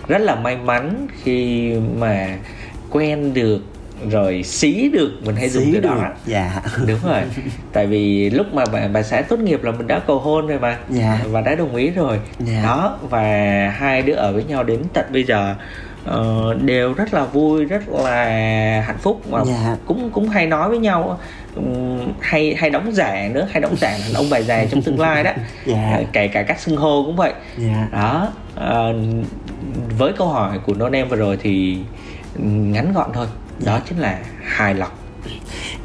rất 0.08 0.18
là 0.18 0.34
may 0.34 0.56
mắn 0.56 1.06
khi 1.22 1.72
mà 1.98 2.36
quen 2.90 3.34
được 3.34 3.60
rồi 4.10 4.42
xí 4.42 4.88
được 4.88 5.12
mình 5.24 5.36
hay 5.36 5.48
dùng 5.48 5.70
từ 5.72 5.80
đó 5.80 5.96
dạ 6.26 6.62
đúng 6.86 6.98
rồi 7.02 7.22
tại 7.72 7.86
vì 7.86 8.30
lúc 8.30 8.54
mà 8.54 8.64
bà, 8.72 8.88
bà 8.88 9.02
xã 9.02 9.22
tốt 9.22 9.38
nghiệp 9.38 9.64
là 9.64 9.72
mình 9.72 9.86
đã 9.86 9.98
cầu 9.98 10.18
hôn 10.18 10.46
rồi 10.46 10.58
mà 10.58 10.78
dạ. 10.90 11.20
và 11.30 11.40
đã 11.40 11.54
đồng 11.54 11.74
ý 11.74 11.90
rồi 11.90 12.20
dạ. 12.38 12.62
đó 12.62 12.98
và 13.10 13.28
hai 13.76 14.02
đứa 14.02 14.14
ở 14.14 14.32
với 14.32 14.44
nhau 14.44 14.64
đến 14.64 14.82
tận 14.92 15.04
bây 15.12 15.24
giờ 15.24 15.54
uh, 16.10 16.62
đều 16.62 16.94
rất 16.94 17.14
là 17.14 17.24
vui 17.24 17.64
rất 17.64 17.88
là 17.88 18.24
hạnh 18.86 18.98
phúc 18.98 19.20
mà 19.30 19.40
dạ. 19.44 19.76
cũng 19.86 20.10
cũng 20.10 20.28
hay 20.28 20.46
nói 20.46 20.68
với 20.68 20.78
nhau 20.78 21.20
um, 21.54 22.12
hay 22.20 22.54
hay 22.58 22.70
đóng 22.70 22.92
giả 22.92 23.28
nữa 23.32 23.48
hay 23.50 23.60
đóng 23.60 23.76
giả 23.76 23.98
là 24.12 24.18
ông 24.18 24.26
bà 24.30 24.40
già 24.40 24.64
trong 24.64 24.82
tương 24.82 25.00
lai 25.00 25.24
đó 25.24 25.32
dạ. 25.66 25.98
uh, 26.00 26.08
kể 26.12 26.28
cả 26.28 26.42
cách 26.42 26.60
xưng 26.60 26.76
hô 26.76 27.02
cũng 27.06 27.16
vậy 27.16 27.32
dạ. 27.56 27.88
đó 27.92 28.28
uh, 28.56 28.96
với 29.98 30.12
câu 30.12 30.28
hỏi 30.28 30.58
của 30.66 30.74
non 30.74 30.92
em 30.92 31.08
vừa 31.08 31.16
rồi 31.16 31.38
thì 31.42 31.78
ngắn 32.44 32.92
gọn 32.92 33.10
thôi 33.14 33.26
đó 33.64 33.80
chính 33.88 33.98
là 33.98 34.22
hài 34.42 34.74
lòng. 34.74 34.92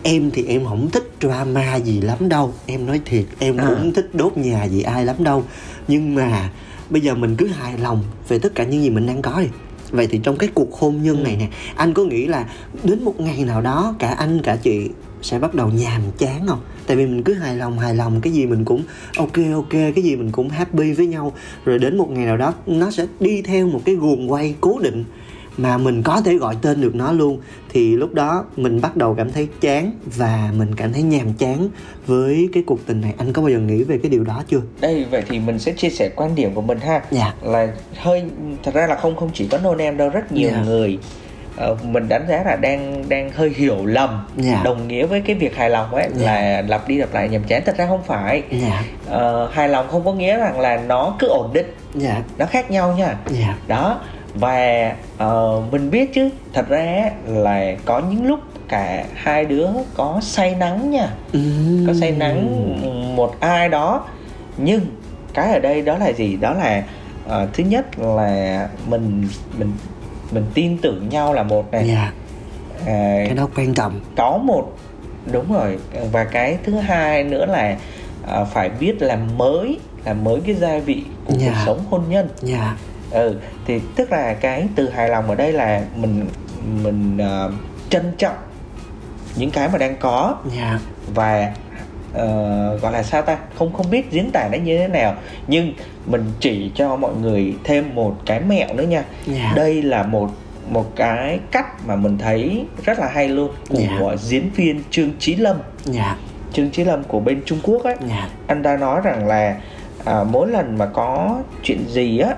Em 0.04 0.32
thì 0.32 0.46
em 0.46 0.66
không 0.66 0.90
thích 0.90 1.12
drama 1.22 1.76
gì 1.76 2.02
lắm 2.02 2.30
đâu. 2.30 2.54
Em 2.66 2.86
nói 2.86 3.02
thiệt 3.06 3.26
em 3.40 3.58
à. 3.58 3.66
cũng 3.68 3.94
thích 3.94 4.10
đốt 4.14 4.38
nhà 4.38 4.64
gì 4.64 4.82
ai 4.82 5.06
lắm 5.06 5.16
đâu. 5.20 5.44
Nhưng 5.88 6.16
mà 6.16 6.50
bây 6.90 7.02
giờ 7.02 7.16
mình 7.16 7.36
cứ 7.36 7.48
hài 7.48 7.78
lòng 7.78 8.04
về 8.28 8.40
tất 8.40 8.56
cả 8.56 8.64
những 8.64 8.82
gì 8.82 8.90
mình 8.90 9.08
đang 9.08 9.22
có 9.22 9.42
đi. 9.42 9.48
Vậy 9.92 10.08
thì 10.08 10.20
trong 10.24 10.38
cái 10.38 10.50
cuộc 10.54 10.74
hôn 10.74 11.04
nhân 11.04 11.24
này 11.24 11.36
nè 11.36 11.48
anh 11.76 11.94
có 11.94 12.04
nghĩ 12.04 12.26
là 12.26 12.46
đến 12.84 13.04
một 13.04 13.20
ngày 13.20 13.44
nào 13.44 13.62
đó 13.62 13.96
cả 14.00 14.08
anh 14.08 14.42
cả 14.42 14.56
chị 14.56 14.90
sẽ 15.22 15.40
bắt 15.40 15.54
đầu 15.54 15.70
nhàm 15.70 16.02
chán 16.18 16.48
không? 16.48 16.60
Tại 16.88 16.98
vì 16.98 17.06
mình 17.06 17.24
cứ 17.24 17.34
hài 17.34 17.56
lòng 17.56 17.80
hài 17.80 17.96
lòng 17.96 18.22
cái 18.22 18.34
gì 18.34 18.46
mình 18.46 18.66
cũng 18.66 18.84
ok 19.18 19.38
ok 19.54 19.70
cái 19.70 20.04
gì 20.04 20.16
mình 20.16 20.32
cũng 20.32 20.50
happy 20.50 20.94
với 20.94 21.08
nhau. 21.08 21.34
Rồi 21.66 21.80
đến 21.80 21.98
một 21.98 22.12
ngày 22.12 22.26
nào 22.26 22.38
đó 22.38 22.54
nó 22.66 22.92
sẽ 22.92 23.06
đi 23.20 23.42
theo 23.42 23.68
một 23.68 23.82
cái 23.86 23.96
guồng 23.96 24.32
quay 24.32 24.56
cố 24.62 24.80
định 24.80 25.04
mà 25.62 25.78
mình 25.78 26.04
có 26.04 26.22
thể 26.26 26.36
gọi 26.36 26.56
tên 26.62 26.82
được 26.82 26.96
nó 26.96 27.12
luôn. 27.12 27.40
Thì 27.70 27.96
lúc 27.96 28.14
đó 28.14 28.46
mình 28.56 28.82
bắt 28.82 28.96
đầu 28.96 29.14
cảm 29.18 29.32
thấy 29.32 29.48
chán 29.62 29.92
và 30.18 30.50
mình 30.58 30.76
cảm 30.76 30.94
thấy 30.94 31.02
nhàm 31.02 31.34
chán 31.34 31.70
với 32.06 32.50
cái 32.54 32.64
cuộc 32.68 32.86
tình 32.86 33.02
này. 33.02 33.14
Anh 33.18 33.34
có 33.34 33.42
bao 33.42 33.50
giờ 33.52 33.60
nghĩ 33.60 33.84
về 33.84 33.98
cái 34.04 34.10
điều 34.10 34.24
đó 34.24 34.44
chưa? 34.48 34.62
Đây 34.82 35.06
vậy 35.12 35.24
thì 35.30 35.40
mình 35.40 35.60
sẽ 35.60 35.72
chia 35.72 35.90
sẻ 35.90 36.10
quan 36.16 36.36
điểm 36.36 36.54
của 36.54 36.62
mình 36.62 36.80
ha. 36.80 37.02
Dạ. 37.12 37.34
Là 37.42 37.68
hơi 37.98 38.24
thật 38.64 38.74
ra 38.74 38.88
là 38.88 38.96
không 38.96 39.16
không 39.16 39.30
chỉ 39.34 39.48
có 39.48 39.58
nôn 39.58 39.78
em 39.78 39.98
đâu 39.98 40.10
rất 40.10 40.32
nhiều 40.32 40.50
dạ. 40.52 40.64
người 40.64 41.00
uh, 41.72 41.86
mình 41.86 42.08
đánh 42.08 42.26
giá 42.30 42.44
là 42.44 42.56
đang 42.56 43.10
đang 43.10 43.32
hơi 43.32 43.54
hiểu 43.56 43.86
lầm 43.86 44.26
Dạ. 44.36 44.62
đồng 44.64 44.88
nghĩa 44.88 45.06
với 45.06 45.22
cái 45.22 45.36
việc 45.36 45.56
hài 45.56 45.70
lòng 45.70 45.94
ấy 45.96 46.10
Dạ. 46.16 46.26
là 46.26 46.62
lặp 46.68 46.88
đi 46.88 46.98
lặp 46.98 47.14
lại 47.14 47.30
nhàm 47.30 47.44
chán. 47.44 47.62
Thật 47.66 47.78
ra 47.78 47.88
không 47.88 48.04
phải. 48.04 48.44
Dạ. 48.62 48.84
Ờ, 49.10 49.50
hài 49.54 49.70
lòng 49.70 49.88
không 49.92 50.06
có 50.06 50.14
nghĩa 50.14 50.38
rằng 50.38 50.60
là 50.60 50.78
nó 50.78 51.16
cứ 51.20 51.28
ổn 51.28 51.54
định. 51.54 51.74
Dạ. 51.96 52.22
Nó 52.38 52.46
khác 52.46 52.72
nhau 52.72 52.96
nha. 52.98 53.16
Dạ. 53.30 53.58
Đó 53.68 54.00
và 54.36 54.96
ờ, 55.18 55.62
mình 55.72 55.92
biết 55.92 56.14
chứ 56.14 56.30
thật 56.54 56.70
ra 56.70 57.12
là 57.28 57.76
có 57.86 58.00
những 58.00 58.26
lúc 58.26 58.40
cả 58.68 59.06
hai 59.14 59.46
đứa 59.46 59.68
có 59.96 60.20
say 60.22 60.56
nắng 60.56 60.92
nha. 60.92 61.08
Ừm. 61.34 61.88
có 61.88 61.94
say 61.94 62.12
nắng 62.12 63.16
một 63.16 63.36
ai 63.40 63.70
đó. 63.70 64.06
Nhưng 64.58 64.82
cái 65.34 65.54
ở 65.54 65.60
đây 65.60 65.82
đó 65.82 65.98
là 65.98 66.12
gì? 66.12 66.38
Đó 66.42 66.54
là 66.54 66.84
ờ, 67.28 67.48
thứ 67.54 67.64
nhất 67.64 68.00
là 68.00 68.68
mình 68.88 69.28
mình 69.58 69.72
mình 70.32 70.46
tin 70.54 70.78
tưởng 70.78 71.10
nhau 71.10 71.34
là 71.34 71.44
một 71.44 71.72
này. 71.72 71.88
Dạ. 71.88 72.12
À, 72.86 73.24
cái 73.28 73.36
đó 73.36 73.48
quan 73.56 73.74
trọng. 73.74 74.00
có 74.18 74.38
một 74.38 74.74
đúng 75.32 75.54
rồi. 75.54 75.78
Và 76.12 76.24
cái 76.24 76.58
thứ 76.64 76.74
hai 76.74 77.24
nữa 77.24 77.46
là 77.46 77.78
à, 78.28 78.44
phải 78.44 78.70
biết 78.70 79.02
làm 79.02 79.38
mới 79.38 79.80
làm 80.06 80.24
mới 80.24 80.40
cái 80.46 80.56
gia 80.56 80.80
vị 80.80 81.04
của 81.26 81.34
Dạ. 81.38 81.48
cuộc 81.48 81.62
sống 81.66 81.80
hôn 81.90 82.02
nhân. 82.10 82.28
Dạ 82.42 82.76
ừ 83.12 83.40
thì 83.66 83.82
tức 83.96 84.12
là 84.12 84.34
cái 84.34 84.68
từ 84.76 84.90
hài 84.90 85.10
lòng 85.10 85.30
ở 85.30 85.36
đây 85.36 85.54
là 85.54 85.82
mình 85.96 86.26
mình 86.84 87.18
à, 87.18 87.48
trân 87.90 88.12
trọng 88.18 88.36
những 89.36 89.52
cái 89.52 89.70
mà 89.70 89.78
đang 89.78 89.96
có. 90.00 90.38
Dạ. 90.58 90.80
Và 91.14 91.54
ờ, 92.14 92.78
gọi 92.78 92.94
là 92.94 93.04
sao 93.04 93.22
ta? 93.22 93.38
Không 93.58 93.74
không 93.74 93.90
biết 93.90 94.12
diễn 94.12 94.32
tả 94.32 94.50
nó 94.52 94.58
như 94.58 94.78
thế 94.78 94.88
nào 94.88 95.16
nhưng 95.48 95.74
mình 96.06 96.26
chỉ 96.40 96.72
cho 96.76 96.96
mọi 96.96 97.14
người 97.22 97.56
thêm 97.64 97.96
một 97.96 98.16
cái 98.26 98.40
mẹo 98.40 98.74
nữa 98.74 98.84
nha. 98.84 99.04
Dạ. 99.26 99.54
Đây 99.56 99.82
là 99.82 100.04
một 100.04 100.30
một 100.70 100.96
cái 100.96 101.40
cách 101.52 101.88
mà 101.88 101.96
mình 101.96 102.18
thấy 102.18 102.66
rất 102.84 103.00
là 103.00 103.08
hay 103.08 103.30
luôn 103.30 103.52
của 103.70 103.78
Dạ. 104.12 104.16
diễn 104.18 104.50
viên 104.56 104.84
Trương 104.92 105.10
Chí 105.20 105.36
Lâm. 105.36 105.58
Dạ. 105.84 106.16
Trương 106.54 106.70
Chí 106.70 106.84
Lâm 106.84 107.04
của 107.04 107.20
bên 107.20 107.42
Trung 107.46 107.60
Quốc 107.64 107.84
ấy. 107.84 107.96
Dạ. 108.10 108.30
Anh 108.48 108.64
ta 108.64 108.78
nói 108.78 109.02
rằng 109.04 109.28
là 109.28 109.58
à, 110.06 110.24
mỗi 110.24 110.48
lần 110.48 110.78
mà 110.78 110.86
có 110.86 111.42
chuyện 111.64 111.86
gì 111.88 112.20
á 112.20 112.36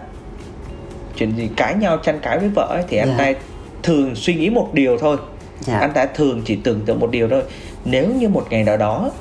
chuyện 1.25 1.36
gì 1.38 1.49
cãi 1.57 1.75
nhau 1.75 1.97
tranh 1.97 2.19
cãi 2.19 2.39
với 2.39 2.49
vợ 2.49 2.65
ấy 2.69 2.83
thì 2.89 2.97
anh 2.97 3.09
Dạ. 3.09 3.15
ta 3.33 3.39
thường 3.83 4.15
suy 4.15 4.33
nghĩ 4.36 4.49
một 4.49 4.69
điều 4.73 4.97
thôi 4.97 5.17
dạ 5.59 5.77
anh 5.79 5.91
ta 5.93 6.05
thường 6.05 6.41
chỉ 6.45 6.55
tưởng 6.55 6.81
tượng 6.86 6.99
một 6.99 7.12
điều 7.12 7.29
thôi 7.29 7.43
nếu 7.86 8.07
như 8.07 8.29
một 8.29 8.47
ngày 8.49 8.63
nào 8.63 8.77
đó 8.77 9.12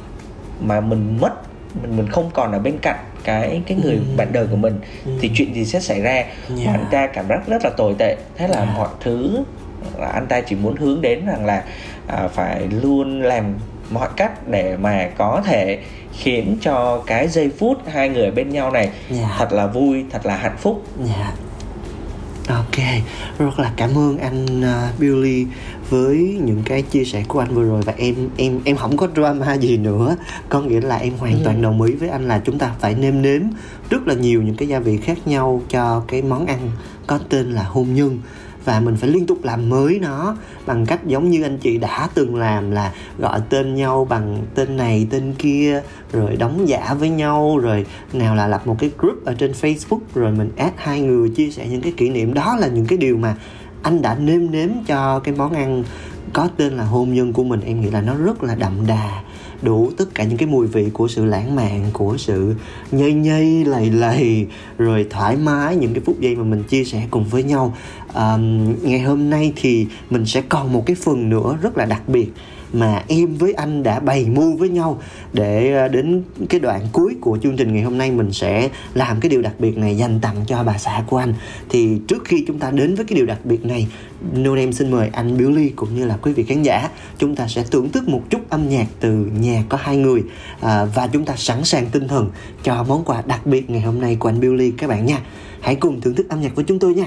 mà 0.60 0.80
mình 0.80 1.18
mất 1.20 1.32
mình 1.82 1.96
mình 1.96 2.06
không 2.08 2.30
còn 2.34 2.52
ở 2.52 2.58
bên 2.58 2.78
cạnh 2.82 2.98
cái 3.24 3.62
cái 3.66 3.78
người 3.84 3.94
Ừ. 3.94 4.00
bạn 4.16 4.28
đời 4.32 4.46
của 4.50 4.56
mình 4.56 4.80
Ừ. 5.06 5.12
thì 5.20 5.30
chuyện 5.34 5.54
gì 5.54 5.64
sẽ 5.64 5.80
xảy 5.80 6.00
ra 6.00 6.24
Dạ. 6.48 6.64
và 6.66 6.72
anh 6.72 6.84
ta 6.90 7.06
cảm 7.06 7.28
giác 7.28 7.40
rất 7.48 7.64
là 7.64 7.70
tồi 7.70 7.94
tệ 7.98 8.16
thế 8.36 8.48
là 8.48 8.56
Dạ. 8.66 8.72
mọi 8.76 8.88
thứ 9.00 9.38
là 9.98 10.06
anh 10.08 10.26
ta 10.26 10.40
chỉ 10.40 10.56
muốn 10.56 10.76
hướng 10.76 11.00
đến 11.00 11.26
rằng 11.26 11.44
là 11.46 11.64
à, 12.06 12.28
phải 12.28 12.66
luôn 12.82 13.22
làm 13.22 13.44
mọi 13.90 14.08
cách 14.16 14.48
để 14.48 14.76
mà 14.76 15.08
có 15.18 15.42
thể 15.46 15.78
khiến 16.18 16.56
cho 16.60 17.02
cái 17.06 17.28
giây 17.28 17.50
phút 17.58 17.76
hai 17.92 18.08
người 18.08 18.30
bên 18.30 18.50
nhau 18.50 18.70
này 18.70 18.90
Dạ. 19.10 19.34
thật 19.38 19.52
là 19.52 19.66
vui 19.66 20.04
thật 20.10 20.26
là 20.26 20.36
hạnh 20.36 20.56
phúc 20.58 20.82
Dạ 21.04 21.32
Ok, 22.48 22.76
rất 23.38 23.58
là 23.58 23.72
cảm 23.76 23.98
ơn 23.98 24.18
anh 24.18 24.60
uh, 24.60 25.00
Billy 25.00 25.46
với 25.90 26.40
những 26.44 26.62
cái 26.64 26.82
chia 26.82 27.04
sẻ 27.04 27.24
của 27.28 27.38
anh 27.38 27.54
vừa 27.54 27.64
rồi. 27.64 27.82
Và 27.82 27.94
em 27.96 28.14
em 28.36 28.60
em 28.64 28.76
không 28.76 28.96
có 28.96 29.08
drama 29.14 29.54
gì 29.54 29.76
nữa. 29.76 30.16
Có 30.48 30.60
nghĩa 30.60 30.80
là 30.80 30.96
em 30.96 31.12
hoàn 31.18 31.40
toàn 31.44 31.62
đồng 31.62 31.82
ý 31.82 31.92
với 31.92 32.08
anh 32.08 32.28
là 32.28 32.38
chúng 32.44 32.58
ta 32.58 32.72
phải 32.80 32.94
nêm 32.94 33.22
nếm 33.22 33.42
rất 33.90 34.08
là 34.08 34.14
nhiều 34.14 34.42
những 34.42 34.56
cái 34.56 34.68
gia 34.68 34.78
vị 34.78 34.96
khác 34.96 35.18
nhau 35.26 35.62
cho 35.68 36.04
cái 36.08 36.22
món 36.22 36.46
ăn 36.46 36.70
có 37.06 37.18
tên 37.28 37.52
là 37.52 37.62
hôn 37.62 37.94
nhân 37.94 38.18
và 38.64 38.80
mình 38.80 38.96
phải 38.96 39.10
liên 39.10 39.26
tục 39.26 39.38
làm 39.44 39.68
mới 39.68 39.98
nó 39.98 40.36
bằng 40.66 40.86
cách 40.86 41.06
giống 41.06 41.30
như 41.30 41.42
anh 41.42 41.58
chị 41.58 41.78
đã 41.78 42.08
từng 42.14 42.36
làm 42.36 42.70
là 42.70 42.92
gọi 43.18 43.40
tên 43.48 43.74
nhau 43.74 44.04
bằng 44.04 44.38
tên 44.54 44.76
này, 44.76 45.06
tên 45.10 45.34
kia, 45.38 45.82
rồi 46.12 46.36
đóng 46.36 46.68
giả 46.68 46.94
với 46.94 47.08
nhau, 47.08 47.58
rồi 47.58 47.86
nào 48.12 48.34
là 48.34 48.46
lập 48.46 48.66
một 48.66 48.76
cái 48.78 48.90
group 48.98 49.24
ở 49.24 49.34
trên 49.34 49.52
Facebook, 49.52 50.00
rồi 50.14 50.32
mình 50.32 50.50
add 50.56 50.74
hai 50.76 51.00
người 51.00 51.28
chia 51.28 51.50
sẻ 51.50 51.66
những 51.70 51.80
cái 51.80 51.92
kỷ 51.96 52.08
niệm. 52.08 52.34
Đó 52.34 52.56
là 52.60 52.68
những 52.68 52.86
cái 52.86 52.98
điều 52.98 53.16
mà 53.16 53.36
anh 53.82 54.02
đã 54.02 54.14
nêm 54.14 54.50
nếm 54.50 54.68
cho 54.86 55.18
cái 55.18 55.34
món 55.34 55.52
ăn 55.52 55.84
có 56.32 56.48
tên 56.56 56.72
là 56.72 56.84
hôn 56.84 57.14
nhân 57.14 57.32
của 57.32 57.44
mình. 57.44 57.60
Em 57.60 57.80
nghĩ 57.80 57.90
là 57.90 58.00
nó 58.00 58.14
rất 58.14 58.42
là 58.42 58.54
đậm 58.54 58.86
đà, 58.86 59.22
đủ 59.62 59.90
tất 59.96 60.14
cả 60.14 60.24
những 60.24 60.38
cái 60.38 60.48
mùi 60.48 60.66
vị 60.66 60.90
của 60.92 61.08
sự 61.08 61.24
lãng 61.24 61.56
mạn, 61.56 61.84
của 61.92 62.16
sự 62.16 62.54
nhây 62.92 63.12
nhây, 63.12 63.64
lầy 63.64 63.90
lầy, 63.90 64.46
rồi 64.78 65.06
thoải 65.10 65.36
mái 65.36 65.76
những 65.76 65.94
cái 65.94 66.02
phút 66.06 66.20
giây 66.20 66.36
mà 66.36 66.44
mình 66.44 66.62
chia 66.62 66.84
sẻ 66.84 67.02
cùng 67.10 67.24
với 67.24 67.42
nhau 67.42 67.76
à, 68.14 68.36
ngày 68.82 69.00
hôm 69.00 69.30
nay 69.30 69.52
thì 69.56 69.86
mình 70.10 70.26
sẽ 70.26 70.42
còn 70.48 70.72
một 70.72 70.86
cái 70.86 70.96
phần 70.96 71.28
nữa 71.28 71.58
rất 71.62 71.76
là 71.78 71.84
đặc 71.84 72.08
biệt 72.08 72.32
mà 72.72 73.02
em 73.08 73.34
với 73.34 73.52
anh 73.52 73.82
đã 73.82 74.00
bày 74.00 74.26
mưu 74.28 74.56
với 74.56 74.68
nhau 74.68 75.00
để 75.32 75.72
ờ, 75.72 75.88
đến 75.88 76.22
cái 76.48 76.60
đoạn 76.60 76.86
cuối 76.92 77.16
của 77.20 77.38
chương 77.42 77.56
trình 77.56 77.74
ngày 77.74 77.82
hôm 77.82 77.98
nay 77.98 78.10
mình 78.10 78.32
sẽ 78.32 78.68
làm 78.94 79.20
cái 79.20 79.30
điều 79.30 79.42
đặc 79.42 79.54
biệt 79.58 79.78
này 79.78 79.96
dành 79.96 80.20
tặng 80.20 80.36
cho 80.46 80.62
bà 80.64 80.78
xã 80.78 81.04
của 81.06 81.16
anh. 81.16 81.34
Thì 81.68 81.98
trước 82.08 82.24
khi 82.24 82.44
chúng 82.46 82.58
ta 82.58 82.70
đến 82.70 82.94
với 82.94 83.04
cái 83.04 83.16
điều 83.16 83.26
đặc 83.26 83.38
biệt 83.44 83.64
này 83.64 83.88
Nô 84.34 84.54
em 84.54 84.72
xin 84.72 84.90
mời 84.90 85.08
anh 85.12 85.38
Billy 85.38 85.68
cũng 85.68 85.94
như 85.94 86.06
là 86.06 86.16
quý 86.22 86.32
vị 86.32 86.44
khán 86.44 86.62
giả 86.62 86.88
chúng 87.18 87.36
ta 87.36 87.48
sẽ 87.48 87.64
thưởng 87.70 87.88
thức 87.88 88.08
một 88.08 88.22
chút 88.30 88.50
âm 88.50 88.68
nhạc 88.68 88.86
từ 89.00 89.12
nhà 89.40 89.64
có 89.68 89.78
hai 89.80 89.96
người 89.96 90.22
à, 90.60 90.84
và 90.84 91.06
chúng 91.06 91.24
ta 91.24 91.36
sẵn 91.36 91.64
sàng 91.64 91.86
tinh 91.86 92.08
thần 92.08 92.30
cho 92.62 92.84
món 92.88 93.04
quà 93.04 93.22
đặc 93.26 93.46
biệt 93.46 93.70
ngày 93.70 93.80
hôm 93.80 94.00
nay 94.00 94.16
của 94.16 94.28
anh 94.28 94.40
Billy 94.40 94.70
các 94.78 94.86
bạn 94.86 95.06
nha. 95.06 95.20
Hãy 95.60 95.74
cùng 95.74 96.00
thưởng 96.00 96.14
thức 96.14 96.28
âm 96.28 96.40
nhạc 96.40 96.54
với 96.54 96.64
chúng 96.64 96.78
tôi 96.78 96.94
nha. 96.94 97.06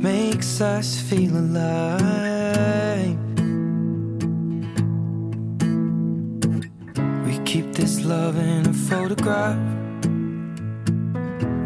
makes 0.00 0.60
us 0.60 1.00
feel 1.00 1.36
alive. 1.36 3.18
We 7.26 7.38
keep 7.44 7.72
this 7.72 8.04
love 8.04 8.38
in 8.38 8.66
a 8.66 8.72
photograph. 8.72 9.58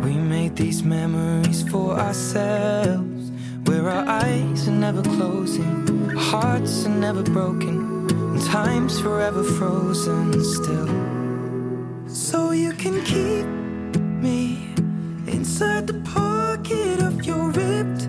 We 0.03 0.15
made 0.15 0.57
these 0.57 0.83
memories 0.83 1.69
for 1.69 1.93
ourselves, 1.93 3.33
where 3.65 3.91
our 3.91 4.09
eyes 4.09 4.67
are 4.67 4.73
never 4.73 5.03
closing, 5.03 6.11
our 6.11 6.17
hearts 6.17 6.87
are 6.87 6.97
never 7.07 7.23
broken, 7.23 8.09
and 8.11 8.43
time's 8.43 8.99
forever 8.99 9.45
frozen 9.45 10.43
still. 10.43 10.89
So 12.09 12.53
you 12.53 12.73
can 12.73 13.05
keep 13.05 13.47
me 14.23 14.73
inside 15.27 15.87
the 15.87 16.01
pocket 16.05 17.03
of 17.03 17.27
your 17.27 17.51
ripped 17.51 18.09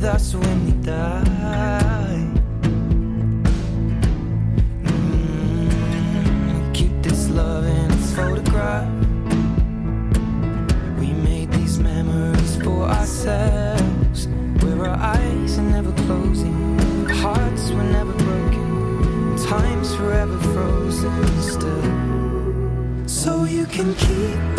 with 0.00 0.14
us 0.14 0.34
when 0.34 0.64
we 0.64 0.72
die. 0.82 2.26
Mm, 4.82 6.74
keep 6.74 7.02
this 7.02 7.28
love 7.28 7.66
in 7.66 7.90
a 7.90 7.96
photograph. 8.16 8.88
We 10.98 11.12
made 11.12 11.52
these 11.52 11.78
memories 11.78 12.56
for 12.62 12.84
ourselves. 12.84 14.28
Where 14.62 14.88
our 14.88 14.96
eyes 15.16 15.58
are 15.58 15.70
never 15.76 15.92
closing, 16.06 17.06
hearts 17.08 17.70
were 17.70 17.84
never 17.84 18.12
broken, 18.12 19.36
time's 19.36 19.94
forever 19.94 20.38
frozen 20.52 21.42
still. 21.42 23.08
So 23.08 23.44
you 23.44 23.66
can 23.66 23.94
keep. 23.94 24.49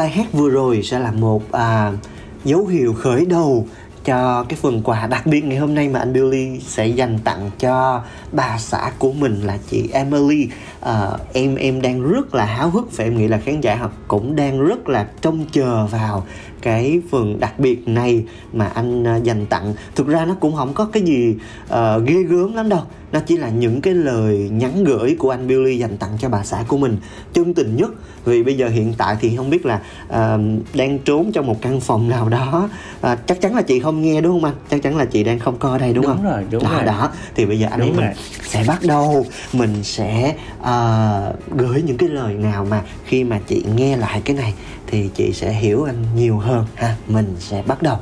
Bài 0.00 0.10
hát 0.10 0.32
vừa 0.32 0.48
rồi 0.48 0.82
sẽ 0.82 0.98
là 0.98 1.12
một 1.12 1.52
à, 1.52 1.92
dấu 2.44 2.66
hiệu 2.66 2.94
khởi 2.94 3.26
đầu 3.26 3.66
cho 4.04 4.44
cái 4.48 4.58
phần 4.62 4.82
quà 4.82 5.06
đặc 5.06 5.26
biệt 5.26 5.44
ngày 5.44 5.58
hôm 5.58 5.74
nay 5.74 5.88
mà 5.88 5.98
anh 5.98 6.12
Billy 6.12 6.60
sẽ 6.60 6.86
dành 6.86 7.18
tặng 7.24 7.50
cho 7.58 8.02
bà 8.32 8.58
xã 8.58 8.92
của 8.98 9.12
mình 9.12 9.40
là 9.40 9.58
chị 9.70 9.88
Emily. 9.92 10.48
À, 10.80 11.10
em 11.32 11.56
em 11.56 11.82
đang 11.82 12.02
rất 12.02 12.34
là 12.34 12.44
háo 12.44 12.70
hức 12.70 12.96
và 12.96 13.04
em 13.04 13.18
nghĩ 13.18 13.28
là 13.28 13.38
khán 13.38 13.60
giả 13.60 13.74
họ 13.74 13.90
cũng 14.08 14.36
đang 14.36 14.60
rất 14.66 14.88
là 14.88 15.08
trông 15.20 15.44
chờ 15.52 15.86
vào 15.86 16.26
cái 16.62 17.00
phần 17.10 17.40
đặc 17.40 17.58
biệt 17.58 17.88
này 17.88 18.24
mà 18.52 18.66
anh 18.66 19.04
à, 19.06 19.16
dành 19.16 19.46
tặng. 19.46 19.74
Thực 19.94 20.06
ra 20.06 20.24
nó 20.24 20.34
cũng 20.40 20.56
không 20.56 20.74
có 20.74 20.84
cái 20.84 21.02
gì 21.02 21.34
à, 21.68 21.98
ghê 21.98 22.22
gớm 22.22 22.54
lắm 22.54 22.68
đâu. 22.68 22.80
Nó 23.12 23.20
chỉ 23.20 23.36
là 23.36 23.48
những 23.48 23.80
cái 23.80 23.94
lời 23.94 24.48
nhắn 24.52 24.84
gửi 24.84 25.16
của 25.18 25.30
anh 25.30 25.46
Billy 25.48 25.78
dành 25.78 25.96
tặng 25.96 26.10
cho 26.20 26.28
bà 26.28 26.44
xã 26.44 26.64
của 26.68 26.76
mình 26.78 26.96
chân 27.32 27.54
tình 27.54 27.76
nhất 27.76 27.90
vì 28.24 28.42
bây 28.42 28.56
giờ 28.56 28.68
hiện 28.68 28.94
tại 28.98 29.16
thì 29.20 29.36
không 29.36 29.50
biết 29.50 29.66
là 29.66 29.80
à, 30.08 30.38
đang 30.74 30.98
trốn 30.98 31.32
trong 31.32 31.46
một 31.46 31.62
căn 31.62 31.80
phòng 31.80 32.08
nào 32.08 32.28
đó 32.28 32.68
à, 33.00 33.16
chắc 33.26 33.40
chắn 33.40 33.54
là 33.54 33.62
chị 33.62 33.80
không 33.80 34.02
nghe 34.02 34.20
đúng 34.20 34.32
không 34.32 34.44
anh 34.44 34.54
chắc 34.70 34.82
chắn 34.82 34.96
là 34.96 35.04
chị 35.04 35.24
đang 35.24 35.38
không 35.38 35.58
coi 35.58 35.78
đây 35.78 35.92
đúng, 35.92 36.04
Đúng 36.04 36.14
không 36.14 36.24
rồi, 36.24 36.44
đúng 36.50 36.62
đó, 36.64 36.70
rồi. 36.74 36.84
đó 36.84 37.10
thì 37.34 37.46
bây 37.46 37.58
giờ 37.58 37.68
anh 37.70 37.80
em 37.80 37.96
mình 37.96 38.04
rồi. 38.04 38.14
sẽ 38.42 38.64
bắt 38.68 38.78
đầu 38.82 39.26
mình 39.52 39.74
sẽ 39.82 40.34
à, 40.62 41.10
gửi 41.56 41.82
những 41.82 41.96
cái 41.96 42.08
lời 42.08 42.34
nào 42.34 42.66
mà 42.70 42.82
khi 43.04 43.24
mà 43.24 43.40
chị 43.46 43.64
nghe 43.76 43.96
lại 43.96 44.22
cái 44.24 44.36
này 44.36 44.54
thì 44.90 45.10
chị 45.14 45.32
sẽ 45.32 45.52
hiểu 45.52 45.84
anh 45.84 45.96
nhiều 46.16 46.38
hơn 46.38 46.64
ha 46.74 46.94
mình 47.08 47.36
sẽ 47.38 47.62
bắt 47.66 47.82
đầu 47.82 47.96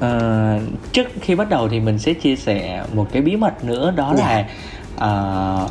Ờ, 0.00 0.58
trước 0.92 1.06
khi 1.20 1.34
bắt 1.34 1.48
đầu 1.50 1.68
thì 1.68 1.80
mình 1.80 1.98
sẽ 1.98 2.14
chia 2.14 2.36
sẻ 2.36 2.84
một 2.94 3.06
cái 3.12 3.22
bí 3.22 3.36
mật 3.36 3.64
nữa 3.64 3.92
đó 3.96 4.14
Dạ. 4.18 4.24
là 4.28 4.48
ờ, 4.96 5.68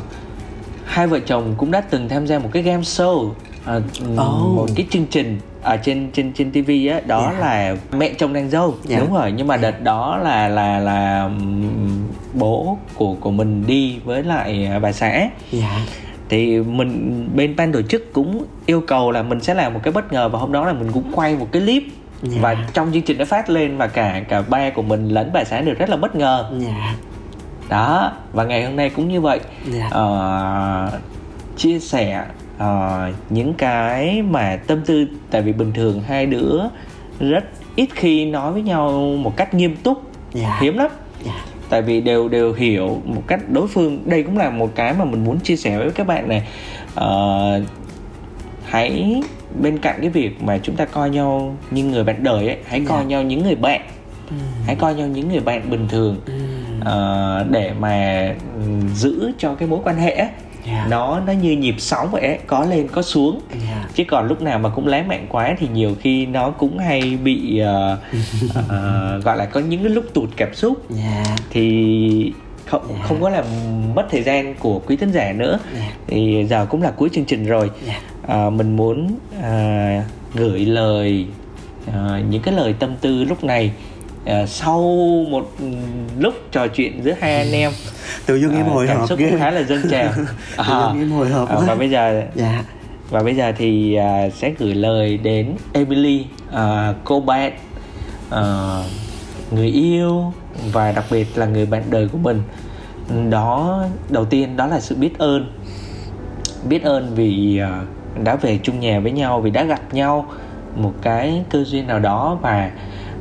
hai 0.84 1.06
vợ 1.06 1.18
chồng 1.26 1.54
cũng 1.58 1.70
đã 1.70 1.80
từng 1.80 2.08
tham 2.08 2.26
gia 2.26 2.38
một 2.38 2.48
cái 2.52 2.62
game 2.62 2.82
show 2.82 3.30
ờ, 3.64 3.82
Oh. 4.12 4.56
một 4.56 4.66
cái 4.76 4.86
chương 4.90 5.06
trình 5.06 5.38
ở 5.62 5.76
trên 5.76 6.10
trên 6.12 6.32
trên 6.32 6.50
TV 6.52 6.70
á 6.92 7.00
đó 7.06 7.28
Dạ. 7.32 7.38
là 7.38 7.76
mẹ 7.92 8.10
chồng 8.18 8.32
nàng 8.32 8.50
dâu 8.50 8.74
Dạ. 8.84 8.98
đúng 8.98 9.14
rồi 9.14 9.32
nhưng 9.32 9.46
mà 9.46 9.56
đợt 9.56 9.82
đó 9.82 10.16
là 10.22 10.48
là 10.48 10.78
là 10.78 11.30
bố 12.34 12.78
của 12.94 13.14
của 13.20 13.30
mình 13.30 13.64
đi 13.66 13.98
với 14.04 14.22
lại 14.22 14.70
bà 14.82 14.92
xã 14.92 15.28
dạ 15.52 15.80
thì 16.32 16.60
mình 16.60 17.28
bên 17.34 17.56
ban 17.56 17.72
tổ 17.72 17.82
chức 17.82 18.12
cũng 18.12 18.44
yêu 18.66 18.80
cầu 18.80 19.10
là 19.10 19.22
mình 19.22 19.40
sẽ 19.40 19.54
làm 19.54 19.74
một 19.74 19.80
cái 19.82 19.92
bất 19.92 20.12
ngờ 20.12 20.28
và 20.28 20.38
hôm 20.38 20.52
đó 20.52 20.66
là 20.66 20.72
mình 20.72 20.92
cũng 20.92 21.12
quay 21.14 21.36
một 21.36 21.48
cái 21.52 21.62
clip. 21.62 21.82
Dạ. 22.22 22.38
và 22.40 22.56
trong 22.72 22.92
chương 22.92 23.02
trình 23.02 23.18
nó 23.18 23.24
phát 23.24 23.50
lên 23.50 23.76
và 23.76 23.86
cả 23.86 24.22
cả 24.28 24.42
ba 24.42 24.70
của 24.70 24.82
mình 24.82 25.08
lẫn 25.08 25.30
bà 25.34 25.44
xã 25.44 25.60
đều 25.60 25.74
rất 25.74 25.88
là 25.88 25.96
bất 25.96 26.16
ngờ. 26.16 26.50
Dạ. 26.58 26.94
Đó 27.68 28.12
và 28.32 28.44
ngày 28.44 28.64
hôm 28.64 28.76
nay 28.76 28.90
cũng 28.90 29.08
như 29.08 29.20
vậy. 29.20 29.40
Dạ. 29.66 29.88
Ờ, 29.90 30.98
chia 31.56 31.78
sẻ 31.78 32.24
ờ, 32.58 33.10
những 33.30 33.54
cái 33.54 34.22
mà 34.22 34.58
tâm 34.66 34.80
tư 34.86 35.06
tại 35.30 35.42
vì 35.42 35.52
bình 35.52 35.72
thường 35.72 36.00
hai 36.00 36.26
đứa 36.26 36.60
rất 37.20 37.44
ít 37.76 37.88
khi 37.94 38.24
nói 38.24 38.52
với 38.52 38.62
nhau 38.62 38.90
một 39.18 39.36
cách 39.36 39.54
nghiêm 39.54 39.76
túc. 39.76 40.02
Dạ. 40.32 40.58
hiếm 40.60 40.78
lắm. 40.78 40.90
Dạ 41.24 41.51
tại 41.72 41.82
vì 41.82 42.00
đều 42.00 42.28
đều 42.28 42.52
hiểu 42.52 43.02
một 43.04 43.22
cách 43.26 43.40
đối 43.50 43.68
phương. 43.68 44.02
Đây 44.04 44.22
cũng 44.22 44.38
là 44.38 44.50
một 44.50 44.70
cái 44.74 44.94
mà 44.98 45.04
mình 45.04 45.24
muốn 45.24 45.40
chia 45.40 45.56
sẻ 45.56 45.78
với 45.78 45.90
các 45.90 46.06
bạn 46.06 46.28
này. 46.28 46.42
Ờ, 46.94 47.62
hãy 48.64 49.22
bên 49.62 49.78
cạnh 49.78 49.96
cái 50.00 50.10
việc 50.10 50.42
mà 50.42 50.58
chúng 50.62 50.76
ta 50.76 50.84
coi 50.84 51.10
nhau 51.10 51.56
như 51.70 51.84
người 51.84 52.04
bạn 52.04 52.16
đời 52.24 52.46
ấy 52.48 52.56
hãy 52.66 52.82
coi 52.88 52.98
Dạ. 53.02 53.04
nhau 53.08 53.22
những 53.22 53.42
người 53.42 53.54
bạn. 53.54 53.80
Hãy 54.66 54.74
coi 54.76 54.94
nhau 54.94 55.06
những 55.08 55.28
người 55.28 55.40
bạn 55.40 55.70
bình 55.70 55.88
thường. 55.88 56.16
Ờ, 56.84 57.46
để 57.50 57.72
mà 57.80 58.28
ừm, 58.54 58.88
giữ 58.94 59.32
cho 59.38 59.54
cái 59.54 59.68
mối 59.68 59.80
quan 59.84 59.96
hệ 59.96 60.12
ấy, 60.12 60.28
Dạ. 60.66 60.86
nó 60.90 61.20
nó 61.26 61.32
như 61.32 61.50
nhịp 61.52 61.74
sóng 61.78 62.08
vậy 62.10 62.22
ấy, 62.22 62.38
có 62.46 62.64
lên 62.64 62.88
có 62.88 63.02
xuống 63.02 63.40
Dạ. 63.68 63.88
chứ 63.94 64.04
còn 64.08 64.26
lúc 64.28 64.42
nào 64.42 64.58
mà 64.58 64.68
cũng 64.68 64.86
lái 64.86 65.02
mạnh 65.02 65.26
quá 65.28 65.54
thì 65.58 65.68
nhiều 65.72 65.94
khi 66.00 66.26
nó 66.26 66.50
cũng 66.50 66.78
hay 66.78 67.00
bị 67.24 67.58
ờ, 67.58 67.98
ờ, 68.68 69.20
gọi 69.24 69.36
là 69.36 69.44
có 69.46 69.60
những 69.60 69.82
cái 69.82 69.90
lúc 69.92 70.04
tụt 70.14 70.28
cảm 70.36 70.54
xúc 70.54 70.84
dạ 70.90 71.24
thì 71.50 72.32
không 72.66 72.82
Dạ. 72.90 73.04
không 73.08 73.20
có 73.20 73.28
làm 73.30 73.44
mất 73.94 74.02
thời 74.10 74.22
gian 74.22 74.54
của 74.54 74.78
quý 74.86 74.96
thính 74.96 75.12
giả 75.12 75.32
nữa 75.32 75.58
Dạ. 75.78 75.90
thì 76.06 76.46
giờ 76.50 76.66
cũng 76.70 76.82
là 76.82 76.90
cuối 76.90 77.08
chương 77.12 77.24
trình 77.24 77.46
rồi 77.46 77.70
Dạ. 77.86 78.00
à, 78.26 78.50
mình 78.50 78.76
muốn 78.76 79.16
à, 79.42 80.04
gửi 80.34 80.60
lời 80.66 81.26
à, 81.94 82.20
những 82.30 82.42
cái 82.42 82.54
lời 82.54 82.74
tâm 82.78 82.90
tư 83.00 83.24
lúc 83.24 83.44
này 83.44 83.72
à, 84.24 84.46
sau 84.46 84.80
một 85.30 85.50
lúc 86.18 86.34
trò 86.52 86.66
chuyện 86.66 87.04
giữa 87.04 87.12
hai 87.20 87.36
anh 87.36 87.52
em 87.52 87.72
tự 88.26 88.36
dưng 88.36 88.56
em 88.56 88.66
à, 88.66 88.68
hồi 88.68 88.86
cảm 88.86 88.98
hộp 88.98 89.08
xúc 89.08 89.18
ghê. 89.18 89.30
cũng 89.30 89.38
khá 89.38 89.50
là 89.50 89.62
dâng 89.62 89.82
trào. 89.90 90.12
Tự 90.56 90.64
dưng 90.92 90.98
em 90.98 91.10
hồi 91.10 91.28
hộp 91.28 91.48
à, 91.48 91.56
và 91.66 91.74
bây 91.74 91.90
giờ 91.90 92.22
dạ. 92.34 92.64
và 93.10 93.22
bây 93.22 93.36
giờ 93.36 93.52
thì 93.56 93.94
à, 93.94 94.28
sẽ 94.30 94.52
gửi 94.58 94.74
lời 94.74 95.16
đến 95.16 95.54
Emily, 95.72 96.26
à, 96.52 96.94
cô 97.04 97.20
bạn, 97.20 97.52
à, 98.30 98.42
người 99.50 99.68
yêu 99.68 100.32
và 100.72 100.92
đặc 100.92 101.04
biệt 101.10 101.38
là 101.38 101.46
người 101.46 101.66
bạn 101.66 101.82
đời 101.90 102.08
của 102.08 102.18
mình. 102.18 102.42
Đó 103.30 103.84
đầu 104.08 104.24
tiên 104.24 104.56
đó 104.56 104.66
là 104.66 104.80
sự 104.80 104.96
biết 104.96 105.18
ơn. 105.18 105.52
Biết 106.68 106.82
ơn 106.82 107.12
vì 107.14 107.58
à, 107.58 107.82
đã 108.24 108.36
về 108.36 108.58
chung 108.62 108.80
nhà 108.80 109.00
với 109.00 109.12
nhau, 109.12 109.40
vì 109.40 109.50
đã 109.50 109.64
gặp 109.64 109.94
nhau 109.94 110.26
một 110.76 110.92
cái 111.02 111.44
cơ 111.50 111.64
duyên 111.64 111.86
nào 111.86 111.98
đó 111.98 112.38
và 112.42 112.70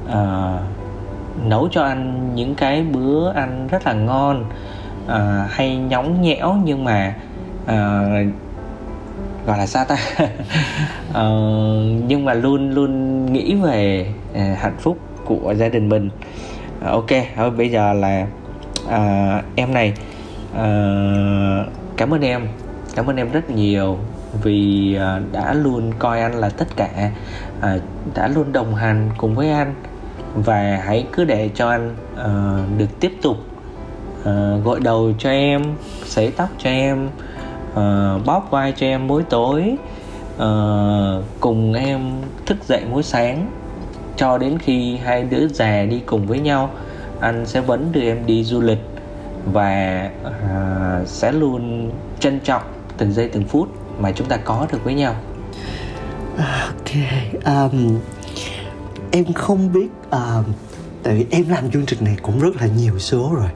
à, 0.10 0.58
nấu 1.46 1.68
cho 1.72 1.84
anh 1.84 2.32
những 2.36 2.56
cái 2.56 2.84
bữa 2.84 3.32
ăn 3.32 3.68
rất 3.72 3.86
là 3.86 3.94
ngon 3.94 4.46
à, 5.08 5.48
hay 5.50 5.78
nhóng 5.78 6.22
nhẽo 6.22 6.56
nhưng 6.64 6.84
mà 6.84 7.16
à, 7.66 8.02
gọi 9.46 9.58
là 9.58 9.66
sao 9.66 9.86
ta? 9.86 9.96
À, 11.14 11.24
nhưng 12.08 12.26
mà 12.26 12.34
luôn 12.34 12.72
luôn 12.72 13.26
nghĩ 13.34 13.56
về 13.56 14.08
à, 14.34 14.56
hạnh 14.60 14.78
phúc 14.80 14.98
của 15.26 15.54
gia 15.58 15.70
đình 15.70 15.90
mình. 15.90 16.10
À, 16.82 16.92
ok 16.92 17.10
thôi 17.36 17.52
bây 17.52 17.70
giờ 17.70 17.94
là 17.94 18.28
à, 18.90 19.42
em 19.56 19.74
này 19.74 19.94
à, 20.56 20.66
cảm 21.98 22.14
ơn 22.14 22.22
em 22.22 22.48
cảm 22.96 23.10
ơn 23.10 23.18
em 23.18 23.32
rất 23.32 23.50
nhiều 23.50 23.98
vì 24.44 24.96
à, 24.96 25.20
đã 25.32 25.54
luôn 25.54 25.92
coi 26.00 26.22
anh 26.22 26.34
là 26.34 26.50
tất 26.50 26.68
cả 26.76 27.12
à, 27.62 27.78
đã 28.16 28.28
luôn 28.28 28.54
đồng 28.54 28.76
hành 28.76 29.10
cùng 29.18 29.36
với 29.36 29.52
anh 29.52 29.74
và 30.36 30.82
hãy 30.86 31.06
cứ 31.12 31.24
để 31.24 31.50
cho 31.56 31.70
anh 31.70 31.96
uh, 32.14 32.80
được 32.80 33.00
tiếp 33.00 33.12
tục 33.22 33.38
uh, 34.22 34.64
gội 34.64 34.80
đầu 34.80 35.12
cho 35.18 35.30
em 35.30 35.64
sấy 36.06 36.32
tóc 36.32 36.50
cho 36.58 36.70
em 36.70 37.08
uh, 37.72 38.26
bóp 38.26 38.48
vai 38.52 38.74
cho 38.78 38.86
em 38.86 39.08
mỗi 39.08 39.24
tối 39.24 39.76
uh, 40.36 41.24
cùng 41.40 41.74
em 41.74 42.00
thức 42.46 42.58
dậy 42.64 42.82
mỗi 42.92 43.04
sáng. 43.04 43.52
Cho 44.18 44.38
đến 44.38 44.58
khi 44.60 44.98
hai 44.98 45.24
đứa 45.24 45.48
già 45.48 45.86
đi 45.86 46.00
cùng 46.06 46.28
với 46.28 46.40
nhau 46.40 46.70
anh 47.20 47.46
sẽ 47.46 47.62
vẫn 47.62 47.92
đưa 47.92 48.02
em 48.02 48.26
đi 48.26 48.44
du 48.44 48.62
lịch 48.62 48.82
và 49.54 50.10
uh, 50.28 51.08
sẽ 51.08 51.32
luôn 51.32 51.92
trân 52.20 52.40
trọng 52.40 52.62
từng 52.98 53.12
giây 53.14 53.30
từng 53.34 53.44
phút 53.44 53.68
mà 54.00 54.12
chúng 54.12 54.28
ta 54.28 54.38
có 54.38 54.68
được 54.72 54.84
với 54.84 54.94
nhau. 54.94 55.16
Ok 56.38 56.92
um, 57.46 58.00
em 59.12 59.34
không 59.34 59.74
biết 59.74 59.88
uh, 60.08 60.46
tại 61.04 61.16
vì 61.16 61.26
em 61.32 61.50
làm 61.50 61.72
chương 61.72 61.86
trình 61.86 62.04
này 62.04 62.18
cũng 62.22 62.40
rất 62.40 62.56
là 62.62 62.68
nhiều 62.68 63.00
số 63.00 63.32
rồi. 63.36 63.50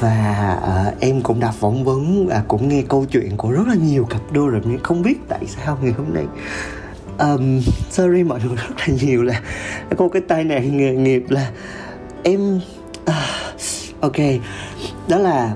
Và 0.00 0.56
uh, 0.88 1.00
em 1.00 1.22
cũng 1.22 1.40
đã 1.40 1.50
phỏng 1.50 1.84
vấn 1.84 2.26
và 2.26 2.42
cũng 2.48 2.68
nghe 2.68 2.82
câu 2.88 3.04
chuyện 3.04 3.36
của 3.36 3.50
rất 3.50 3.68
là 3.68 3.74
nhiều 3.74 4.04
cặp 4.04 4.20
đôi 4.32 4.50
rồi 4.50 4.60
nhưng 4.64 4.78
không 4.82 5.02
biết 5.02 5.18
tại 5.28 5.40
sao 5.46 5.78
ngày 5.82 5.92
hôm 5.92 6.14
nay 6.14 6.24
um, 7.18 7.60
sorry 7.90 8.22
mọi 8.22 8.40
người 8.40 8.56
rất 8.68 8.74
là 8.78 8.94
nhiều 9.02 9.22
là 9.22 9.40
có 9.96 10.08
cái 10.08 10.22
tai 10.28 10.44
nạn 10.44 10.76
nghề 10.76 10.92
nghiệp 10.92 11.24
là 11.28 11.50
em 12.22 12.60
uh, 13.02 13.14
ok. 14.00 14.16
Đó 15.08 15.18
là 15.18 15.54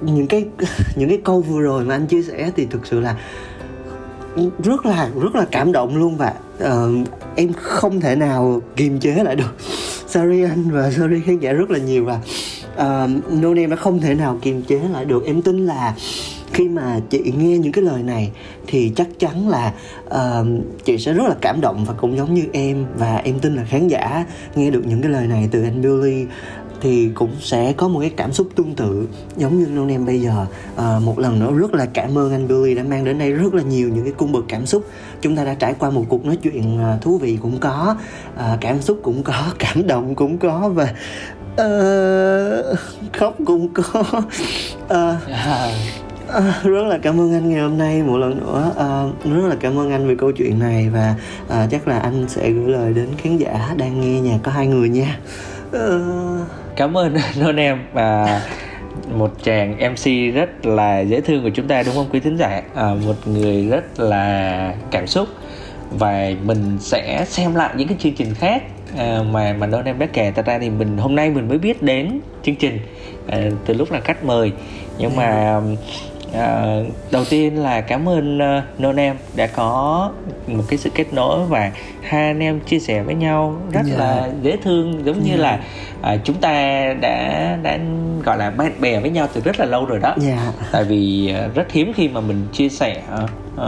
những 0.00 0.26
cái 0.26 0.44
những 0.96 1.08
cái 1.08 1.20
câu 1.24 1.40
vừa 1.40 1.60
rồi 1.60 1.84
mà 1.84 1.94
anh 1.94 2.06
chia 2.06 2.22
sẻ 2.22 2.50
thì 2.56 2.66
thực 2.66 2.86
sự 2.86 3.00
là 3.00 3.16
rất 4.64 4.86
là 4.86 5.08
rất 5.22 5.34
là 5.34 5.46
cảm 5.50 5.72
động 5.72 5.96
luôn 5.96 6.16
và 6.16 6.34
uh, 6.64 7.08
em 7.36 7.52
không 7.52 8.00
thể 8.00 8.16
nào 8.16 8.62
kiềm 8.76 8.98
chế 8.98 9.14
lại 9.24 9.36
được. 9.36 9.56
Sorry 10.06 10.42
anh 10.42 10.70
và 10.70 10.90
sorry 10.90 11.20
khán 11.20 11.38
giả 11.38 11.52
rất 11.52 11.70
là 11.70 11.78
nhiều 11.78 12.04
và 12.04 12.20
ờ, 12.76 13.04
uh, 13.04 13.32
no 13.32 13.48
name 13.48 13.66
đã 13.66 13.76
không 13.76 14.00
thể 14.00 14.14
nào 14.14 14.38
kiềm 14.42 14.62
chế 14.62 14.80
lại 14.92 15.04
được. 15.04 15.24
Em 15.26 15.42
tin 15.42 15.66
là 15.66 15.94
khi 16.52 16.68
mà 16.68 17.00
chị 17.10 17.32
nghe 17.38 17.58
những 17.58 17.72
cái 17.72 17.84
lời 17.84 18.02
này 18.02 18.30
thì 18.66 18.92
chắc 18.96 19.08
chắn 19.18 19.48
là 19.48 19.72
uh, 20.06 20.46
chị 20.84 20.98
sẽ 20.98 21.12
rất 21.12 21.24
là 21.28 21.34
cảm 21.40 21.60
động 21.60 21.84
và 21.84 21.94
cũng 21.94 22.16
giống 22.16 22.34
như 22.34 22.44
em. 22.52 22.86
Và 22.98 23.16
em 23.16 23.38
tin 23.38 23.54
là 23.54 23.64
khán 23.64 23.88
giả 23.88 24.24
nghe 24.54 24.70
được 24.70 24.82
những 24.86 25.02
cái 25.02 25.10
lời 25.10 25.26
này 25.26 25.48
từ 25.52 25.62
anh 25.62 25.82
Billy 25.82 26.26
thì 26.80 27.10
cũng 27.14 27.30
sẽ 27.40 27.72
có 27.76 27.88
một 27.88 28.00
cái 28.00 28.10
cảm 28.16 28.32
xúc 28.32 28.48
tương 28.54 28.74
tự. 28.74 29.08
Giống 29.36 29.58
như 29.58 29.66
nôn 29.66 29.88
em 29.88 30.06
bây 30.06 30.20
giờ 30.20 30.46
à, 30.76 30.98
một 31.04 31.18
lần 31.18 31.38
nữa 31.40 31.52
rất 31.52 31.74
là 31.74 31.86
cảm 31.86 32.18
ơn 32.18 32.32
anh 32.32 32.48
Billy 32.48 32.74
đã 32.74 32.82
mang 32.82 33.04
đến 33.04 33.18
đây 33.18 33.32
rất 33.32 33.54
là 33.54 33.62
nhiều 33.62 33.88
những 33.88 34.04
cái 34.04 34.12
cung 34.16 34.32
bậc 34.32 34.44
cảm 34.48 34.66
xúc. 34.66 34.84
Chúng 35.20 35.36
ta 35.36 35.44
đã 35.44 35.54
trải 35.54 35.74
qua 35.78 35.90
một 35.90 36.04
cuộc 36.08 36.24
nói 36.24 36.36
chuyện 36.36 36.78
ờ, 36.78 36.98
thú 37.00 37.18
vị 37.18 37.38
cũng 37.42 37.58
có 37.58 37.96
à, 38.36 38.58
cảm 38.60 38.82
xúc 38.82 39.00
cũng 39.02 39.22
có 39.22 39.44
cảm 39.58 39.86
động 39.86 40.14
cũng 40.14 40.38
có 40.38 40.68
và 40.74 40.94
uh, 41.52 42.78
khóc 43.12 43.34
cũng 43.46 43.68
có. 43.74 44.04
Uh, 44.84 45.14
À, 46.28 46.60
rất 46.64 46.84
là 46.86 46.98
cảm 46.98 47.20
ơn 47.20 47.34
anh 47.34 47.50
ngày 47.50 47.60
hôm 47.60 47.78
nay 47.78 48.02
một 48.02 48.16
lần 48.16 48.38
nữa. 48.40 48.72
À, 48.76 49.04
rất 49.30 49.48
là 49.48 49.56
cảm 49.60 49.78
ơn 49.78 49.90
anh 49.90 50.08
về 50.08 50.14
câu 50.18 50.32
chuyện 50.32 50.58
này 50.58 50.88
và 50.88 51.14
à, 51.48 51.66
chắc 51.70 51.88
là 51.88 51.98
anh 51.98 52.24
sẽ 52.28 52.50
gửi 52.50 52.68
lời 52.68 52.92
đến 52.92 53.08
khán 53.18 53.36
giả 53.36 53.74
đang 53.76 54.00
nghe 54.00 54.20
nhà 54.20 54.38
có 54.42 54.50
hai 54.50 54.66
người 54.66 54.88
nha. 54.88 55.06
à 55.06 55.55
cảm 56.76 56.96
ơn 56.96 57.16
nôn 57.40 57.56
em 57.56 57.78
và 57.92 58.42
một 59.14 59.30
chàng 59.42 59.92
MC 59.92 60.34
rất 60.34 60.66
là 60.66 61.00
dễ 61.00 61.20
thương 61.20 61.42
của 61.42 61.50
chúng 61.54 61.68
ta 61.68 61.82
đúng 61.82 61.94
không 61.94 62.06
quý 62.12 62.20
thính 62.20 62.36
giả? 62.36 62.62
À, 62.74 62.94
một 63.06 63.14
người 63.26 63.66
rất 63.68 64.00
là 64.00 64.74
cảm 64.90 65.06
xúc 65.06 65.28
và 65.98 66.30
mình 66.44 66.78
sẽ 66.80 67.24
xem 67.28 67.54
lại 67.54 67.74
những 67.76 67.88
cái 67.88 67.96
chương 68.00 68.14
trình 68.14 68.34
khác 68.34 68.62
à, 68.96 69.20
mà 69.30 69.56
mà 69.58 69.66
nôn 69.66 69.84
em 69.84 69.98
đã 69.98 70.06
kể. 70.06 70.32
Thật 70.36 70.46
ra 70.46 70.58
thì 70.58 70.70
mình 70.70 70.98
hôm 70.98 71.14
nay 71.14 71.30
mình 71.30 71.48
mới 71.48 71.58
biết 71.58 71.82
đến 71.82 72.20
chương 72.42 72.56
trình 72.56 72.78
à, 73.26 73.38
từ 73.66 73.74
lúc 73.74 73.92
là 73.92 74.00
khách 74.00 74.24
mời. 74.24 74.52
Nhưng 74.98 75.16
mà 75.16 75.60
À, 76.36 76.80
đầu 77.10 77.24
tiên 77.30 77.62
là 77.62 77.80
cảm 77.80 78.08
ơn 78.08 78.38
uh, 78.38 78.80
Non 78.80 78.96
em 78.96 79.16
đã 79.36 79.46
có 79.46 80.10
một 80.46 80.62
cái 80.68 80.78
sự 80.78 80.90
kết 80.94 81.12
nối 81.12 81.46
và 81.46 81.72
hai 82.02 82.26
anh 82.26 82.40
em 82.40 82.60
chia 82.60 82.78
sẻ 82.78 83.02
với 83.02 83.14
nhau 83.14 83.56
rất 83.72 83.80
yeah. 83.86 83.98
Dạ. 83.98 84.04
là 84.04 84.28
dễ 84.42 84.56
thương 84.56 85.04
giống 85.04 85.14
yeah. 85.14 85.26
như 85.26 85.36
là 85.36 85.60
uh, 86.00 86.20
chúng 86.24 86.36
ta 86.36 86.52
đã 87.00 87.56
đã 87.62 87.78
gọi 88.24 88.38
là 88.38 88.50
bạn 88.50 88.72
bè 88.80 89.00
với 89.00 89.10
nhau 89.10 89.28
từ 89.32 89.40
rất 89.40 89.60
là 89.60 89.66
lâu 89.66 89.84
rồi 89.84 89.98
đó. 89.98 90.14
Yeah. 90.26 90.38
Dạ. 90.38 90.68
Tại 90.72 90.84
vì 90.84 91.34
uh, 91.46 91.54
rất 91.54 91.72
hiếm 91.72 91.92
khi 91.92 92.08
mà 92.08 92.20
mình 92.20 92.46
chia 92.52 92.68
sẻ 92.68 93.02
uh, 93.54 93.64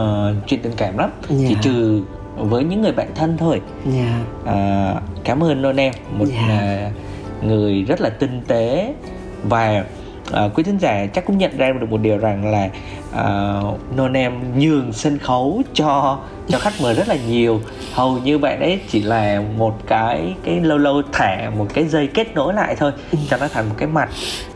chuyện 0.46 0.60
tình 0.62 0.72
cảm 0.76 0.98
lắm, 0.98 1.10
yeah. 1.28 1.42
chỉ 1.48 1.54
dạ. 1.54 1.60
trừ 1.62 2.02
với 2.36 2.64
những 2.64 2.82
người 2.82 2.92
bạn 2.92 3.08
thân 3.14 3.36
thôi. 3.36 3.60
Yeah. 3.94 4.12
Uh, 4.42 5.02
cảm 5.24 5.42
ơn 5.42 5.62
Non 5.62 5.76
em 5.76 5.92
một 6.12 6.26
yeah. 6.48 6.92
uh, 6.92 7.44
người 7.44 7.82
rất 7.82 8.00
là 8.00 8.10
tinh 8.10 8.40
tế 8.48 8.94
và 9.42 9.84
uh, 10.30 10.54
quý 10.54 10.62
thính 10.62 10.78
giả 10.78 11.06
chắc 11.06 11.24
cũng 11.24 11.38
nhận 11.38 11.56
ra 11.56 11.70
được 11.80 11.90
một 11.90 12.00
điều 12.00 12.18
rằng 12.18 12.50
là 12.50 12.68
uh, 13.10 13.96
non 13.96 14.12
em 14.16 14.32
nhường 14.58 14.92
sân 14.92 15.18
khấu 15.18 15.62
cho 15.74 16.18
cho 16.48 16.58
khách 16.58 16.72
mời 16.82 16.94
rất 16.94 17.08
là 17.08 17.16
nhiều. 17.28 17.60
Hầu 17.92 18.18
như 18.18 18.38
bạn 18.38 18.60
ấy 18.60 18.80
chỉ 18.88 19.02
là 19.02 19.42
một 19.56 19.86
cái 19.86 20.34
cái 20.44 20.60
lâu 20.60 20.78
lâu 20.78 21.02
thả 21.12 21.50
một 21.58 21.66
cái 21.74 21.84
dây 21.84 22.06
kết 22.06 22.34
nối 22.34 22.54
lại 22.54 22.76
thôi 22.76 22.92
cho 23.30 23.36
nó 23.36 23.48
thành 23.48 23.68
một 23.68 23.74
cái 23.78 23.88
mặt 23.88 24.08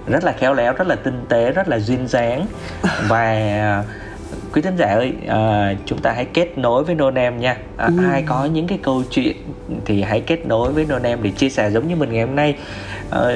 rất 0.07 0.25
là 0.25 0.33
khéo 0.33 0.55
léo 0.55 0.73
rất 0.73 0.87
là 0.87 0.97
tinh 0.97 1.25
tế 1.29 1.51
rất 1.51 1.69
là 1.69 1.79
duyên 1.79 2.07
dáng. 2.07 2.47
Và 3.09 3.85
quý 4.53 4.63
thính 4.63 4.77
giả 4.77 4.87
ơi 4.87 5.13
à, 5.29 5.75
chúng 5.87 5.99
ta 5.99 6.13
hãy 6.13 6.25
kết 6.25 6.59
nối 6.59 6.85
với 6.85 6.95
non 6.95 7.15
em 7.15 7.41
nha. 7.41 7.57
À, 7.77 7.87
ừ. 7.87 7.93
ai 8.11 8.23
có 8.23 8.45
những 8.45 8.67
cái 8.67 8.79
câu 8.83 9.03
chuyện 9.11 9.37
thì 9.85 10.03
hãy 10.03 10.21
kết 10.21 10.47
nối 10.47 10.73
với 10.73 10.85
non 10.89 11.03
em 11.03 11.23
để 11.23 11.31
chia 11.31 11.49
sẻ 11.49 11.71
giống 11.71 11.89
như 11.89 11.97
mình 11.97 12.13
ngày 12.13 12.27
hôm 12.27 12.37
nay 12.37 12.55
Ờ, 13.13 13.33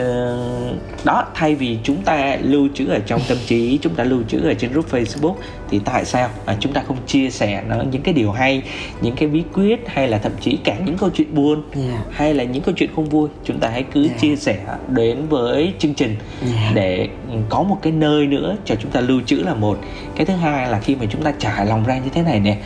đó 1.04 1.24
thay 1.34 1.54
vì 1.54 1.78
chúng 1.82 2.02
ta 2.02 2.36
lưu 2.42 2.68
trữ 2.74 2.88
ở 2.88 2.98
trong 3.06 3.20
tâm 3.28 3.38
trí 3.46 3.78
chúng 3.82 3.94
ta 3.94 4.04
lưu 4.04 4.22
trữ 4.28 4.40
ở 4.48 4.54
trên 4.54 4.72
group 4.72 4.90
Facebook 4.90 5.34
thì 5.70 5.80
tại 5.84 6.04
sao 6.04 6.28
à, 6.46 6.56
chúng 6.60 6.72
ta 6.72 6.82
không 6.86 6.96
chia 7.06 7.30
sẻ 7.30 7.62
nó 7.68 7.76
những 7.90 8.02
cái 8.02 8.14
điều 8.14 8.32
hay 8.32 8.62
những 9.00 9.16
cái 9.16 9.28
bí 9.28 9.42
quyết 9.52 9.80
hay 9.86 10.08
là 10.08 10.18
thậm 10.18 10.32
chí 10.40 10.58
cả 10.64 10.76
những 10.86 10.98
câu 10.98 11.10
chuyện 11.10 11.34
buồn 11.34 11.62
yeah. 11.74 12.00
hay 12.10 12.34
là 12.34 12.44
những 12.44 12.62
câu 12.62 12.74
chuyện 12.76 12.90
không 12.96 13.08
vui 13.08 13.28
chúng 13.44 13.58
ta 13.58 13.68
hãy 13.68 13.82
cứ 13.82 14.06
yeah. 14.06 14.20
chia 14.20 14.36
sẻ 14.36 14.58
đến 14.88 15.26
với 15.28 15.72
chương 15.78 15.94
trình 15.94 16.16
yeah. 16.54 16.74
để 16.74 17.08
có 17.48 17.62
một 17.62 17.78
cái 17.82 17.92
nơi 17.92 18.26
nữa 18.26 18.56
cho 18.64 18.74
chúng 18.74 18.90
ta 18.90 19.00
lưu 19.00 19.20
trữ 19.26 19.36
là 19.36 19.54
một 19.54 19.78
cái 20.16 20.26
thứ 20.26 20.34
hai 20.34 20.68
là 20.68 20.80
khi 20.80 20.96
mà 20.96 21.06
chúng 21.10 21.22
ta 21.22 21.32
trải 21.38 21.66
lòng 21.66 21.84
ra 21.84 21.98
như 21.98 22.10
thế 22.14 22.22
này 22.22 22.40
nè 22.40 22.58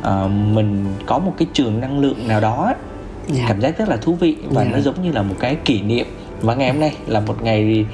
uh, 0.00 0.30
mình 0.30 0.84
có 1.06 1.18
một 1.18 1.34
cái 1.38 1.48
trường 1.52 1.80
năng 1.80 1.98
lượng 1.98 2.28
nào 2.28 2.40
đó 2.40 2.72
yeah. 3.36 3.48
cảm 3.48 3.60
giác 3.60 3.78
rất 3.78 3.88
là 3.88 3.96
thú 3.96 4.14
vị 4.14 4.36
và 4.50 4.62
yeah. 4.62 4.74
nó 4.74 4.80
giống 4.80 5.02
như 5.02 5.12
là 5.12 5.22
một 5.22 5.34
cái 5.40 5.56
kỷ 5.64 5.82
niệm 5.82 6.06
và 6.40 6.54
ngày 6.54 6.70
hôm 6.70 6.80
nay 6.80 6.96
là 7.06 7.20
một 7.20 7.42
ngày 7.42 7.86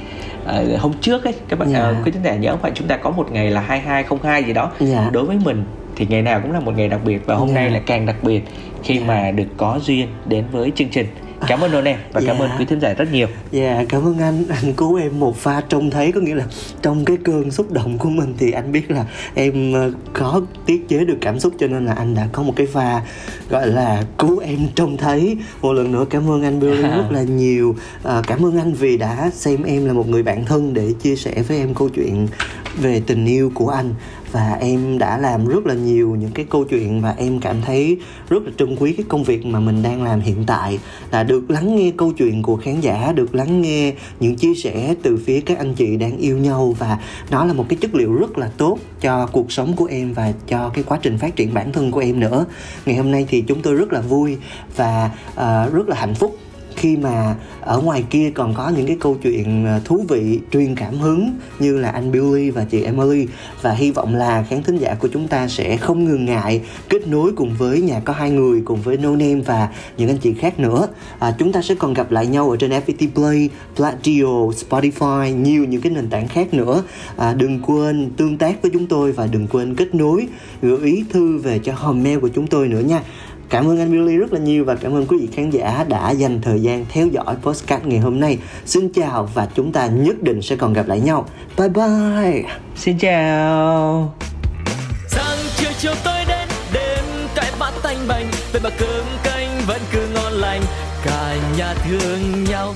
uh, 0.44 0.80
hôm 0.80 0.92
trước 1.00 1.24
ấy 1.24 1.34
các 1.48 1.58
bạn 1.58 1.72
yeah. 1.72 1.86
uh, 1.90 2.06
quý 2.06 2.10
thính 2.10 2.22
giả 2.24 2.34
nhớ 2.34 2.56
phải 2.56 2.72
chúng 2.74 2.88
ta 2.88 2.96
có 2.96 3.10
một 3.10 3.32
ngày 3.32 3.50
là 3.50 3.60
2202 3.60 4.44
gì 4.44 4.52
đó 4.52 4.72
yeah. 4.80 5.12
đối 5.12 5.24
với 5.24 5.38
mình 5.44 5.64
thì 5.96 6.06
ngày 6.08 6.22
nào 6.22 6.40
cũng 6.42 6.52
là 6.52 6.60
một 6.60 6.72
ngày 6.76 6.88
đặc 6.88 7.00
biệt 7.04 7.26
và 7.26 7.34
hôm 7.34 7.48
yeah. 7.48 7.60
nay 7.60 7.70
là 7.70 7.80
càng 7.86 8.06
đặc 8.06 8.16
biệt 8.22 8.42
khi 8.82 8.94
yeah. 8.94 9.08
mà 9.08 9.30
được 9.30 9.48
có 9.56 9.78
duyên 9.82 10.08
đến 10.26 10.44
với 10.52 10.72
chương 10.76 10.88
trình 10.88 11.06
cảm 11.48 11.60
ơn 11.60 11.84
em 11.84 11.98
và 12.12 12.20
dạ. 12.20 12.26
cảm 12.26 12.38
ơn 12.42 12.50
quý 12.58 12.64
thính 12.64 12.80
giả 12.80 12.94
rất 12.94 13.12
nhiều. 13.12 13.26
Dạ 13.50 13.74
yeah, 13.74 13.86
cảm 13.88 14.06
ơn 14.06 14.18
anh. 14.18 14.44
Anh 14.48 14.72
cứu 14.72 14.96
em 14.96 15.20
một 15.20 15.36
pha 15.36 15.60
trông 15.60 15.90
thấy 15.90 16.12
có 16.12 16.20
nghĩa 16.20 16.34
là 16.34 16.44
trong 16.82 17.04
cái 17.04 17.16
cơn 17.24 17.50
xúc 17.50 17.72
động 17.72 17.98
của 17.98 18.08
mình 18.08 18.34
thì 18.38 18.50
anh 18.50 18.72
biết 18.72 18.90
là 18.90 19.04
em 19.34 19.72
ờ, 19.72 19.92
có 20.12 20.40
tiết 20.66 20.88
chế 20.88 21.04
được 21.04 21.18
cảm 21.20 21.38
xúc 21.38 21.52
cho 21.58 21.66
nên 21.66 21.86
là 21.86 21.92
anh 21.92 22.14
đã 22.14 22.28
có 22.32 22.42
một 22.42 22.52
cái 22.56 22.66
pha 22.66 23.02
gọi 23.50 23.66
là 23.66 24.02
cứu 24.18 24.38
em 24.38 24.58
trông 24.74 24.96
thấy. 24.96 25.36
Một 25.62 25.72
lần 25.72 25.92
nữa 25.92 26.04
cảm 26.10 26.30
ơn 26.30 26.42
anh 26.42 26.60
Billy 26.60 26.82
rất 26.82 27.10
là 27.10 27.22
nhiều. 27.22 27.76
À, 28.04 28.22
cảm 28.26 28.44
ơn 28.44 28.58
anh 28.58 28.72
vì 28.72 28.96
đã 28.96 29.30
xem 29.34 29.62
em 29.62 29.86
là 29.86 29.92
một 29.92 30.08
người 30.08 30.22
bạn 30.22 30.44
thân 30.44 30.74
để 30.74 30.92
chia 31.02 31.16
sẻ 31.16 31.42
với 31.48 31.58
em 31.58 31.74
câu 31.74 31.88
chuyện 31.88 32.28
về 32.76 33.02
tình 33.06 33.26
yêu 33.26 33.52
của 33.54 33.68
anh 33.68 33.94
và 34.34 34.56
em 34.60 34.98
đã 34.98 35.18
làm 35.18 35.46
rất 35.46 35.66
là 35.66 35.74
nhiều 35.74 36.16
những 36.20 36.30
cái 36.30 36.46
câu 36.50 36.64
chuyện 36.64 37.00
và 37.00 37.14
em 37.18 37.40
cảm 37.40 37.62
thấy 37.62 37.98
rất 38.28 38.42
là 38.44 38.50
trân 38.58 38.76
quý 38.76 38.92
cái 38.92 39.06
công 39.08 39.24
việc 39.24 39.46
mà 39.46 39.60
mình 39.60 39.82
đang 39.82 40.02
làm 40.02 40.20
hiện 40.20 40.44
tại. 40.46 40.78
Là 41.10 41.22
được 41.22 41.50
lắng 41.50 41.76
nghe 41.76 41.92
câu 41.96 42.12
chuyện 42.12 42.42
của 42.42 42.56
khán 42.56 42.80
giả 42.80 43.12
được 43.12 43.34
lắng 43.34 43.62
nghe 43.62 43.92
những 44.20 44.36
chia 44.36 44.54
sẻ 44.54 44.94
từ 45.02 45.18
phía 45.26 45.40
các 45.40 45.58
anh 45.58 45.74
chị 45.74 45.96
đang 45.96 46.18
yêu 46.18 46.38
nhau 46.38 46.74
và 46.78 46.98
nó 47.30 47.44
là 47.44 47.52
một 47.52 47.66
cái 47.68 47.76
chất 47.80 47.94
liệu 47.94 48.14
rất 48.14 48.38
là 48.38 48.50
tốt 48.56 48.78
cho 49.00 49.26
cuộc 49.32 49.52
sống 49.52 49.76
của 49.76 49.86
em 49.86 50.12
và 50.12 50.32
cho 50.48 50.68
cái 50.68 50.84
quá 50.84 50.98
trình 51.02 51.18
phát 51.18 51.36
triển 51.36 51.54
bản 51.54 51.72
thân 51.72 51.90
của 51.90 52.00
em 52.00 52.20
nữa. 52.20 52.44
Ngày 52.86 52.96
hôm 52.96 53.10
nay 53.10 53.26
thì 53.28 53.40
chúng 53.40 53.62
tôi 53.62 53.74
rất 53.74 53.92
là 53.92 54.00
vui 54.00 54.36
và 54.76 55.10
uh, 55.30 55.74
rất 55.74 55.88
là 55.88 55.96
hạnh 55.96 56.14
phúc 56.14 56.38
khi 56.84 56.96
mà 56.96 57.36
ở 57.60 57.80
ngoài 57.80 58.04
kia 58.10 58.30
còn 58.34 58.54
có 58.54 58.72
những 58.76 58.86
cái 58.86 58.96
câu 59.00 59.16
chuyện 59.22 59.66
ờ, 59.66 59.80
thú 59.84 60.04
vị 60.08 60.40
truyền 60.52 60.74
cảm 60.74 60.98
hứng 60.98 61.30
như 61.58 61.78
là 61.78 61.90
anh 61.90 62.12
Billy 62.12 62.50
và 62.50 62.64
chị 62.64 62.82
Emily. 62.82 63.26
Và 63.62 63.72
hy 63.72 63.90
vọng 63.90 64.14
là 64.14 64.44
khán 64.50 64.62
thính 64.62 64.76
giả 64.76 64.94
của 64.94 65.08
chúng 65.08 65.28
ta 65.28 65.48
sẽ 65.48 65.76
không 65.76 66.04
ngừng 66.04 66.24
ngại 66.24 66.60
kết 66.88 67.06
nối 67.06 67.32
cùng 67.36 67.54
với 67.58 67.80
nhà 67.80 68.00
có 68.00 68.12
hai 68.12 68.30
người 68.30 68.62
cùng 68.64 68.82
với 68.82 68.96
No 68.96 69.10
Name 69.10 69.40
và 69.46 69.68
những 69.96 70.10
anh 70.10 70.18
chị 70.18 70.34
khác 70.34 70.60
nữa. 70.60 70.88
À, 71.18 71.34
chúng 71.38 71.52
ta 71.52 71.62
sẽ 71.62 71.74
còn 71.74 71.94
gặp 71.94 72.10
lại 72.10 72.26
nhau 72.26 72.50
ở 72.50 72.56
trên 72.56 72.70
FPT 72.70 73.08
Play, 73.14 73.50
Pladio, 73.76 74.50
Spotify 74.68 75.36
nhiều 75.36 75.64
những 75.64 75.80
cái 75.80 75.92
nền 75.92 76.10
tảng 76.10 76.28
khác 76.28 76.54
nữa. 76.54 76.82
À, 77.16 77.34
đừng 77.34 77.60
quên 77.62 78.10
tương 78.16 78.38
tác 78.38 78.62
với 78.62 78.70
chúng 78.74 78.86
tôi 78.86 79.12
và 79.12 79.26
đừng 79.26 79.46
quên 79.46 79.74
kết 79.74 79.94
nối 79.94 80.26
gửi 80.62 80.86
ý 80.86 81.04
thư 81.10 81.38
về 81.38 81.58
cho 81.58 81.72
hòm 81.72 82.02
mail 82.02 82.18
của 82.18 82.28
chúng 82.28 82.46
tôi 82.46 82.68
nữa 82.68 82.80
nha. 82.80 83.02
Cảm 83.54 83.68
ơn 83.68 83.78
anh 83.78 83.92
Billy 83.92 84.16
rất 84.16 84.32
là 84.32 84.38
nhiều 84.38 84.64
và 84.64 84.74
cảm 84.74 84.94
ơn 84.94 85.06
quý 85.06 85.16
vị 85.20 85.28
khán 85.32 85.50
giả 85.50 85.84
đã 85.88 86.10
dành 86.10 86.40
thời 86.42 86.62
gian 86.62 86.86
theo 86.88 87.06
dõi 87.06 87.36
postcard 87.42 87.86
ngày 87.86 87.98
hôm 87.98 88.20
nay. 88.20 88.38
Xin 88.66 88.88
chào 88.92 89.28
và 89.34 89.48
chúng 89.54 89.72
ta 89.72 89.86
nhất 89.86 90.22
định 90.22 90.42
sẽ 90.42 90.56
còn 90.56 90.72
gặp 90.72 90.88
lại 90.88 91.00
nhau. 91.00 91.26
Bye 91.58 91.68
bye. 91.68 92.42
Xin 92.76 92.98
chào. 92.98 94.14
Sáng 95.08 95.38
chiều 95.56 95.70
chiều 95.78 95.92
tối 96.04 96.18
đến 96.28 96.48
đêm 96.72 97.04
cãi 97.34 97.52
vã 97.58 97.72
tanh 97.82 97.96
bành 98.08 98.26
vậy 98.52 98.60
mà 98.64 98.70
cơm 98.78 99.04
canh 99.24 99.48
vẫn 99.66 99.80
cứ 99.92 100.08
ngon 100.14 100.32
lành 100.32 100.62
cả 101.04 101.36
nhà 101.58 101.74
thương 101.74 102.44
nhau 102.44 102.74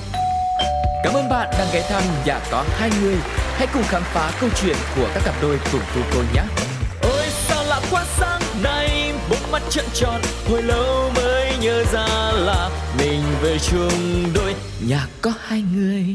Cảm 1.03 1.13
ơn 1.13 1.29
bạn 1.29 1.49
đang 1.59 1.67
ghé 1.73 1.81
thăm 1.89 2.03
nhà 2.25 2.39
có 2.51 2.65
hai 2.67 2.89
người. 3.01 3.15
Hãy 3.55 3.67
cùng 3.73 3.83
khám 3.83 4.01
phá 4.05 4.31
câu 4.41 4.49
chuyện 4.61 4.75
của 4.95 5.07
các 5.13 5.23
cặp 5.25 5.35
đôi 5.41 5.57
cùng 5.71 5.81
tu 5.95 6.01
cô 6.13 6.19
nhé 6.35 6.41
bốn 9.77 9.85
tròn, 9.93 10.21
hồi 10.49 10.63
lâu 10.63 11.11
mới 11.15 11.57
nhớ 11.61 11.83
ra 11.93 12.31
là 12.31 12.69
mình 12.99 13.21
về 13.41 13.57
chung 13.59 14.23
đôi 14.33 14.55
nhà 14.87 15.07
có 15.21 15.33
hai 15.39 15.63
người. 15.73 16.05